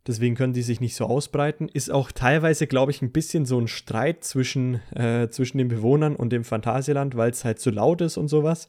Deswegen 0.08 0.36
können 0.36 0.54
die 0.54 0.64
sich 0.64 0.82
nicht 0.82 0.96
so 0.96 1.06
ausbreiten. 1.06 1.70
Ist 1.70 1.92
auch 1.92 2.12
teilweise, 2.12 2.66
glaube 2.66 2.92
ich, 2.92 3.02
ein 3.02 3.12
bisschen 3.12 3.46
so 3.46 3.60
ein 3.60 3.68
Streit 3.68 4.24
zwischen, 4.24 4.76
äh, 4.96 5.30
zwischen 5.30 5.60
den 5.60 5.68
Bewohnern 5.68 6.16
und 6.16 6.32
dem 6.32 6.44
Phantasialand, 6.44 7.16
weil 7.16 7.30
es 7.32 7.46
halt 7.46 7.60
zu 7.60 7.70
laut 7.70 8.02
ist 8.02 8.18
und 8.18 8.28
sowas. 8.28 8.68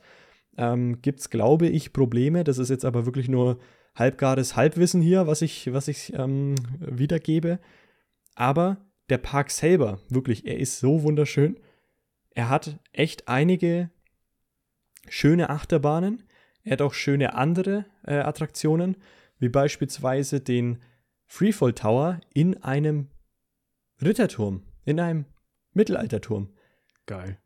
Ähm, 0.58 1.00
Gibt 1.00 1.20
es, 1.20 1.30
glaube 1.30 1.68
ich, 1.68 1.94
Probleme. 1.94 2.44
Das 2.44 2.58
ist 2.58 2.68
jetzt 2.68 2.84
aber 2.84 3.06
wirklich 3.06 3.28
nur 3.28 3.58
halbgares 3.94 4.56
Halbwissen 4.56 5.00
hier, 5.00 5.26
was 5.26 5.40
ich, 5.40 5.72
was 5.72 5.88
ich 5.88 6.12
ähm, 6.14 6.54
wiedergebe. 6.80 7.58
Aber 8.34 8.76
der 9.08 9.18
Park 9.18 9.50
selber, 9.50 10.00
wirklich, 10.10 10.46
er 10.46 10.58
ist 10.58 10.80
so 10.80 11.02
wunderschön. 11.02 11.58
Er 12.34 12.50
hat 12.50 12.78
echt 12.92 13.28
einige 13.28 13.90
schöne 15.08 15.50
Achterbahnen. 15.50 16.24
Er 16.62 16.72
hat 16.72 16.82
auch 16.82 16.94
schöne 16.94 17.34
andere 17.34 17.86
äh, 18.06 18.16
Attraktionen, 18.16 18.96
wie 19.38 19.48
beispielsweise 19.48 20.40
den 20.40 20.78
Freefall 21.32 21.72
Tower 21.72 22.20
in 22.34 22.62
einem 22.62 23.08
Ritterturm, 24.02 24.62
in 24.84 25.00
einem 25.00 25.24
Mittelalterturm. 25.72 26.50
Geil. 27.06 27.38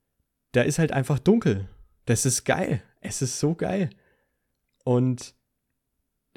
Da 0.53 0.63
ist 0.63 0.79
halt 0.79 0.93
einfach 0.93 1.19
dunkel. 1.19 1.69
Das 2.05 2.27
ist 2.27 2.45
geil. 2.45 2.83
Es 3.01 3.23
ist 3.23 3.39
so 3.39 3.55
geil. 3.55 3.91
Und 4.85 5.35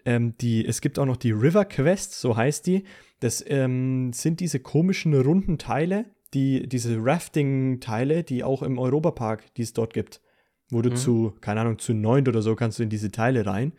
ähm, 0.05 0.37
die, 0.37 0.65
es 0.65 0.81
gibt 0.81 0.99
auch 0.99 1.05
noch 1.05 1.17
die 1.17 1.31
River 1.31 1.65
Quest, 1.65 2.13
so 2.13 2.37
heißt 2.37 2.67
die. 2.67 2.83
Das 3.19 3.43
ähm, 3.47 4.13
sind 4.13 4.39
diese 4.39 4.59
komischen 4.59 5.13
runden 5.19 5.57
Teile, 5.57 6.05
die, 6.33 6.67
diese 6.67 6.97
Rafting-Teile, 6.99 8.23
die 8.23 8.43
auch 8.43 8.61
im 8.61 8.77
Europapark, 8.77 9.53
die 9.55 9.63
es 9.63 9.73
dort 9.73 9.93
gibt 9.93 10.21
wo 10.69 10.81
du 10.81 10.91
mhm. 10.91 10.95
zu, 10.95 11.33
keine 11.41 11.61
Ahnung, 11.61 11.79
zu 11.79 11.93
neunt 11.93 12.27
oder 12.27 12.41
so 12.41 12.55
kannst 12.55 12.79
du 12.79 12.83
in 12.83 12.89
diese 12.89 13.11
Teile 13.11 13.45
rein 13.45 13.73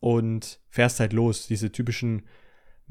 und 0.00 0.60
fährst 0.68 1.00
halt 1.00 1.12
los. 1.12 1.46
Diese 1.46 1.70
typischen 1.70 2.22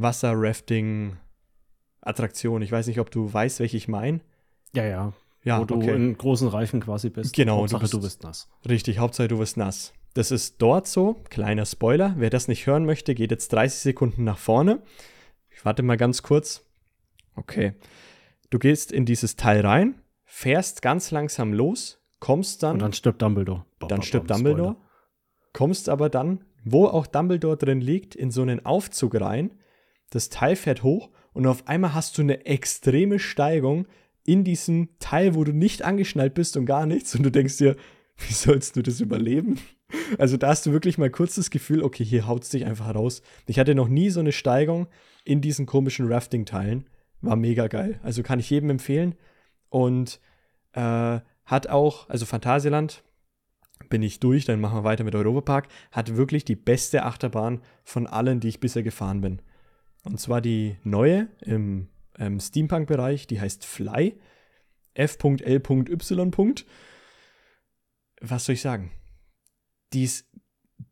Wasser-Rafting-Attraktionen. 0.02 2.64
Ich 2.64 2.72
weiß 2.72 2.88
nicht, 2.88 3.00
ob 3.00 3.12
du 3.12 3.32
weißt, 3.32 3.60
welche 3.60 3.78
ich 3.78 3.88
meine. 3.88 4.22
Ja, 4.74 4.86
ja. 4.86 5.14
Ja, 5.44 5.60
wo 5.60 5.66
du 5.66 5.76
okay. 5.76 5.96
in 5.96 6.18
großen 6.18 6.48
Reifen 6.48 6.82
quasi 6.82 7.10
bist. 7.10 7.34
Genau. 7.34 7.58
Hauptsache, 7.58 7.82
du 7.82 7.86
bist, 7.86 7.94
du 7.94 8.02
bist 8.02 8.24
nass. 8.24 8.50
Richtig, 8.68 9.00
Hauptsache, 9.00 9.28
du 9.28 9.40
bist 9.40 9.58
nass. 9.58 9.94
Das 10.14 10.30
ist 10.30 10.62
dort 10.62 10.88
so. 10.88 11.24
Kleiner 11.30 11.66
Spoiler. 11.66 12.16
Wer 12.18 12.30
das 12.30 12.48
nicht 12.48 12.68
hören 12.68 12.86
möchte, 12.86 13.16
geht 13.16 13.32
jetzt 13.32 13.52
30 13.54 13.80
Sekunden 13.80 14.24
nach 14.24 14.38
vorne. 14.38 14.82
Ich 15.50 15.66
warte 15.66 15.84
mal 15.84 15.98
ganz 15.98 16.22
kurz. 16.22 16.66
Okay. 17.36 17.74
Du 18.50 18.60
gehst 18.60 18.92
in 18.92 19.06
dieses 19.06 19.36
Teil 19.36 19.66
rein, 19.66 19.96
fährst 20.26 20.82
ganz 20.82 21.12
langsam 21.12 21.54
los, 21.54 22.00
kommst 22.20 22.64
dann. 22.64 22.74
Und 22.74 22.82
dann 22.82 22.94
stirbt 22.94 23.22
Dumbledore. 23.22 23.66
Bam, 23.80 23.90
dann 23.90 24.02
stirbt 24.02 24.28
bam, 24.28 24.44
Dumbledore. 24.44 24.74
Spoiler. 24.74 24.88
Kommst 25.54 25.90
aber 25.90 26.10
dann, 26.10 26.44
wo 26.64 26.88
auch 26.88 27.08
Dumbledore 27.08 27.58
drin 27.58 27.82
liegt, 27.82 28.14
in 28.14 28.32
so 28.32 28.42
einen 28.42 28.66
Aufzug 28.66 29.20
rein. 29.20 29.52
Das 30.12 30.30
Teil 30.30 30.56
fährt 30.56 30.84
hoch 30.84 31.10
und 31.34 31.48
auf 31.48 31.68
einmal 31.68 31.94
hast 31.94 32.18
du 32.18 32.22
eine 32.22 32.46
extreme 32.46 33.18
Steigung 33.18 33.88
in 34.24 34.44
diesem 34.44 34.90
Teil, 35.00 35.34
wo 35.34 35.44
du 35.44 35.52
nicht 35.52 35.82
angeschnallt 35.82 36.36
bist 36.36 36.56
und 36.58 36.66
gar 36.66 36.86
nichts. 36.86 37.16
Und 37.16 37.24
du 37.24 37.32
denkst 37.32 37.58
dir, 37.58 37.76
wie 38.18 38.34
sollst 38.34 38.76
du 38.76 38.84
das 38.84 39.00
überleben? 39.00 39.60
Also 40.18 40.38
da 40.38 40.50
hast 40.50 40.66
du 40.66 40.72
wirklich 40.72 40.98
mal 40.98 41.10
kurz 41.10 41.36
das 41.36 41.50
Gefühl, 41.50 41.84
okay, 41.84 42.06
hier 42.06 42.28
haut 42.28 42.44
es 42.44 42.50
dich 42.50 42.66
einfach 42.66 42.94
raus. 42.94 43.22
Ich 43.48 43.60
hatte 43.60 43.76
noch 43.76 43.88
nie 43.88 44.10
so 44.10 44.20
eine 44.20 44.32
Steigung 44.32 44.88
in 45.26 45.42
diesen 45.42 45.66
komischen 45.66 46.12
Rafting-Teilen. 46.12 46.88
War 47.22 47.36
mega 47.36 47.68
geil. 47.68 48.00
Also 48.04 48.24
kann 48.24 48.40
ich 48.40 48.50
jedem 48.50 48.70
empfehlen. 48.70 49.16
Und 49.70 50.20
äh, 50.74 51.20
hat 51.46 51.68
auch, 51.68 52.10
also 52.10 52.26
Phantasialand, 52.26 53.04
bin 53.90 54.04
ich 54.04 54.20
durch, 54.20 54.46
dann 54.46 54.62
machen 54.62 54.78
wir 54.78 54.84
weiter 54.84 55.04
mit 55.04 55.16
Europapark, 55.16 55.68
hat 55.92 56.16
wirklich 56.16 56.46
die 56.46 56.56
beste 56.56 57.04
Achterbahn 57.04 57.62
von 57.84 58.08
allen, 58.08 58.40
die 58.40 58.48
ich 58.48 58.60
bisher 58.60 58.84
gefahren 58.84 59.22
bin. 59.22 59.42
Und 60.04 60.20
zwar 60.20 60.42
die 60.42 60.78
neue 60.84 61.28
im 61.42 61.88
ähm, 62.18 62.40
Steampunk-Bereich, 62.40 63.28
die 63.28 63.40
heißt 63.40 63.66
Fly. 63.66 64.20
F.L.Y. 64.94 66.66
Was 68.20 68.46
soll 68.46 68.54
ich 68.54 68.62
sagen? 68.62 68.92
Die 69.94 70.04
ist 70.04 70.26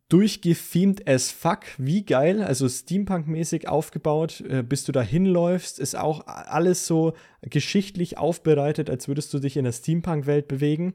durchgethemed 0.09 1.07
as 1.07 1.31
fuck. 1.31 1.65
Wie 1.77 2.03
geil, 2.03 2.43
also 2.43 2.67
Steampunk-mäßig 2.67 3.67
aufgebaut, 3.67 4.41
äh, 4.41 4.63
bis 4.63 4.83
du 4.83 4.91
da 4.91 5.01
hinläufst, 5.01 5.79
ist 5.79 5.95
auch 5.95 6.25
alles 6.27 6.87
so 6.87 7.13
geschichtlich 7.41 8.17
aufbereitet, 8.17 8.89
als 8.89 9.07
würdest 9.07 9.33
du 9.33 9.39
dich 9.39 9.57
in 9.57 9.65
der 9.65 9.71
Steampunk-Welt 9.71 10.47
bewegen. 10.47 10.93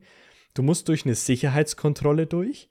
Du 0.55 0.63
musst 0.63 0.89
durch 0.89 1.05
eine 1.05 1.15
Sicherheitskontrolle 1.15 2.27
durch, 2.27 2.69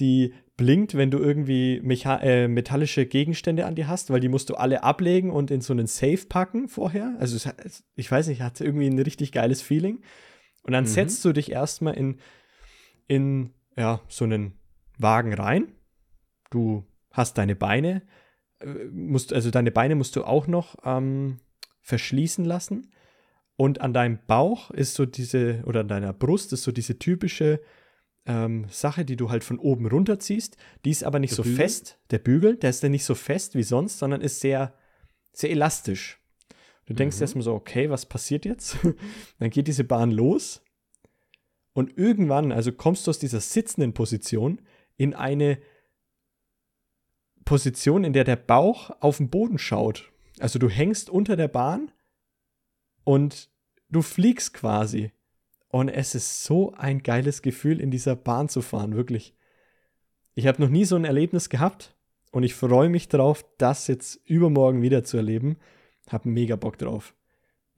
die 0.00 0.34
blinkt, 0.62 0.96
wenn 0.96 1.10
du 1.10 1.18
irgendwie 1.18 1.82
äh, 1.84 2.46
metallische 2.46 3.04
Gegenstände 3.04 3.66
an 3.66 3.74
dir 3.74 3.88
hast, 3.88 4.10
weil 4.10 4.20
die 4.20 4.28
musst 4.28 4.48
du 4.48 4.54
alle 4.54 4.84
ablegen 4.84 5.32
und 5.32 5.50
in 5.50 5.60
so 5.60 5.72
einen 5.72 5.88
Safe 5.88 6.24
packen 6.28 6.68
vorher. 6.68 7.16
Also 7.18 7.36
hat, 7.48 7.56
ich 7.96 8.08
weiß 8.08 8.28
nicht, 8.28 8.42
hat 8.42 8.60
irgendwie 8.60 8.86
ein 8.86 8.98
richtig 8.98 9.32
geiles 9.32 9.60
Feeling. 9.60 10.02
Und 10.62 10.72
dann 10.72 10.84
mhm. 10.84 10.88
setzt 10.88 11.24
du 11.24 11.32
dich 11.32 11.50
erstmal 11.50 11.94
in, 11.94 12.20
in 13.08 13.50
ja, 13.76 14.00
so 14.06 14.24
einen 14.24 14.52
Wagen 14.98 15.34
rein. 15.34 15.72
Du 16.50 16.86
hast 17.10 17.38
deine 17.38 17.56
Beine, 17.56 18.02
äh, 18.60 18.66
musst, 18.92 19.32
also 19.32 19.50
deine 19.50 19.72
Beine 19.72 19.96
musst 19.96 20.14
du 20.14 20.22
auch 20.22 20.46
noch 20.46 20.76
ähm, 20.84 21.40
verschließen 21.80 22.44
lassen. 22.44 22.92
Und 23.56 23.80
an 23.80 23.92
deinem 23.92 24.20
Bauch 24.28 24.70
ist 24.70 24.94
so 24.94 25.06
diese, 25.06 25.64
oder 25.66 25.80
an 25.80 25.88
deiner 25.88 26.12
Brust 26.12 26.52
ist 26.52 26.62
so 26.62 26.70
diese 26.70 27.00
typische 27.00 27.60
ähm, 28.26 28.66
Sache, 28.68 29.04
die 29.04 29.16
du 29.16 29.30
halt 29.30 29.44
von 29.44 29.58
oben 29.58 29.86
runterziehst. 29.86 30.56
Die 30.84 30.90
ist 30.90 31.04
aber 31.04 31.18
nicht 31.18 31.32
der 31.32 31.36
so 31.36 31.42
Bügel? 31.42 31.56
fest. 31.56 31.98
Der 32.10 32.18
Bügel, 32.18 32.56
der 32.56 32.70
ist 32.70 32.82
dann 32.82 32.92
nicht 32.92 33.04
so 33.04 33.14
fest 33.14 33.54
wie 33.54 33.62
sonst, 33.62 33.98
sondern 33.98 34.20
ist 34.20 34.40
sehr, 34.40 34.74
sehr 35.32 35.50
elastisch. 35.50 36.20
Du 36.86 36.94
denkst 36.94 37.16
mhm. 37.16 37.22
erstmal 37.22 37.42
so, 37.42 37.54
okay, 37.54 37.90
was 37.90 38.06
passiert 38.06 38.44
jetzt? 38.44 38.76
dann 39.38 39.50
geht 39.50 39.68
diese 39.68 39.84
Bahn 39.84 40.10
los. 40.10 40.62
Und 41.74 41.96
irgendwann, 41.96 42.52
also 42.52 42.70
kommst 42.72 43.06
du 43.06 43.10
aus 43.10 43.18
dieser 43.18 43.40
sitzenden 43.40 43.94
Position 43.94 44.60
in 44.96 45.14
eine 45.14 45.58
Position, 47.44 48.04
in 48.04 48.12
der 48.12 48.24
der 48.24 48.36
Bauch 48.36 48.90
auf 49.00 49.16
den 49.16 49.30
Boden 49.30 49.58
schaut. 49.58 50.12
Also 50.38 50.58
du 50.58 50.68
hängst 50.68 51.10
unter 51.10 51.36
der 51.36 51.48
Bahn 51.48 51.90
und 53.04 53.50
du 53.88 54.02
fliegst 54.02 54.54
quasi. 54.54 55.12
Und 55.72 55.88
es 55.88 56.14
ist 56.14 56.44
so 56.44 56.74
ein 56.74 57.02
geiles 57.02 57.40
Gefühl, 57.40 57.80
in 57.80 57.90
dieser 57.90 58.14
Bahn 58.14 58.50
zu 58.50 58.60
fahren, 58.60 58.94
wirklich. 58.94 59.34
Ich 60.34 60.46
habe 60.46 60.60
noch 60.60 60.68
nie 60.68 60.84
so 60.84 60.96
ein 60.96 61.06
Erlebnis 61.06 61.48
gehabt 61.48 61.96
und 62.30 62.42
ich 62.42 62.54
freue 62.54 62.90
mich 62.90 63.08
drauf, 63.08 63.42
das 63.56 63.86
jetzt 63.86 64.16
übermorgen 64.26 64.82
wieder 64.82 65.02
zu 65.02 65.16
erleben. 65.16 65.56
Hab 66.10 66.26
mega 66.26 66.56
Bock 66.56 66.76
drauf. 66.76 67.14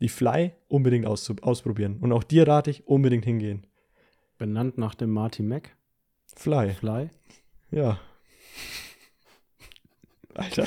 Die 0.01 0.09
Fly 0.09 0.55
unbedingt 0.66 1.07
ausprobieren. 1.07 1.99
Und 2.01 2.11
auch 2.11 2.24
dir 2.24 2.49
rate 2.49 2.68
ich 2.70 2.88
unbedingt 2.88 3.24
hingehen. 3.24 3.64
Benannt 4.38 4.76
nach 4.76 4.97
dem 4.97 5.11
Marty 5.11 5.45
Mac. 5.45 5.76
Fly. 6.34 6.70
Fly. 6.74 7.11
Ja. 7.70 8.01
Alter. 10.34 10.66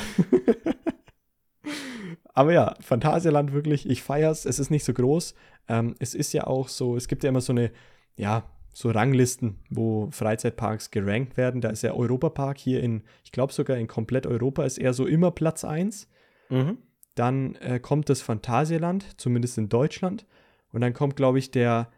Aber 2.37 2.53
ja, 2.53 2.75
Phantasialand 2.81 3.51
wirklich, 3.51 3.89
ich 3.89 4.03
feier's. 4.03 4.45
Es 4.45 4.59
ist 4.59 4.69
nicht 4.69 4.83
so 4.83 4.93
groß. 4.93 5.33
Ähm, 5.67 5.95
es 5.97 6.13
ist 6.13 6.33
ja 6.33 6.45
auch 6.45 6.67
so, 6.67 6.95
es 6.95 7.07
gibt 7.07 7.23
ja 7.23 7.29
immer 7.29 7.41
so 7.41 7.51
eine, 7.51 7.71
ja, 8.15 8.43
so 8.71 8.91
Ranglisten, 8.91 9.57
wo 9.71 10.09
Freizeitparks 10.11 10.91
gerankt 10.91 11.35
werden. 11.35 11.61
Da 11.61 11.69
ist 11.69 11.81
ja 11.81 11.93
Europapark 11.93 12.59
hier 12.59 12.83
in, 12.83 13.01
ich 13.23 13.31
glaube 13.31 13.53
sogar 13.53 13.77
in 13.77 13.87
komplett 13.87 14.27
Europa 14.27 14.65
ist 14.65 14.77
er 14.77 14.93
so 14.93 15.07
immer 15.07 15.31
Platz 15.31 15.65
1. 15.65 16.07
Mhm. 16.49 16.77
Dann 17.15 17.55
äh, 17.55 17.79
kommt 17.79 18.07
das 18.07 18.21
Phantasialand, 18.21 19.19
zumindest 19.19 19.57
in 19.57 19.67
Deutschland. 19.67 20.27
Und 20.71 20.81
dann 20.81 20.93
kommt, 20.93 21.15
glaube 21.15 21.39
ich, 21.39 21.49
der 21.49 21.91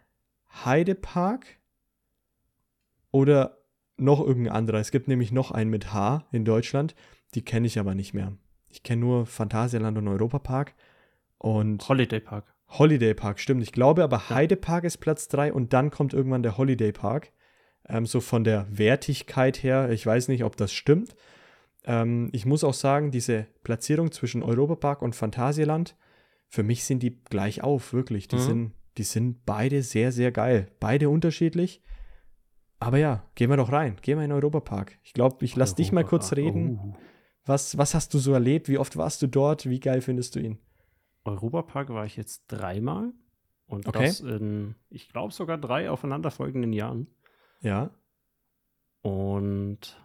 Heidepark 0.63 1.47
oder 3.11 3.57
noch 3.97 4.25
irgendein 4.25 4.53
anderer. 4.53 4.79
Es 4.79 4.91
gibt 4.91 5.09
nämlich 5.09 5.33
noch 5.33 5.51
einen 5.51 5.69
mit 5.69 5.91
H 5.91 6.25
in 6.31 6.45
Deutschland. 6.45 6.95
Die 7.35 7.43
kenne 7.43 7.67
ich 7.67 7.77
aber 7.77 7.93
nicht 7.93 8.13
mehr. 8.13 8.37
Ich 8.69 8.83
kenne 8.83 9.01
nur 9.01 9.25
Phantasialand 9.25 9.97
und 9.97 10.07
Europapark. 10.07 10.73
Und 11.37 11.87
Holiday 11.87 12.19
Park. 12.19 12.53
Holiday 12.69 13.13
Park, 13.13 13.39
stimmt. 13.39 13.63
Ich 13.63 13.71
glaube 13.71 14.03
aber 14.03 14.17
ja. 14.17 14.29
Heidepark 14.29 14.83
ist 14.83 14.97
Platz 14.97 15.27
3 15.29 15.53
und 15.53 15.73
dann 15.73 15.89
kommt 15.89 16.13
irgendwann 16.13 16.43
der 16.43 16.57
Holiday 16.57 16.91
Park. 16.91 17.31
Ähm, 17.87 18.05
so 18.05 18.21
von 18.21 18.43
der 18.43 18.67
Wertigkeit 18.69 19.63
her, 19.63 19.89
ich 19.89 20.05
weiß 20.05 20.27
nicht, 20.27 20.43
ob 20.43 20.55
das 20.55 20.71
stimmt. 20.71 21.15
Ähm, 21.85 22.29
ich 22.33 22.45
muss 22.45 22.63
auch 22.63 22.73
sagen, 22.73 23.09
diese 23.11 23.47
Platzierung 23.63 24.11
zwischen 24.11 24.43
Europapark 24.43 25.01
und 25.01 25.15
Phantasialand, 25.15 25.95
für 26.47 26.63
mich 26.63 26.83
sind 26.83 27.01
die 27.01 27.23
gleich 27.23 27.63
auf, 27.63 27.93
wirklich. 27.93 28.27
Die, 28.27 28.35
mhm. 28.35 28.41
sind, 28.41 28.73
die 28.97 29.03
sind 29.03 29.45
beide 29.45 29.81
sehr, 29.81 30.11
sehr 30.11 30.31
geil. 30.31 30.67
Beide 30.79 31.09
unterschiedlich. 31.09 31.81
Aber 32.79 32.97
ja, 32.97 33.23
gehen 33.35 33.49
wir 33.49 33.57
doch 33.57 33.71
rein. 33.71 33.97
Gehen 34.01 34.17
wir 34.17 34.23
in 34.23 34.29
den 34.29 34.37
Europapark. 34.37 34.97
Ich 35.03 35.13
glaube, 35.13 35.43
ich 35.43 35.55
lasse 35.55 35.75
dich 35.75 35.91
mal 35.91 36.05
kurz 36.05 36.33
reden. 36.33 36.79
Oh. 36.81 36.95
Was, 37.49 37.79
was 37.79 37.95
hast 37.95 38.13
du 38.13 38.19
so 38.19 38.33
erlebt? 38.33 38.69
Wie 38.69 38.77
oft 38.77 38.95
warst 38.95 39.23
du 39.23 39.27
dort? 39.27 39.67
Wie 39.67 39.79
geil 39.79 40.01
findest 40.01 40.35
du 40.35 40.39
ihn? 40.39 40.59
Europapark 41.25 41.89
war 41.89 42.05
ich 42.05 42.15
jetzt 42.15 42.43
dreimal. 42.47 43.11
Und 43.65 43.87
okay. 43.87 44.05
das 44.05 44.19
in, 44.19 44.75
ich 44.91 45.09
glaube, 45.09 45.33
sogar 45.33 45.57
drei 45.57 45.89
aufeinanderfolgenden 45.89 46.73
Jahren. 46.73 47.07
Ja. 47.61 47.89
Und 49.01 49.99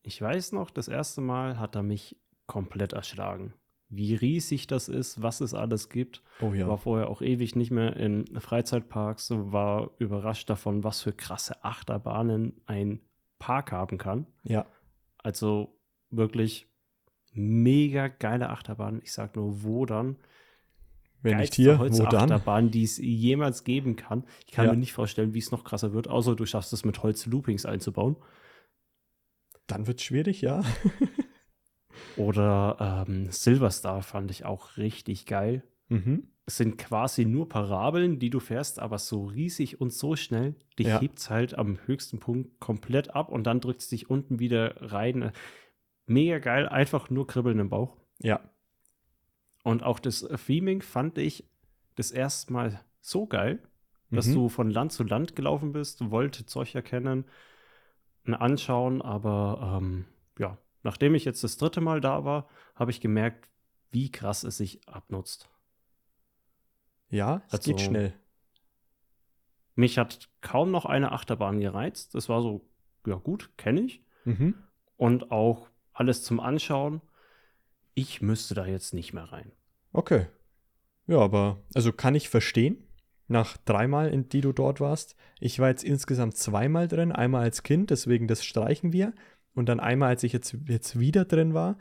ich 0.00 0.22
weiß 0.22 0.52
noch, 0.52 0.70
das 0.70 0.88
erste 0.88 1.20
Mal 1.20 1.58
hat 1.58 1.76
er 1.76 1.82
mich 1.82 2.16
komplett 2.46 2.94
erschlagen. 2.94 3.52
Wie 3.90 4.14
riesig 4.14 4.66
das 4.66 4.88
ist, 4.88 5.20
was 5.20 5.42
es 5.42 5.52
alles 5.52 5.90
gibt. 5.90 6.22
Oh 6.40 6.54
ja. 6.54 6.66
War 6.66 6.78
vorher 6.78 7.10
auch 7.10 7.20
ewig 7.20 7.56
nicht 7.56 7.72
mehr 7.72 7.94
in 7.96 8.24
Freizeitparks, 8.40 9.30
war 9.34 9.90
überrascht 9.98 10.48
davon, 10.48 10.82
was 10.82 11.02
für 11.02 11.12
krasse 11.12 11.62
Achterbahnen 11.62 12.62
ein 12.64 13.02
Park 13.38 13.70
haben 13.70 13.98
kann. 13.98 14.26
Ja. 14.44 14.64
Also 15.18 15.76
wirklich 16.08 16.69
mega 17.32 18.08
geile 18.08 18.50
Achterbahn. 18.50 19.00
Ich 19.02 19.12
sag 19.12 19.36
nur, 19.36 19.62
wo 19.62 19.86
dann? 19.86 20.16
Wenn 21.22 21.38
nicht 21.38 21.54
hier, 21.54 21.78
wo 21.78 21.88
dann? 21.88 22.32
Achterbahn, 22.32 22.70
die 22.70 22.84
es 22.84 22.98
jemals 22.98 23.64
geben 23.64 23.96
kann. 23.96 24.24
Ich 24.46 24.52
kann 24.52 24.66
ja. 24.66 24.72
mir 24.72 24.78
nicht 24.78 24.92
vorstellen, 24.92 25.34
wie 25.34 25.38
es 25.38 25.50
noch 25.50 25.64
krasser 25.64 25.92
wird, 25.92 26.08
außer 26.08 26.34
du 26.34 26.46
schaffst 26.46 26.72
es 26.72 26.84
mit 26.84 27.02
Holz-Loopings 27.02 27.66
einzubauen. 27.66 28.16
Dann 29.66 29.86
wird 29.86 29.98
es 29.98 30.04
schwierig, 30.04 30.40
ja. 30.40 30.62
Oder 32.16 33.04
ähm, 33.06 33.30
Silverstar 33.30 34.02
fand 34.02 34.30
ich 34.30 34.44
auch 34.44 34.76
richtig 34.76 35.26
geil. 35.26 35.62
Mhm. 35.88 36.28
Es 36.46 36.56
sind 36.56 36.78
quasi 36.78 37.26
nur 37.26 37.48
Parabeln, 37.48 38.18
die 38.18 38.30
du 38.30 38.40
fährst, 38.40 38.80
aber 38.80 38.98
so 38.98 39.26
riesig 39.26 39.80
und 39.80 39.92
so 39.92 40.16
schnell. 40.16 40.56
Dich 40.78 40.88
ja. 40.88 41.00
hebt 41.00 41.18
es 41.18 41.30
halt 41.30 41.54
am 41.54 41.78
höchsten 41.86 42.18
Punkt 42.18 42.58
komplett 42.58 43.14
ab 43.14 43.30
und 43.30 43.44
dann 43.44 43.60
drückt 43.60 43.82
es 43.82 43.88
dich 43.88 44.10
unten 44.10 44.38
wieder 44.40 44.74
rein. 44.80 45.32
Mega 46.10 46.40
geil, 46.40 46.68
einfach 46.68 47.08
nur 47.08 47.28
kribbeln 47.28 47.60
im 47.60 47.68
Bauch. 47.68 47.96
Ja. 48.18 48.40
Und 49.62 49.84
auch 49.84 50.00
das 50.00 50.26
Theming 50.44 50.82
fand 50.82 51.18
ich 51.18 51.48
das 51.94 52.10
erste 52.10 52.52
Mal 52.52 52.80
so 53.00 53.26
geil, 53.26 53.62
dass 54.10 54.26
mhm. 54.26 54.34
du 54.34 54.48
von 54.48 54.70
Land 54.70 54.90
zu 54.90 55.04
Land 55.04 55.36
gelaufen 55.36 55.70
bist, 55.70 56.00
du 56.00 56.10
wolltest 56.10 56.50
Zeug 56.50 56.74
erkennen, 56.74 57.26
anschauen, 58.24 59.02
aber 59.02 59.78
ähm, 59.80 60.06
ja, 60.36 60.58
nachdem 60.82 61.14
ich 61.14 61.24
jetzt 61.24 61.44
das 61.44 61.58
dritte 61.58 61.80
Mal 61.80 62.00
da 62.00 62.24
war, 62.24 62.48
habe 62.74 62.90
ich 62.90 63.00
gemerkt, 63.00 63.48
wie 63.92 64.10
krass 64.10 64.42
es 64.42 64.56
sich 64.56 64.88
abnutzt. 64.88 65.48
Ja, 67.08 67.42
es 67.46 67.52
also, 67.52 67.70
geht 67.70 67.82
schnell. 67.82 68.14
Mich 69.76 69.96
hat 69.96 70.28
kaum 70.40 70.72
noch 70.72 70.86
eine 70.86 71.12
Achterbahn 71.12 71.60
gereizt. 71.60 72.16
Das 72.16 72.28
war 72.28 72.42
so, 72.42 72.68
ja 73.06 73.14
gut, 73.14 73.56
kenne 73.56 73.82
ich. 73.82 74.04
Mhm. 74.24 74.54
Und 74.96 75.30
auch 75.30 75.70
alles 75.92 76.22
zum 76.22 76.40
Anschauen. 76.40 77.00
Ich 77.94 78.22
müsste 78.22 78.54
da 78.54 78.66
jetzt 78.66 78.94
nicht 78.94 79.12
mehr 79.12 79.24
rein. 79.24 79.52
Okay. 79.92 80.26
Ja, 81.06 81.18
aber 81.18 81.62
also 81.74 81.92
kann 81.92 82.14
ich 82.14 82.28
verstehen, 82.28 82.86
nach 83.26 83.56
dreimal, 83.58 84.08
in 84.08 84.28
die 84.28 84.40
du 84.40 84.52
dort 84.52 84.80
warst. 84.80 85.16
Ich 85.38 85.58
war 85.58 85.68
jetzt 85.68 85.84
insgesamt 85.84 86.36
zweimal 86.36 86.88
drin, 86.88 87.12
einmal 87.12 87.42
als 87.42 87.62
Kind, 87.62 87.90
deswegen 87.90 88.26
das 88.26 88.44
streichen 88.44 88.92
wir. 88.92 89.12
Und 89.54 89.68
dann 89.68 89.80
einmal, 89.80 90.08
als 90.10 90.22
ich 90.22 90.32
jetzt, 90.32 90.56
jetzt 90.66 90.98
wieder 90.98 91.24
drin 91.24 91.54
war. 91.54 91.76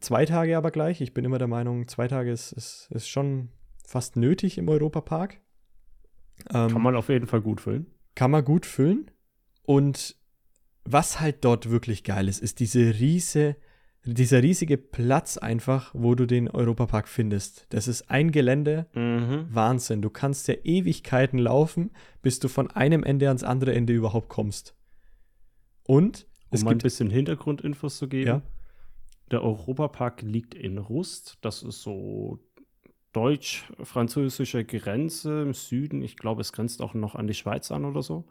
Zwei 0.00 0.24
Tage 0.24 0.56
aber 0.56 0.70
gleich. 0.70 1.00
Ich 1.00 1.14
bin 1.14 1.24
immer 1.24 1.38
der 1.38 1.48
Meinung, 1.48 1.88
zwei 1.88 2.08
Tage 2.08 2.30
ist, 2.30 2.52
ist, 2.52 2.88
ist 2.92 3.08
schon 3.08 3.50
fast 3.86 4.16
nötig 4.16 4.58
im 4.58 4.68
Europapark. 4.68 5.40
Ähm, 6.52 6.70
kann 6.70 6.82
man 6.82 6.96
auf 6.96 7.08
jeden 7.08 7.26
Fall 7.26 7.40
gut 7.40 7.60
füllen. 7.60 7.86
Kann 8.14 8.30
man 8.30 8.44
gut 8.44 8.66
füllen. 8.66 9.10
Und 9.62 10.16
was 10.84 11.20
halt 11.20 11.44
dort 11.44 11.70
wirklich 11.70 12.04
geil 12.04 12.28
ist, 12.28 12.40
ist 12.40 12.60
diese 12.60 12.98
riese, 12.98 13.56
dieser 14.04 14.42
riesige 14.42 14.76
Platz 14.76 15.38
einfach, 15.38 15.90
wo 15.94 16.14
du 16.14 16.26
den 16.26 16.50
Europapark 16.50 17.08
findest. 17.08 17.66
Das 17.70 17.88
ist 17.88 18.10
ein 18.10 18.32
Gelände, 18.32 18.86
mhm. 18.94 19.46
Wahnsinn. 19.48 20.02
Du 20.02 20.10
kannst 20.10 20.46
ja 20.48 20.54
Ewigkeiten 20.62 21.38
laufen, 21.38 21.90
bis 22.22 22.38
du 22.38 22.48
von 22.48 22.70
einem 22.70 23.02
Ende 23.02 23.28
ans 23.28 23.44
andere 23.44 23.74
Ende 23.74 23.94
überhaupt 23.94 24.28
kommst. 24.28 24.74
Und 25.86 26.26
um 26.50 26.56
es 26.56 26.64
mal 26.64 26.72
ein 26.72 26.78
bisschen 26.78 27.10
Hintergrundinfos 27.10 27.98
zu 27.98 28.08
geben. 28.08 28.26
Ja? 28.26 28.42
Der 29.30 29.42
Europapark 29.42 30.22
liegt 30.22 30.54
in 30.54 30.78
Rust. 30.78 31.38
Das 31.40 31.62
ist 31.62 31.82
so 31.82 32.38
deutsch-französische 33.12 34.64
Grenze 34.64 35.42
im 35.42 35.54
Süden. 35.54 36.02
Ich 36.02 36.16
glaube, 36.16 36.42
es 36.42 36.52
grenzt 36.52 36.82
auch 36.82 36.94
noch 36.94 37.14
an 37.14 37.26
die 37.26 37.34
Schweiz 37.34 37.70
an 37.70 37.84
oder 37.84 38.02
so. 38.02 38.26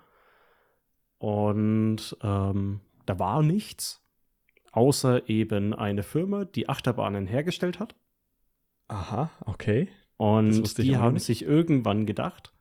Und 1.24 2.17
ähm, 2.21 2.82
da 3.05 3.17
war 3.17 3.43
nichts, 3.43 4.01
außer 4.74 5.30
eben 5.30 5.74
eine 5.74 6.03
Firma, 6.03 6.43
die 6.43 6.67
Achterbahnen 6.67 7.28
hergestellt 7.28 7.80
hat. 7.80 7.95
Aha, 8.89 9.32
okay. 9.45 9.88
Und 10.17 10.78
die 10.80 10.97
haben 10.97 11.13
nicht. 11.13 11.24
sich 11.24 11.45
irgendwann 11.45 12.05
gedacht, 12.05 12.51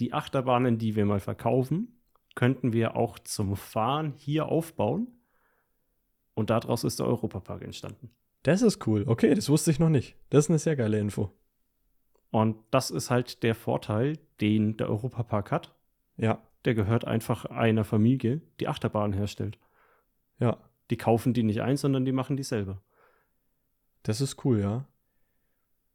die 0.00 0.12
Achterbahnen, 0.12 0.76
die 0.76 0.96
wir 0.96 1.06
mal 1.06 1.20
verkaufen, 1.20 1.98
könnten 2.34 2.74
wir 2.74 2.94
auch 2.94 3.18
zum 3.18 3.56
Fahren 3.56 4.12
hier 4.18 4.50
aufbauen. 4.50 5.08
Und 6.34 6.50
daraus 6.50 6.84
ist 6.84 6.98
der 6.98 7.06
Europapark 7.06 7.62
entstanden. 7.62 8.10
Das 8.42 8.60
ist 8.60 8.86
cool. 8.86 9.04
Okay, 9.06 9.34
das 9.34 9.48
wusste 9.48 9.70
ich 9.70 9.78
noch 9.78 9.88
nicht. 9.88 10.14
Das 10.28 10.44
ist 10.44 10.50
eine 10.50 10.58
sehr 10.58 10.76
geile 10.76 10.98
Info. 10.98 11.32
Und 12.30 12.58
das 12.70 12.90
ist 12.90 13.08
halt 13.08 13.42
der 13.42 13.54
Vorteil, 13.54 14.18
den 14.42 14.76
der 14.76 14.90
Europapark 14.90 15.50
hat. 15.50 15.74
Ja 16.18 16.42
der 16.64 16.74
gehört 16.74 17.06
einfach 17.06 17.46
einer 17.46 17.84
Familie, 17.84 18.40
die 18.60 18.68
Achterbahn 18.68 19.12
herstellt. 19.12 19.58
Ja. 20.38 20.58
Die 20.90 20.96
kaufen 20.96 21.32
die 21.32 21.44
nicht 21.44 21.62
ein, 21.62 21.76
sondern 21.76 22.04
die 22.04 22.12
machen 22.12 22.36
die 22.36 22.42
selber. 22.42 22.82
Das 24.02 24.20
ist 24.20 24.44
cool, 24.44 24.60
ja. 24.60 24.86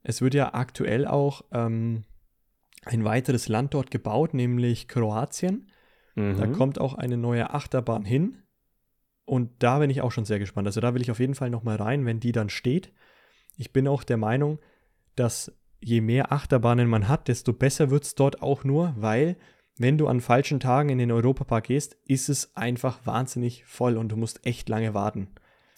Es 0.03 0.21
wird 0.21 0.33
ja 0.33 0.53
aktuell 0.53 1.05
auch 1.07 1.43
ähm, 1.51 2.03
ein 2.85 3.03
weiteres 3.03 3.47
Land 3.47 3.73
dort 3.73 3.91
gebaut, 3.91 4.33
nämlich 4.33 4.87
Kroatien. 4.87 5.69
Mhm. 6.15 6.37
Da 6.37 6.47
kommt 6.47 6.79
auch 6.79 6.93
eine 6.93 7.17
neue 7.17 7.53
Achterbahn 7.53 8.05
hin. 8.05 8.43
Und 9.25 9.51
da 9.59 9.79
bin 9.79 9.89
ich 9.89 10.01
auch 10.01 10.11
schon 10.11 10.25
sehr 10.25 10.39
gespannt. 10.39 10.67
Also 10.67 10.79
da 10.81 10.93
will 10.93 11.01
ich 11.01 11.11
auf 11.11 11.19
jeden 11.19 11.35
Fall 11.35 11.49
noch 11.49 11.63
mal 11.63 11.75
rein, 11.75 12.05
wenn 12.05 12.19
die 12.19 12.31
dann 12.31 12.49
steht. 12.49 12.93
Ich 13.57 13.73
bin 13.73 13.87
auch 13.87 14.03
der 14.03 14.17
Meinung, 14.17 14.59
dass 15.15 15.51
je 15.79 16.01
mehr 16.01 16.31
Achterbahnen 16.31 16.87
man 16.87 17.07
hat, 17.07 17.27
desto 17.27 17.53
besser 17.53 17.89
wird 17.89 18.03
es 18.03 18.15
dort 18.15 18.41
auch 18.41 18.63
nur, 18.63 18.93
weil 18.97 19.37
wenn 19.77 19.97
du 19.97 20.07
an 20.07 20.21
falschen 20.21 20.59
Tagen 20.59 20.89
in 20.89 20.97
den 20.97 21.11
Europapark 21.11 21.65
gehst, 21.65 21.97
ist 22.05 22.29
es 22.29 22.55
einfach 22.55 23.05
wahnsinnig 23.05 23.65
voll 23.65 23.97
und 23.97 24.09
du 24.09 24.15
musst 24.15 24.45
echt 24.45 24.69
lange 24.69 24.93
warten. 24.93 25.27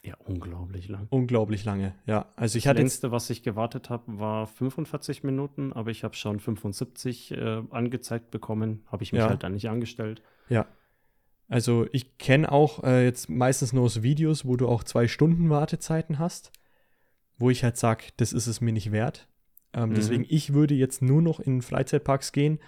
Ja, 0.04 0.16
unglaublich 0.26 0.88
lang. 0.88 1.08
Unglaublich 1.10 1.66
lange, 1.66 1.94
ja. 2.06 2.32
Also 2.36 2.58
ich 2.58 2.64
das 2.64 2.70
hatte 2.70 2.80
längste, 2.80 3.12
was 3.12 3.30
ich 3.30 3.44
gewartet 3.44 3.90
habe, 3.90 4.20
war 4.20 4.48
45 4.48 5.24
Minuten, 5.24 5.74
aber 5.74 5.92
ich 5.92 6.04
habe 6.04 6.16
schon 6.16 6.40
75 6.40 7.32
äh, 7.32 7.64
angezeigt 7.72 8.32
bekommen. 8.32 8.86
Habe 8.88 9.04
ich 9.04 9.12
mich 9.12 9.20
ja. 9.20 9.30
halt 9.30 9.44
dann 9.44 9.54
nicht 9.54 9.68
angestellt. 9.68 10.22
Ja. 10.48 10.68
Also 11.50 11.88
ich 11.92 12.18
kenne 12.18 12.52
auch 12.52 12.84
äh, 12.84 13.04
jetzt 13.06 13.30
meistens 13.30 13.74
nur 13.74 13.84
aus 13.84 14.04
Videos, 14.04 14.46
wo 14.46 14.56
du 14.56 14.68
auch 14.68 14.84
zwei 14.84 15.08
Stunden 15.08 15.50
Wartezeiten 15.50 16.20
hast, 16.20 16.52
wo 17.38 17.50
ich 17.50 17.64
halt 17.64 17.78
sage, 17.78 18.06
das 18.18 18.32
ist 18.32 18.48
es 18.48 18.62
mir 18.62 18.74
nicht 18.74 18.92
wert. 18.92 19.28
Ähm, 19.74 19.90
mhm. 19.90 19.96
Deswegen, 19.96 20.26
ich 20.30 20.54
würde 20.54 20.76
jetzt 20.76 21.02
nur 21.02 21.22
noch 21.22 21.40
in 21.40 21.62
Freizeitparks 21.62 22.32
gehen 22.32 22.60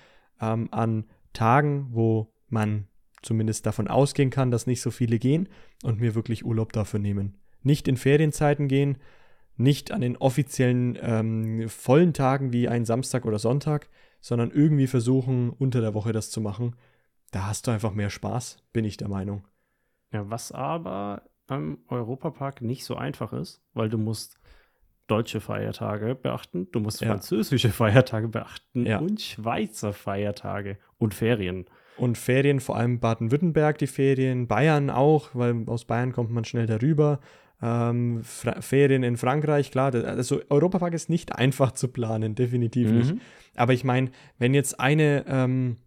ähm, 0.41 0.69
an 0.71 1.05
Tagen, 1.33 1.87
wo 1.91 2.31
man 2.47 2.87
zumindest 3.21 3.65
davon 3.65 3.87
ausgehen 3.87 4.29
kann, 4.29 4.51
dass 4.51 4.67
nicht 4.67 4.81
so 4.81 4.91
viele 4.91 5.19
gehen 5.19 5.49
und 5.83 5.99
mir 5.99 6.15
wirklich 6.15 6.45
Urlaub 6.45 6.73
dafür 6.73 6.99
nehmen. 6.99 7.37
Nicht 7.63 7.87
in 7.87 7.97
Ferienzeiten 7.97 8.67
gehen, 8.67 8.97
nicht 9.57 9.91
an 9.91 10.01
den 10.01 10.15
offiziellen 10.15 10.97
ähm, 11.01 11.67
vollen 11.67 12.13
Tagen 12.13 12.53
wie 12.53 12.69
ein 12.69 12.85
Samstag 12.85 13.25
oder 13.25 13.39
Sonntag, 13.39 13.89
sondern 14.21 14.51
irgendwie 14.51 14.87
versuchen, 14.87 15.49
unter 15.49 15.81
der 15.81 15.93
Woche 15.93 16.13
das 16.13 16.31
zu 16.31 16.39
machen. 16.39 16.75
Da 17.31 17.45
hast 17.47 17.67
du 17.67 17.71
einfach 17.71 17.93
mehr 17.93 18.09
Spaß, 18.09 18.57
bin 18.71 18.85
ich 18.85 18.97
der 18.97 19.09
Meinung. 19.09 19.45
Ja, 20.11 20.29
was 20.29 20.51
aber 20.51 21.23
beim 21.45 21.79
Europapark 21.87 22.61
nicht 22.61 22.85
so 22.85 22.95
einfach 22.95 23.33
ist, 23.33 23.61
weil 23.73 23.89
du 23.89 23.97
musst 23.97 24.39
deutsche 25.09 25.41
Feiertage 25.41 26.15
beachten, 26.15 26.67
du 26.71 26.79
musst 26.79 27.01
ja. 27.01 27.09
französische 27.09 27.69
Feiertage 27.69 28.27
beachten 28.27 28.85
ja. 28.85 28.99
und 28.99 29.21
Schweizer 29.21 29.93
Feiertage 29.93 30.77
und 30.97 31.13
Ferien. 31.13 31.65
Und 31.97 32.17
Ferien, 32.17 32.61
vor 32.61 32.77
allem 32.77 32.99
Baden-Württemberg 32.99 33.77
die 33.77 33.87
Ferien, 33.87 34.47
Bayern 34.47 34.89
auch, 34.89 35.31
weil 35.33 35.63
aus 35.67 35.85
Bayern 35.85 36.13
kommt 36.13 36.31
man 36.31 36.45
schnell 36.45 36.65
darüber. 36.65 37.19
Ähm, 37.61 38.21
Ferien 38.23 39.03
in 39.03 39.17
Frankreich, 39.17 39.69
klar, 39.69 39.91
das, 39.91 40.05
also 40.05 40.41
Europapark 40.49 40.93
ist 40.93 41.09
nicht 41.09 41.35
einfach 41.35 41.73
zu 41.73 41.89
planen, 41.89 42.35
definitiv 42.35 42.89
mhm. 42.89 42.97
nicht. 42.97 43.15
Aber 43.55 43.73
ich 43.73 43.83
meine, 43.83 44.11
wenn 44.37 44.53
jetzt 44.53 44.79
eine, 44.79 45.25
ähm, 45.27 45.77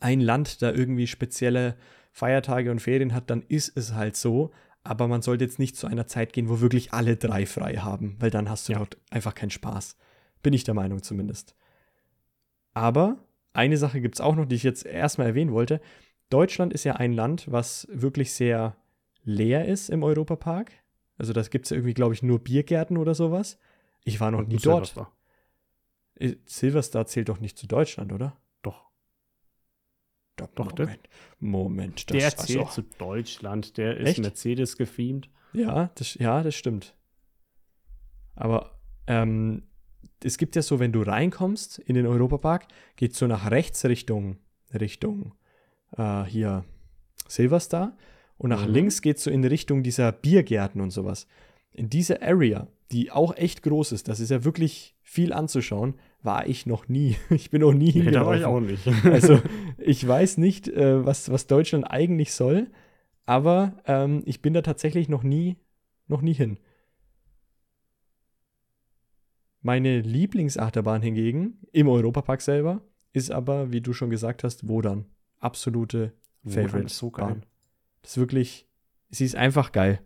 ein 0.00 0.20
Land 0.20 0.60
da 0.60 0.72
irgendwie 0.72 1.06
spezielle 1.06 1.76
Feiertage 2.10 2.70
und 2.72 2.80
Ferien 2.80 3.14
hat, 3.14 3.30
dann 3.30 3.42
ist 3.46 3.76
es 3.76 3.94
halt 3.94 4.16
so. 4.16 4.50
Aber 4.84 5.08
man 5.08 5.22
sollte 5.22 5.44
jetzt 5.44 5.58
nicht 5.58 5.76
zu 5.76 5.86
einer 5.86 6.06
Zeit 6.06 6.32
gehen, 6.32 6.48
wo 6.48 6.60
wirklich 6.60 6.92
alle 6.92 7.16
drei 7.16 7.46
frei 7.46 7.76
haben, 7.76 8.16
weil 8.20 8.30
dann 8.30 8.48
hast 8.48 8.68
du 8.68 8.72
ja. 8.72 8.78
dort 8.78 8.96
einfach 9.10 9.34
keinen 9.34 9.50
Spaß. 9.50 9.96
Bin 10.42 10.52
ich 10.52 10.64
der 10.64 10.74
Meinung 10.74 11.02
zumindest. 11.02 11.54
Aber 12.74 13.18
eine 13.52 13.76
Sache 13.76 14.00
gibt 14.00 14.14
es 14.14 14.20
auch 14.20 14.36
noch, 14.36 14.46
die 14.46 14.54
ich 14.54 14.62
jetzt 14.62 14.86
erstmal 14.86 15.28
erwähnen 15.28 15.52
wollte. 15.52 15.80
Deutschland 16.30 16.72
ist 16.72 16.84
ja 16.84 16.96
ein 16.96 17.12
Land, 17.12 17.50
was 17.50 17.88
wirklich 17.90 18.32
sehr 18.32 18.76
leer 19.24 19.66
ist 19.66 19.90
im 19.90 20.02
Europapark. 20.02 20.72
Also 21.16 21.32
das 21.32 21.50
gibt 21.50 21.66
es 21.66 21.70
ja 21.70 21.76
irgendwie, 21.76 21.94
glaube 21.94 22.14
ich, 22.14 22.22
nur 22.22 22.38
Biergärten 22.38 22.96
oder 22.96 23.14
sowas. 23.14 23.58
Ich 24.04 24.20
war 24.20 24.30
noch 24.30 24.38
Und 24.38 24.48
nie 24.48 24.56
dort. 24.56 24.86
Silverstar. 24.86 25.12
Äh, 26.14 26.36
Silverstar 26.46 27.06
zählt 27.06 27.28
doch 27.28 27.40
nicht 27.40 27.58
zu 27.58 27.66
Deutschland, 27.66 28.12
oder? 28.12 28.36
Doch. 30.40 30.48
Doch, 30.54 30.78
Moment. 30.78 31.08
Moment. 31.40 32.10
Das, 32.10 32.16
der 32.16 32.36
zählt 32.36 32.58
also, 32.60 32.82
zu 32.82 32.82
Deutschland. 32.98 33.76
Der 33.76 33.96
ist 33.96 34.08
echt? 34.08 34.20
Mercedes 34.20 34.76
gefeamed. 34.76 35.28
Ja 35.52 35.90
das, 35.94 36.14
ja, 36.14 36.42
das 36.42 36.54
stimmt. 36.54 36.94
Aber 38.34 38.78
ähm, 39.06 39.64
es 40.22 40.38
gibt 40.38 40.56
ja 40.56 40.62
so, 40.62 40.78
wenn 40.78 40.92
du 40.92 41.02
reinkommst 41.02 41.78
in 41.78 41.94
den 41.94 42.06
Europapark, 42.06 42.66
geht 42.96 43.14
so 43.14 43.26
nach 43.26 43.50
rechts 43.50 43.84
Richtung, 43.84 44.38
Richtung 44.78 45.34
äh, 45.96 46.24
hier 46.24 46.64
Silverstar 47.26 47.96
und 48.36 48.50
nach 48.50 48.66
mhm. 48.66 48.74
links 48.74 49.02
geht 49.02 49.16
es 49.18 49.24
so 49.24 49.30
in 49.30 49.44
Richtung 49.44 49.82
dieser 49.82 50.12
Biergärten 50.12 50.80
und 50.80 50.90
sowas. 50.90 51.26
In 51.72 51.90
dieser 51.90 52.22
Area, 52.22 52.68
die 52.92 53.10
auch 53.10 53.36
echt 53.36 53.62
groß 53.62 53.92
ist, 53.92 54.08
das 54.08 54.20
ist 54.20 54.30
ja 54.30 54.44
wirklich 54.44 54.96
viel 55.02 55.32
anzuschauen, 55.32 55.94
war 56.22 56.46
ich 56.46 56.66
noch 56.66 56.88
nie. 56.88 57.16
Ich 57.30 57.50
bin 57.50 57.60
noch 57.60 57.72
nie 57.72 57.90
hingelaufen. 57.90 58.12
Nee, 58.12 58.18
da 58.18 58.26
war 58.26 58.36
ich 58.36 58.44
auch 58.44 58.60
nicht. 58.60 58.86
also 59.04 59.40
ich 59.78 60.06
weiß 60.06 60.38
nicht, 60.38 60.68
äh, 60.68 61.04
was, 61.04 61.30
was 61.30 61.46
Deutschland 61.46 61.84
eigentlich 61.90 62.32
soll, 62.32 62.70
aber 63.26 63.76
ähm, 63.86 64.22
ich 64.26 64.42
bin 64.42 64.54
da 64.54 64.62
tatsächlich 64.62 65.08
noch 65.08 65.22
nie, 65.22 65.56
noch 66.06 66.22
nie 66.22 66.34
hin. 66.34 66.58
Meine 69.60 70.00
Lieblingsachterbahn 70.00 71.02
hingegen 71.02 71.58
im 71.72 71.88
Europapark 71.88 72.40
selber 72.40 72.80
ist 73.12 73.30
aber, 73.30 73.72
wie 73.72 73.80
du 73.80 73.92
schon 73.92 74.10
gesagt 74.10 74.44
hast, 74.44 74.68
Wodan. 74.68 75.06
Absolute 75.40 76.12
Favorite. 76.44 76.86
Ist 76.86 76.98
so. 76.98 77.10
Das 77.10 78.12
ist 78.12 78.18
wirklich, 78.18 78.66
sie 79.10 79.24
ist 79.24 79.34
einfach 79.34 79.72
geil. 79.72 80.00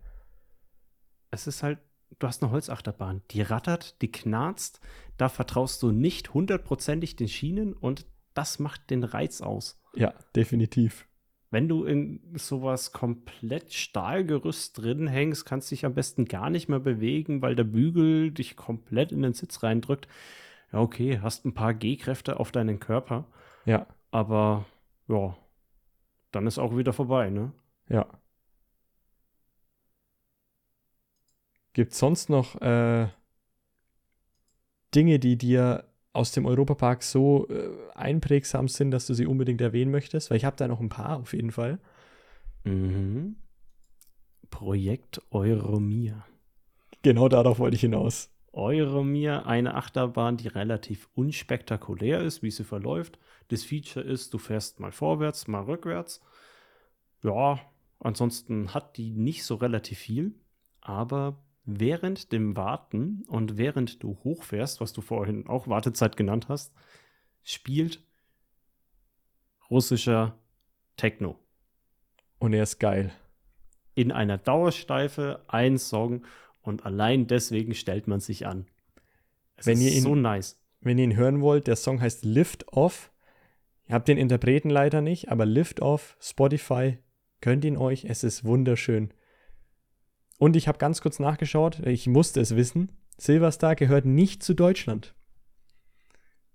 Es 1.31 1.47
ist 1.47 1.63
halt, 1.63 1.79
du 2.19 2.27
hast 2.27 2.43
eine 2.43 2.53
Holzachterbahn, 2.53 3.23
die 3.31 3.43
rattert, 3.43 4.01
die 4.03 4.11
knarzt, 4.13 4.81
da 5.17 5.29
vertraust 5.29 5.83
du 5.83 5.91
nicht 5.91 6.35
hundertprozentig 6.35 7.17
den 7.17 7.29
Schienen 7.29 7.73
und 7.73 8.07
das 8.35 8.59
macht 8.59 8.91
den 8.91 9.05
Reiz 9.05 9.41
aus. 9.41 9.81
Ja, 9.95 10.15
definitiv. 10.35 11.07
Wenn 11.51 11.69
du 11.69 11.85
in 11.85 12.21
sowas 12.35 12.93
komplett 12.93 13.75
Stahlgerüst 13.75 14.79
drin 14.79 15.07
hängst, 15.07 15.45
kannst 15.45 15.71
du 15.71 15.75
dich 15.75 15.85
am 15.85 15.93
besten 15.93 16.25
gar 16.25 16.49
nicht 16.49 16.69
mehr 16.69 16.81
bewegen, 16.81 17.43
weil 17.43 17.55
der 17.55 17.65
Bügel 17.65 18.31
dich 18.31 18.57
komplett 18.57 19.13
in 19.13 19.21
den 19.21 19.35
Sitz 19.35 19.63
reindrückt. 19.63 20.09
Ja, 20.73 20.81
okay, 20.81 21.21
hast 21.21 21.45
ein 21.45 21.53
paar 21.53 21.75
G-Kräfte 21.75 22.41
auf 22.41 22.53
deinen 22.53 22.81
Körper. 22.81 23.27
Ja. 23.67 23.87
Aber 24.11 24.65
ja, 25.09 25.37
dann 26.31 26.47
ist 26.47 26.59
auch 26.59 26.75
wieder 26.75 26.95
vorbei, 26.95 27.29
ne? 27.29 27.53
Ja. 27.87 28.07
Gibt 31.73 31.93
es 31.93 31.99
sonst 31.99 32.29
noch 32.29 32.61
äh, 32.61 33.09
Dinge, 34.95 35.19
die 35.19 35.37
dir 35.37 35.85
aus 36.13 36.33
dem 36.33 36.45
Europapark 36.45 37.03
so 37.03 37.49
äh, 37.49 37.71
einprägsam 37.95 38.69
sind, 38.69 38.91
dass 38.91 39.07
du 39.07 39.15
sie 39.15 39.27
unbedingt 39.27 39.61
erwähnen 39.61 39.91
möchtest? 39.91 40.31
Weil 40.31 40.37
ich 40.37 40.45
habe 40.45 40.57
da 40.57 40.69
noch 40.69 40.81
ein 40.81 40.91
paar 40.91 41.19
auf 41.19 41.33
jeden 41.33 41.51
Fall. 41.51 41.79
Mhm. 42.65 43.37
Projekt 44.51 45.23
Euromir. 45.31 46.25
Genau 47.03 47.29
darauf 47.29 47.59
wollte 47.59 47.77
ich 47.77 47.81
hinaus. 47.81 48.31
Euromir, 48.53 49.47
eine 49.47 49.75
Achterbahn, 49.75 50.37
die 50.37 50.49
relativ 50.49 51.09
unspektakulär 51.15 52.21
ist, 52.21 52.43
wie 52.43 52.51
sie 52.51 52.65
verläuft. 52.65 53.19
Das 53.49 53.65
Feature 53.65 54.05
ist, 54.05 54.35
du 54.35 54.39
fährst 54.39 54.79
mal 54.79 54.93
vorwärts, 54.93 55.49
mal 55.49 55.63
rückwärts. 55.63 56.21
Ja, 57.23 57.61
Ansonsten 58.05 58.75
hat 58.75 58.97
die 58.97 59.13
nicht 59.13 59.45
so 59.45 59.55
relativ 59.55 59.99
viel, 59.99 60.35
aber 60.81 61.39
während 61.65 62.33
dem 62.33 62.57
Warten 62.57 63.25
und 63.29 63.57
während 63.57 64.03
du 64.03 64.19
hochfährst, 64.25 64.81
was 64.81 64.93
du 64.93 65.01
vorhin 65.01 65.47
auch 65.47 65.69
Wartezeit 65.69 66.17
genannt 66.17 66.49
hast, 66.49 66.73
spielt 67.43 68.03
russischer 69.71 70.39
Techno. 70.97 71.39
Und 72.39 72.53
er 72.53 72.65
ist 72.65 72.79
geil. 72.79 73.13
In 73.95 74.11
einer 74.11 74.39
Dauersteife 74.39 75.45
ein 75.49 75.79
Song 75.79 76.25
und 76.61 76.85
allein 76.85 77.27
deswegen 77.27 77.75
stellt 77.75 78.09
man 78.09 78.21
sich 78.21 78.47
an. 78.47 78.67
Es 79.57 79.67
wenn 79.67 79.79
ist 79.79 79.85
ihr 79.85 79.93
ihn, 79.93 80.03
so 80.03 80.15
nice. 80.15 80.61
Wenn 80.81 80.99
ihr 80.99 81.05
ihn 81.05 81.17
hören 81.17 81.41
wollt, 81.41 81.67
der 81.67 81.77
Song 81.77 82.01
heißt 82.01 82.25
Lift 82.25 82.73
Off. 82.73 83.13
Ihr 83.87 83.95
habt 83.95 84.09
den 84.09 84.19
Interpreten 84.19 84.71
leider 84.71 85.01
nicht, 85.01 85.29
aber 85.31 85.47
Lift 85.47 85.81
Off, 85.81 86.17
Spotify, 86.21 86.99
Könnt 87.43 87.65
ihn 87.65 87.77
euch, 87.77 88.05
es 88.05 88.23
ist 88.23 88.45
wunderschön. 88.45 89.13
Und 90.43 90.57
ich 90.57 90.67
habe 90.67 90.77
ganz 90.79 91.01
kurz 91.01 91.21
nachgeschaut, 91.21 91.79
ich 91.87 92.09
musste 92.09 92.41
es 92.41 92.57
wissen. 92.57 92.91
Silverstar 93.17 93.77
gehört 93.77 94.07
nicht 94.07 94.43
zu 94.43 94.55
Deutschland. 94.55 95.15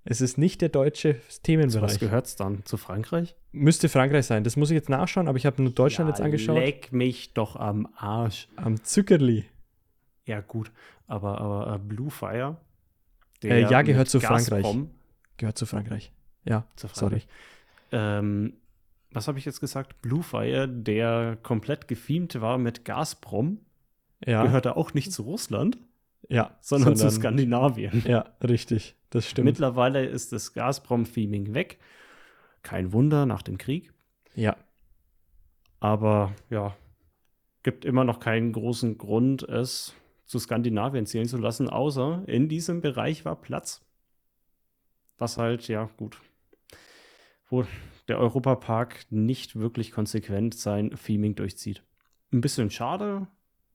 Es 0.03 0.19
ist 0.19 0.37
nicht 0.37 0.59
der 0.59 0.67
deutsche 0.67 1.21
Themenbereich. 1.43 1.91
Was 1.91 1.99
gehört 1.99 2.25
es 2.25 2.35
dann? 2.35 2.65
Zu 2.65 2.75
Frankreich? 2.75 3.37
Müsste 3.53 3.87
Frankreich 3.87 4.25
sein. 4.25 4.43
Das 4.43 4.57
muss 4.57 4.71
ich 4.71 4.75
jetzt 4.75 4.89
nachschauen, 4.89 5.29
aber 5.29 5.37
ich 5.37 5.45
habe 5.45 5.63
nur 5.63 5.71
Deutschland 5.71 6.09
ja, 6.09 6.13
jetzt 6.13 6.21
angeschaut. 6.21 6.57
Leck 6.57 6.91
mich 6.91 7.33
doch 7.33 7.55
am 7.55 7.87
Arsch. 7.95 8.49
Am 8.57 8.83
Zückerli. 8.83 9.45
Ja, 10.25 10.41
gut. 10.41 10.69
Aber, 11.07 11.39
aber 11.39 11.75
uh, 11.75 11.79
Blue 11.79 12.11
Fire. 12.11 12.57
Äh, 13.41 13.61
ja, 13.71 13.83
gehört 13.83 14.09
zu 14.09 14.19
Frankreich. 14.19 14.65
Gehört 15.37 15.57
zu 15.57 15.65
Frankreich. 15.65 16.11
Ja, 16.43 16.65
zu 16.75 16.89
Frankreich. 16.89 17.25
sorry. 17.89 18.17
Ähm, 18.19 18.53
was 19.11 19.29
habe 19.29 19.39
ich 19.39 19.45
jetzt 19.45 19.61
gesagt? 19.61 20.01
Bluefire, 20.01 20.67
der 20.67 21.37
komplett 21.41 21.87
gefilmt 21.87 22.39
war 22.41 22.57
mit 22.57 22.83
Gazprom, 22.83 23.61
ja. 24.25 24.43
gehörte 24.43 24.77
auch 24.77 24.93
nicht 24.93 25.11
zu 25.11 25.23
Russland. 25.23 25.77
Ja, 26.29 26.57
sondern, 26.61 26.95
sondern, 26.95 27.09
zu 27.11 27.15
Skandinavien. 27.15 28.03
Ja, 28.05 28.25
richtig, 28.43 28.95
das 29.11 29.27
stimmt. 29.27 29.45
Mittlerweile 29.45 30.05
ist 30.05 30.33
das 30.33 30.53
Gazprom-Theming 30.53 31.53
weg. 31.53 31.79
Kein 32.63 32.91
Wunder 32.91 33.25
nach 33.25 33.41
dem 33.41 33.57
Krieg. 33.57 33.93
Ja. 34.35 34.57
Aber 35.79 36.33
ja, 36.49 36.75
gibt 37.63 37.85
immer 37.85 38.03
noch 38.03 38.19
keinen 38.19 38.51
großen 38.51 38.97
Grund, 38.97 39.43
es 39.43 39.93
zu 40.25 40.39
Skandinavien 40.39 41.05
zählen 41.05 41.27
zu 41.27 41.37
lassen, 41.37 41.69
außer 41.69 42.23
in 42.27 42.49
diesem 42.49 42.81
Bereich 42.81 43.23
war 43.23 43.39
Platz. 43.39 43.81
Was 45.17 45.37
halt, 45.37 45.67
ja, 45.67 45.89
gut. 45.97 46.17
Wo 47.49 47.65
der 48.07 48.19
Europapark 48.19 49.05
nicht 49.09 49.55
wirklich 49.57 49.91
konsequent 49.91 50.53
sein 50.53 50.91
Theming 50.91 51.35
durchzieht. 51.35 51.83
Ein 52.33 52.41
bisschen 52.41 52.69
schade, 52.69 53.27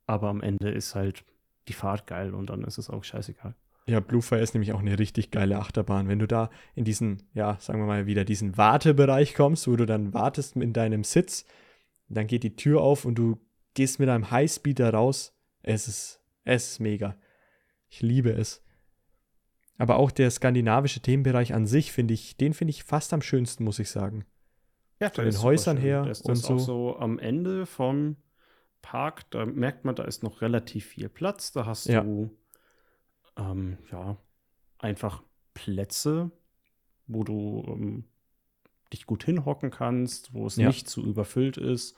aber 0.07 0.29
am 0.29 0.41
Ende 0.41 0.71
ist 0.71 0.95
halt 0.95 1.25
die 1.69 1.73
Fahrt 1.73 2.07
geil 2.07 2.35
und 2.35 2.51
dann 2.51 2.65
ist 2.65 2.79
es 2.79 2.91
auch 2.91 3.05
scheißegal. 3.05 3.55
Ja, 3.87 4.01
Bluefire 4.01 4.41
ist 4.41 4.55
nämlich 4.55 4.73
auch 4.73 4.79
eine 4.79 4.99
richtig 4.99 5.31
geile 5.33 5.59
Achterbahn. 5.59 6.07
Wenn 6.09 6.21
du 6.21 6.29
da 6.29 6.51
in 6.75 6.85
diesen, 6.85 7.25
ja, 7.35 7.57
sagen 7.59 7.81
wir 7.81 7.87
mal 7.87 8.07
wieder, 8.07 8.25
diesen 8.25 8.57
Wartebereich 8.57 9.35
kommst, 9.35 9.67
wo 9.67 9.75
du 9.75 9.87
dann 9.87 10.15
wartest 10.15 10.57
in 10.57 10.73
deinem 10.73 11.05
Sitz, 11.05 11.45
Dann 12.09 12.27
geht 12.27 12.43
die 12.43 12.57
Tür 12.57 12.81
auf 12.83 13.05
und 13.05 13.17
du 13.17 13.39
gehst 13.75 13.99
mit 13.99 14.09
einem 14.09 14.31
Highspeeder 14.31 14.93
raus. 14.93 15.35
Es 15.63 15.89
ist, 15.89 16.21
es 16.45 16.73
ist 16.73 16.81
mega. 16.81 17.17
Ich 17.89 18.03
liebe 18.03 18.31
es. 18.31 18.63
Aber 19.79 19.97
auch 19.97 20.11
der 20.11 20.31
skandinavische 20.31 21.01
Themenbereich 21.01 21.55
an 21.55 21.67
sich 21.67 21.91
finde 21.91 22.15
ich, 22.15 22.37
den 22.37 22.53
finde 22.53 22.71
ich 22.71 22.85
fast 22.85 23.13
am 23.13 23.23
schönsten, 23.23 23.65
muss 23.65 23.79
ich 23.79 23.91
sagen. 23.91 24.27
Ja, 25.01 25.11
Von 25.11 25.25
den 25.25 25.43
Häusern 25.43 25.77
her 25.77 26.05
das, 26.05 26.21
und 26.21 26.37
das 26.37 26.43
so. 26.43 26.55
auch 26.55 26.59
so 26.59 26.97
am 26.99 27.19
Ende 27.19 27.67
vom 27.67 28.17
Park, 28.83 29.31
da 29.31 29.47
merkt 29.47 29.85
man, 29.85 29.95
da 29.95 30.05
ist 30.05 30.23
noch 30.23 30.43
relativ 30.43 30.87
viel 30.87 31.09
Platz. 31.09 31.53
Da 31.53 31.65
hast 31.67 31.87
Ja. 31.87 32.03
du 32.03 32.31
ähm, 33.39 33.79
ja 33.91 34.17
einfach 34.79 35.23
Plätze, 35.55 36.31
wo 37.07 37.25
du 37.25 37.65
ähm, 37.69 38.05
dich 38.93 39.07
gut 39.07 39.25
hinhocken 39.25 39.71
kannst, 39.71 40.35
wo 40.35 40.47
es 40.47 40.57
Ja. 40.57 40.67
nicht 40.67 40.89
zu 40.89 41.03
überfüllt 41.05 41.57
ist 41.57 41.97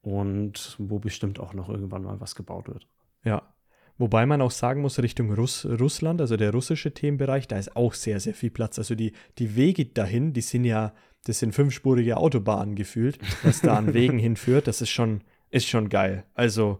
und 0.00 0.76
wo 0.78 0.98
bestimmt 0.98 1.40
auch 1.40 1.54
noch 1.54 1.68
irgendwann 1.68 2.02
mal 2.02 2.20
was 2.20 2.34
gebaut 2.34 2.68
wird. 2.68 2.86
Ja. 3.24 3.42
Wobei 4.00 4.26
man 4.26 4.40
auch 4.42 4.52
sagen 4.52 4.80
muss, 4.82 5.00
Richtung 5.00 5.32
Russ 5.34 5.64
Russland, 5.66 6.20
also 6.20 6.36
der 6.36 6.52
russische 6.52 6.94
Themenbereich, 6.94 7.48
da 7.48 7.58
ist 7.58 7.74
auch 7.74 7.94
sehr, 7.94 8.20
sehr 8.20 8.34
viel 8.34 8.50
Platz. 8.50 8.78
Also 8.78 8.94
die, 8.94 9.12
die 9.38 9.56
Wege 9.56 9.86
dahin, 9.86 10.32
die 10.32 10.40
sind 10.40 10.64
ja, 10.64 10.94
das 11.24 11.40
sind 11.40 11.52
fünfspurige 11.52 12.16
Autobahnen 12.16 12.76
gefühlt, 12.76 13.18
was 13.42 13.60
da 13.60 13.76
an 13.76 13.92
Wegen 13.94 14.20
hinführt. 14.20 14.68
Das 14.68 14.80
ist 14.82 14.90
schon, 14.90 15.22
ist 15.50 15.66
schon 15.68 15.88
geil. 15.88 16.24
Also 16.34 16.78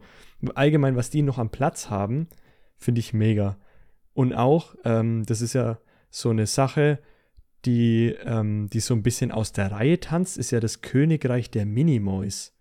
allgemein, 0.55 0.97
was 0.97 1.11
die 1.11 1.23
noch 1.23 1.39
am 1.39 1.51
Platz 1.51 1.91
haben, 1.91 2.29
finde 2.77 3.01
ich 3.01 3.13
mega. 3.13 3.59
Und 4.15 4.35
auch, 4.35 4.75
ähm, 4.85 5.25
das 5.27 5.41
ist 5.41 5.53
ja 5.53 5.79
so 6.11 6.31
eine 6.31 6.47
Sache, 6.47 6.99
die, 7.65 8.15
ähm, 8.25 8.69
die 8.73 8.81
so 8.81 8.95
ein 8.95 9.03
bisschen 9.03 9.33
aus 9.33 9.53
der 9.53 9.73
Reihe 9.73 10.01
tanzt, 10.01 10.39
ist 10.39 10.51
ja 10.51 10.61
das 10.61 10.81
Königreich 10.81 11.51
der 11.51 11.67
Minimoys. 11.67 12.55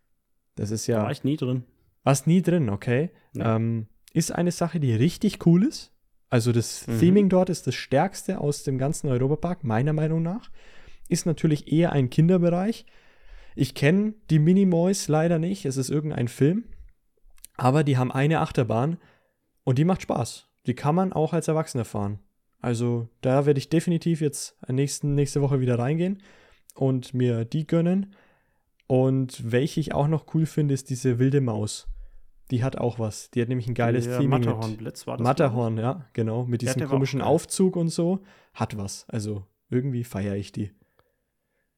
Das 0.56 0.72
ist 0.72 0.88
Da 0.88 0.94
ja. 0.94 1.04
war 1.04 1.12
ich 1.12 1.24
nie 1.24 1.38
drin. 1.38 1.64
Warst 2.04 2.26
nie 2.26 2.42
drin, 2.42 2.70
okay. 2.70 3.12
Nee. 3.34 3.44
Ähm, 3.44 3.88
ist 4.14 4.32
eine 4.32 4.52
Sache, 4.52 4.80
die 4.80 4.94
richtig 4.94 5.46
cool 5.46 5.64
ist. 5.64 5.92
Also 6.30 6.52
das 6.52 6.88
Mhm. 6.88 7.00
Theming 7.00 7.30
dort 7.30 7.50
ist 7.50 7.68
das 7.68 7.76
stärkste 7.76 8.40
aus 8.42 8.64
dem 8.64 8.78
ganzen 8.78 9.08
Europapark, 9.10 9.64
meiner 9.64 9.94
Meinung 9.94 10.24
nach. 10.24 10.50
Ist 11.08 11.26
natürlich 11.26 11.72
eher 11.72 11.92
ein 11.92 12.10
Kinderbereich. 12.10 12.86
Ich 13.58 13.74
kenne 13.74 14.14
die 14.30 14.38
Minimoys 14.38 15.08
leider 15.08 15.40
nicht. 15.40 15.66
Es 15.66 15.78
ist 15.78 15.90
irgendein 15.90 16.28
Film. 16.28 16.66
Aber 17.56 17.84
die 17.84 17.98
haben 17.98 18.12
eine 18.12 18.40
Achterbahn 18.40 18.98
und 19.64 19.80
die 19.80 19.86
macht 19.86 20.04
Spaß. 20.04 20.48
Die 20.68 20.76
kann 20.76 20.94
man 20.94 21.12
auch 21.12 21.34
als 21.34 21.48
Erwachsener 21.48 21.84
fahren. 21.84 22.20
Also 22.60 23.10
da 23.22 23.48
werde 23.48 23.58
ich 23.58 23.70
definitiv 23.70 24.22
jetzt 24.22 24.56
nächsten, 24.68 25.16
nächste 25.16 25.42
Woche 25.42 25.60
wieder 25.60 25.80
reingehen 25.80 26.22
und 26.76 27.16
mir 27.16 27.46
die 27.46 27.66
gönnen. 27.66 28.14
Und 28.86 29.52
welche 29.52 29.80
ich 29.80 29.94
auch 29.94 30.08
noch 30.08 30.34
cool 30.36 30.46
finde, 30.46 30.76
ist 30.76 30.92
diese 30.92 31.18
wilde 31.18 31.42
Maus. 31.42 31.88
Die 32.52 32.64
hat 32.64 32.78
auch 32.78 33.00
was. 33.00 33.32
Die 33.32 33.42
hat 33.42 33.50
nämlich 33.50 33.68
ein 33.68 33.74
geiles 33.74 34.06
Der 34.06 34.20
Theming 34.20 34.40
mit 34.40 34.46
Matterhornblitz 34.46 35.08
war 35.08 35.18
das. 35.18 35.26
Matterhorn, 35.26 35.78
ja, 35.78 36.06
genau. 36.14 36.46
Mit 36.46 36.62
Ja, 36.62 36.74
diesem 36.74 36.88
auch 36.88 36.92
komischen. 36.92 37.22
Aufzug 37.24 37.76
und 37.76 37.90
so. 37.90 38.20
Hat 38.54 38.78
was. 38.78 39.06
Also 39.10 39.46
irgendwie 39.70 40.04
feiere 40.04 40.36
ich 40.36 40.52
die. 40.52 40.72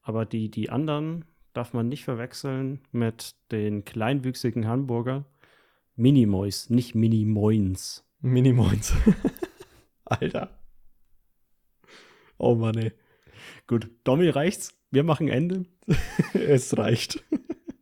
Aber 0.01 0.25
die, 0.25 0.51
die 0.51 0.69
anderen 0.69 1.23
darf 1.59 1.73
man 1.73 1.89
nicht 1.89 2.05
verwechseln 2.05 2.79
mit 2.93 3.35
den 3.51 3.83
kleinwüchsigen 3.83 4.65
Hamburger. 4.65 5.25
Minimoys, 5.97 6.69
nicht 6.69 6.95
Minimoins. 6.95 8.05
Minimoins. 8.21 8.93
Alter. 10.05 10.57
Oh 12.37 12.55
Mann, 12.55 12.77
ey. 12.77 12.93
Gut, 13.67 13.91
Domi 14.05 14.29
reicht's. 14.29 14.73
Wir 14.89 15.03
machen 15.03 15.27
Ende. 15.27 15.65
es 16.33 16.77
reicht. 16.77 17.25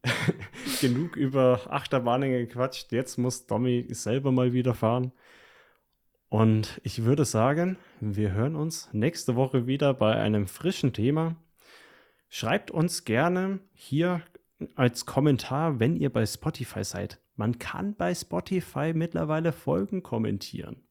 Genug 0.82 1.16
über 1.16 1.72
Achterbahnen 1.72 2.32
gequatscht. 2.32 2.92
Jetzt 2.92 3.18
muss 3.18 3.46
Domi 3.46 3.86
selber 3.90 4.32
mal 4.32 4.54
wieder 4.54 4.74
fahren. 4.74 5.12
Und 6.30 6.82
ich 6.84 7.04
würde 7.04 7.26
sagen, 7.26 7.78
wir 8.00 8.32
hören 8.32 8.56
uns 8.56 8.90
nächste 8.92 9.36
Woche 9.36 9.68
wieder 9.68 9.94
bei 9.94 10.16
einem 10.16 10.48
frischen 10.48 10.94
Thema. 10.94 11.36
Schreibt 12.30 12.72
uns 12.72 13.06
gerne 13.06 13.60
hier 13.74 14.22
als 14.76 15.06
Kommentar, 15.06 15.80
wenn 15.80 15.96
ihr 15.96 16.12
bei 16.12 16.26
Spotify 16.26 16.84
seid. 16.84 17.22
Man 17.36 17.60
kann 17.60 17.96
bei 17.96 18.14
Spotify 18.16 18.94
mittlerweile 18.94 19.52
Folgen 19.52 20.04
kommentieren. 20.04 20.88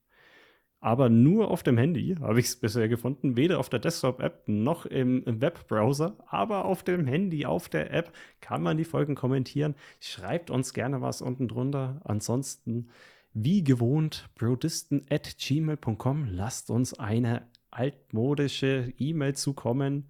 Aber 0.81 1.09
nur 1.09 1.51
auf 1.51 1.63
dem 1.65 1.79
Handy 1.79 2.15
habe 2.21 2.39
ich 2.39 2.47
es 2.47 2.61
bisher 2.61 2.89
gefunden. 2.89 3.37
Weder 3.37 3.59
auf 3.59 3.69
der 3.69 3.81
Desktop-App 3.81 4.45
noch 4.47 4.87
im, 4.87 5.25
Webbrowser. 5.27 6.17
Aber 6.29 6.65
auf 6.65 6.85
dem 6.85 7.07
Handy, 7.07 7.45
auf 7.45 7.69
der 7.69 7.93
App 7.93 8.13
kann 8.41 8.63
man 8.63 8.77
die 8.77 8.85
Folgen 8.85 9.17
kommentieren. 9.17 9.75
Schreibt 10.01 10.51
uns 10.51 10.75
gerne 10.75 11.01
was 11.01 11.23
unten 11.23 11.49
drunter. 11.49 12.01
Ansonsten, 12.05 12.91
wie 13.33 13.65
gewohnt, 13.65 14.29
brodisten.gmail.com. 14.37 16.29
Lasst 16.31 16.71
uns 16.71 16.97
eine 16.97 17.49
altmodische 17.73 18.93
E-Mail 18.99 19.35
zukommen. 19.35 20.09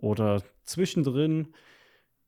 Oder 0.00 0.42
zwischendrin 0.64 1.54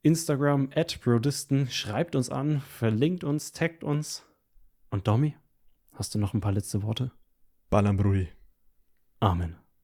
Instagram 0.02 0.70
at 0.74 1.00
brodisten. 1.00 1.68
Schreibt 1.70 2.14
uns 2.14 2.28
an, 2.28 2.60
verlinkt 2.60 3.24
uns, 3.24 3.52
taggt 3.52 3.82
uns. 3.82 4.26
Und 4.90 5.08
Domi, 5.08 5.34
hast 5.92 6.14
du 6.14 6.18
noch 6.18 6.34
ein 6.34 6.40
paar 6.40 6.52
letzte 6.52 6.82
Worte? 6.82 7.12
Ballern, 7.70 7.96
Brudi. 7.96 8.28
Amen. 9.20 9.61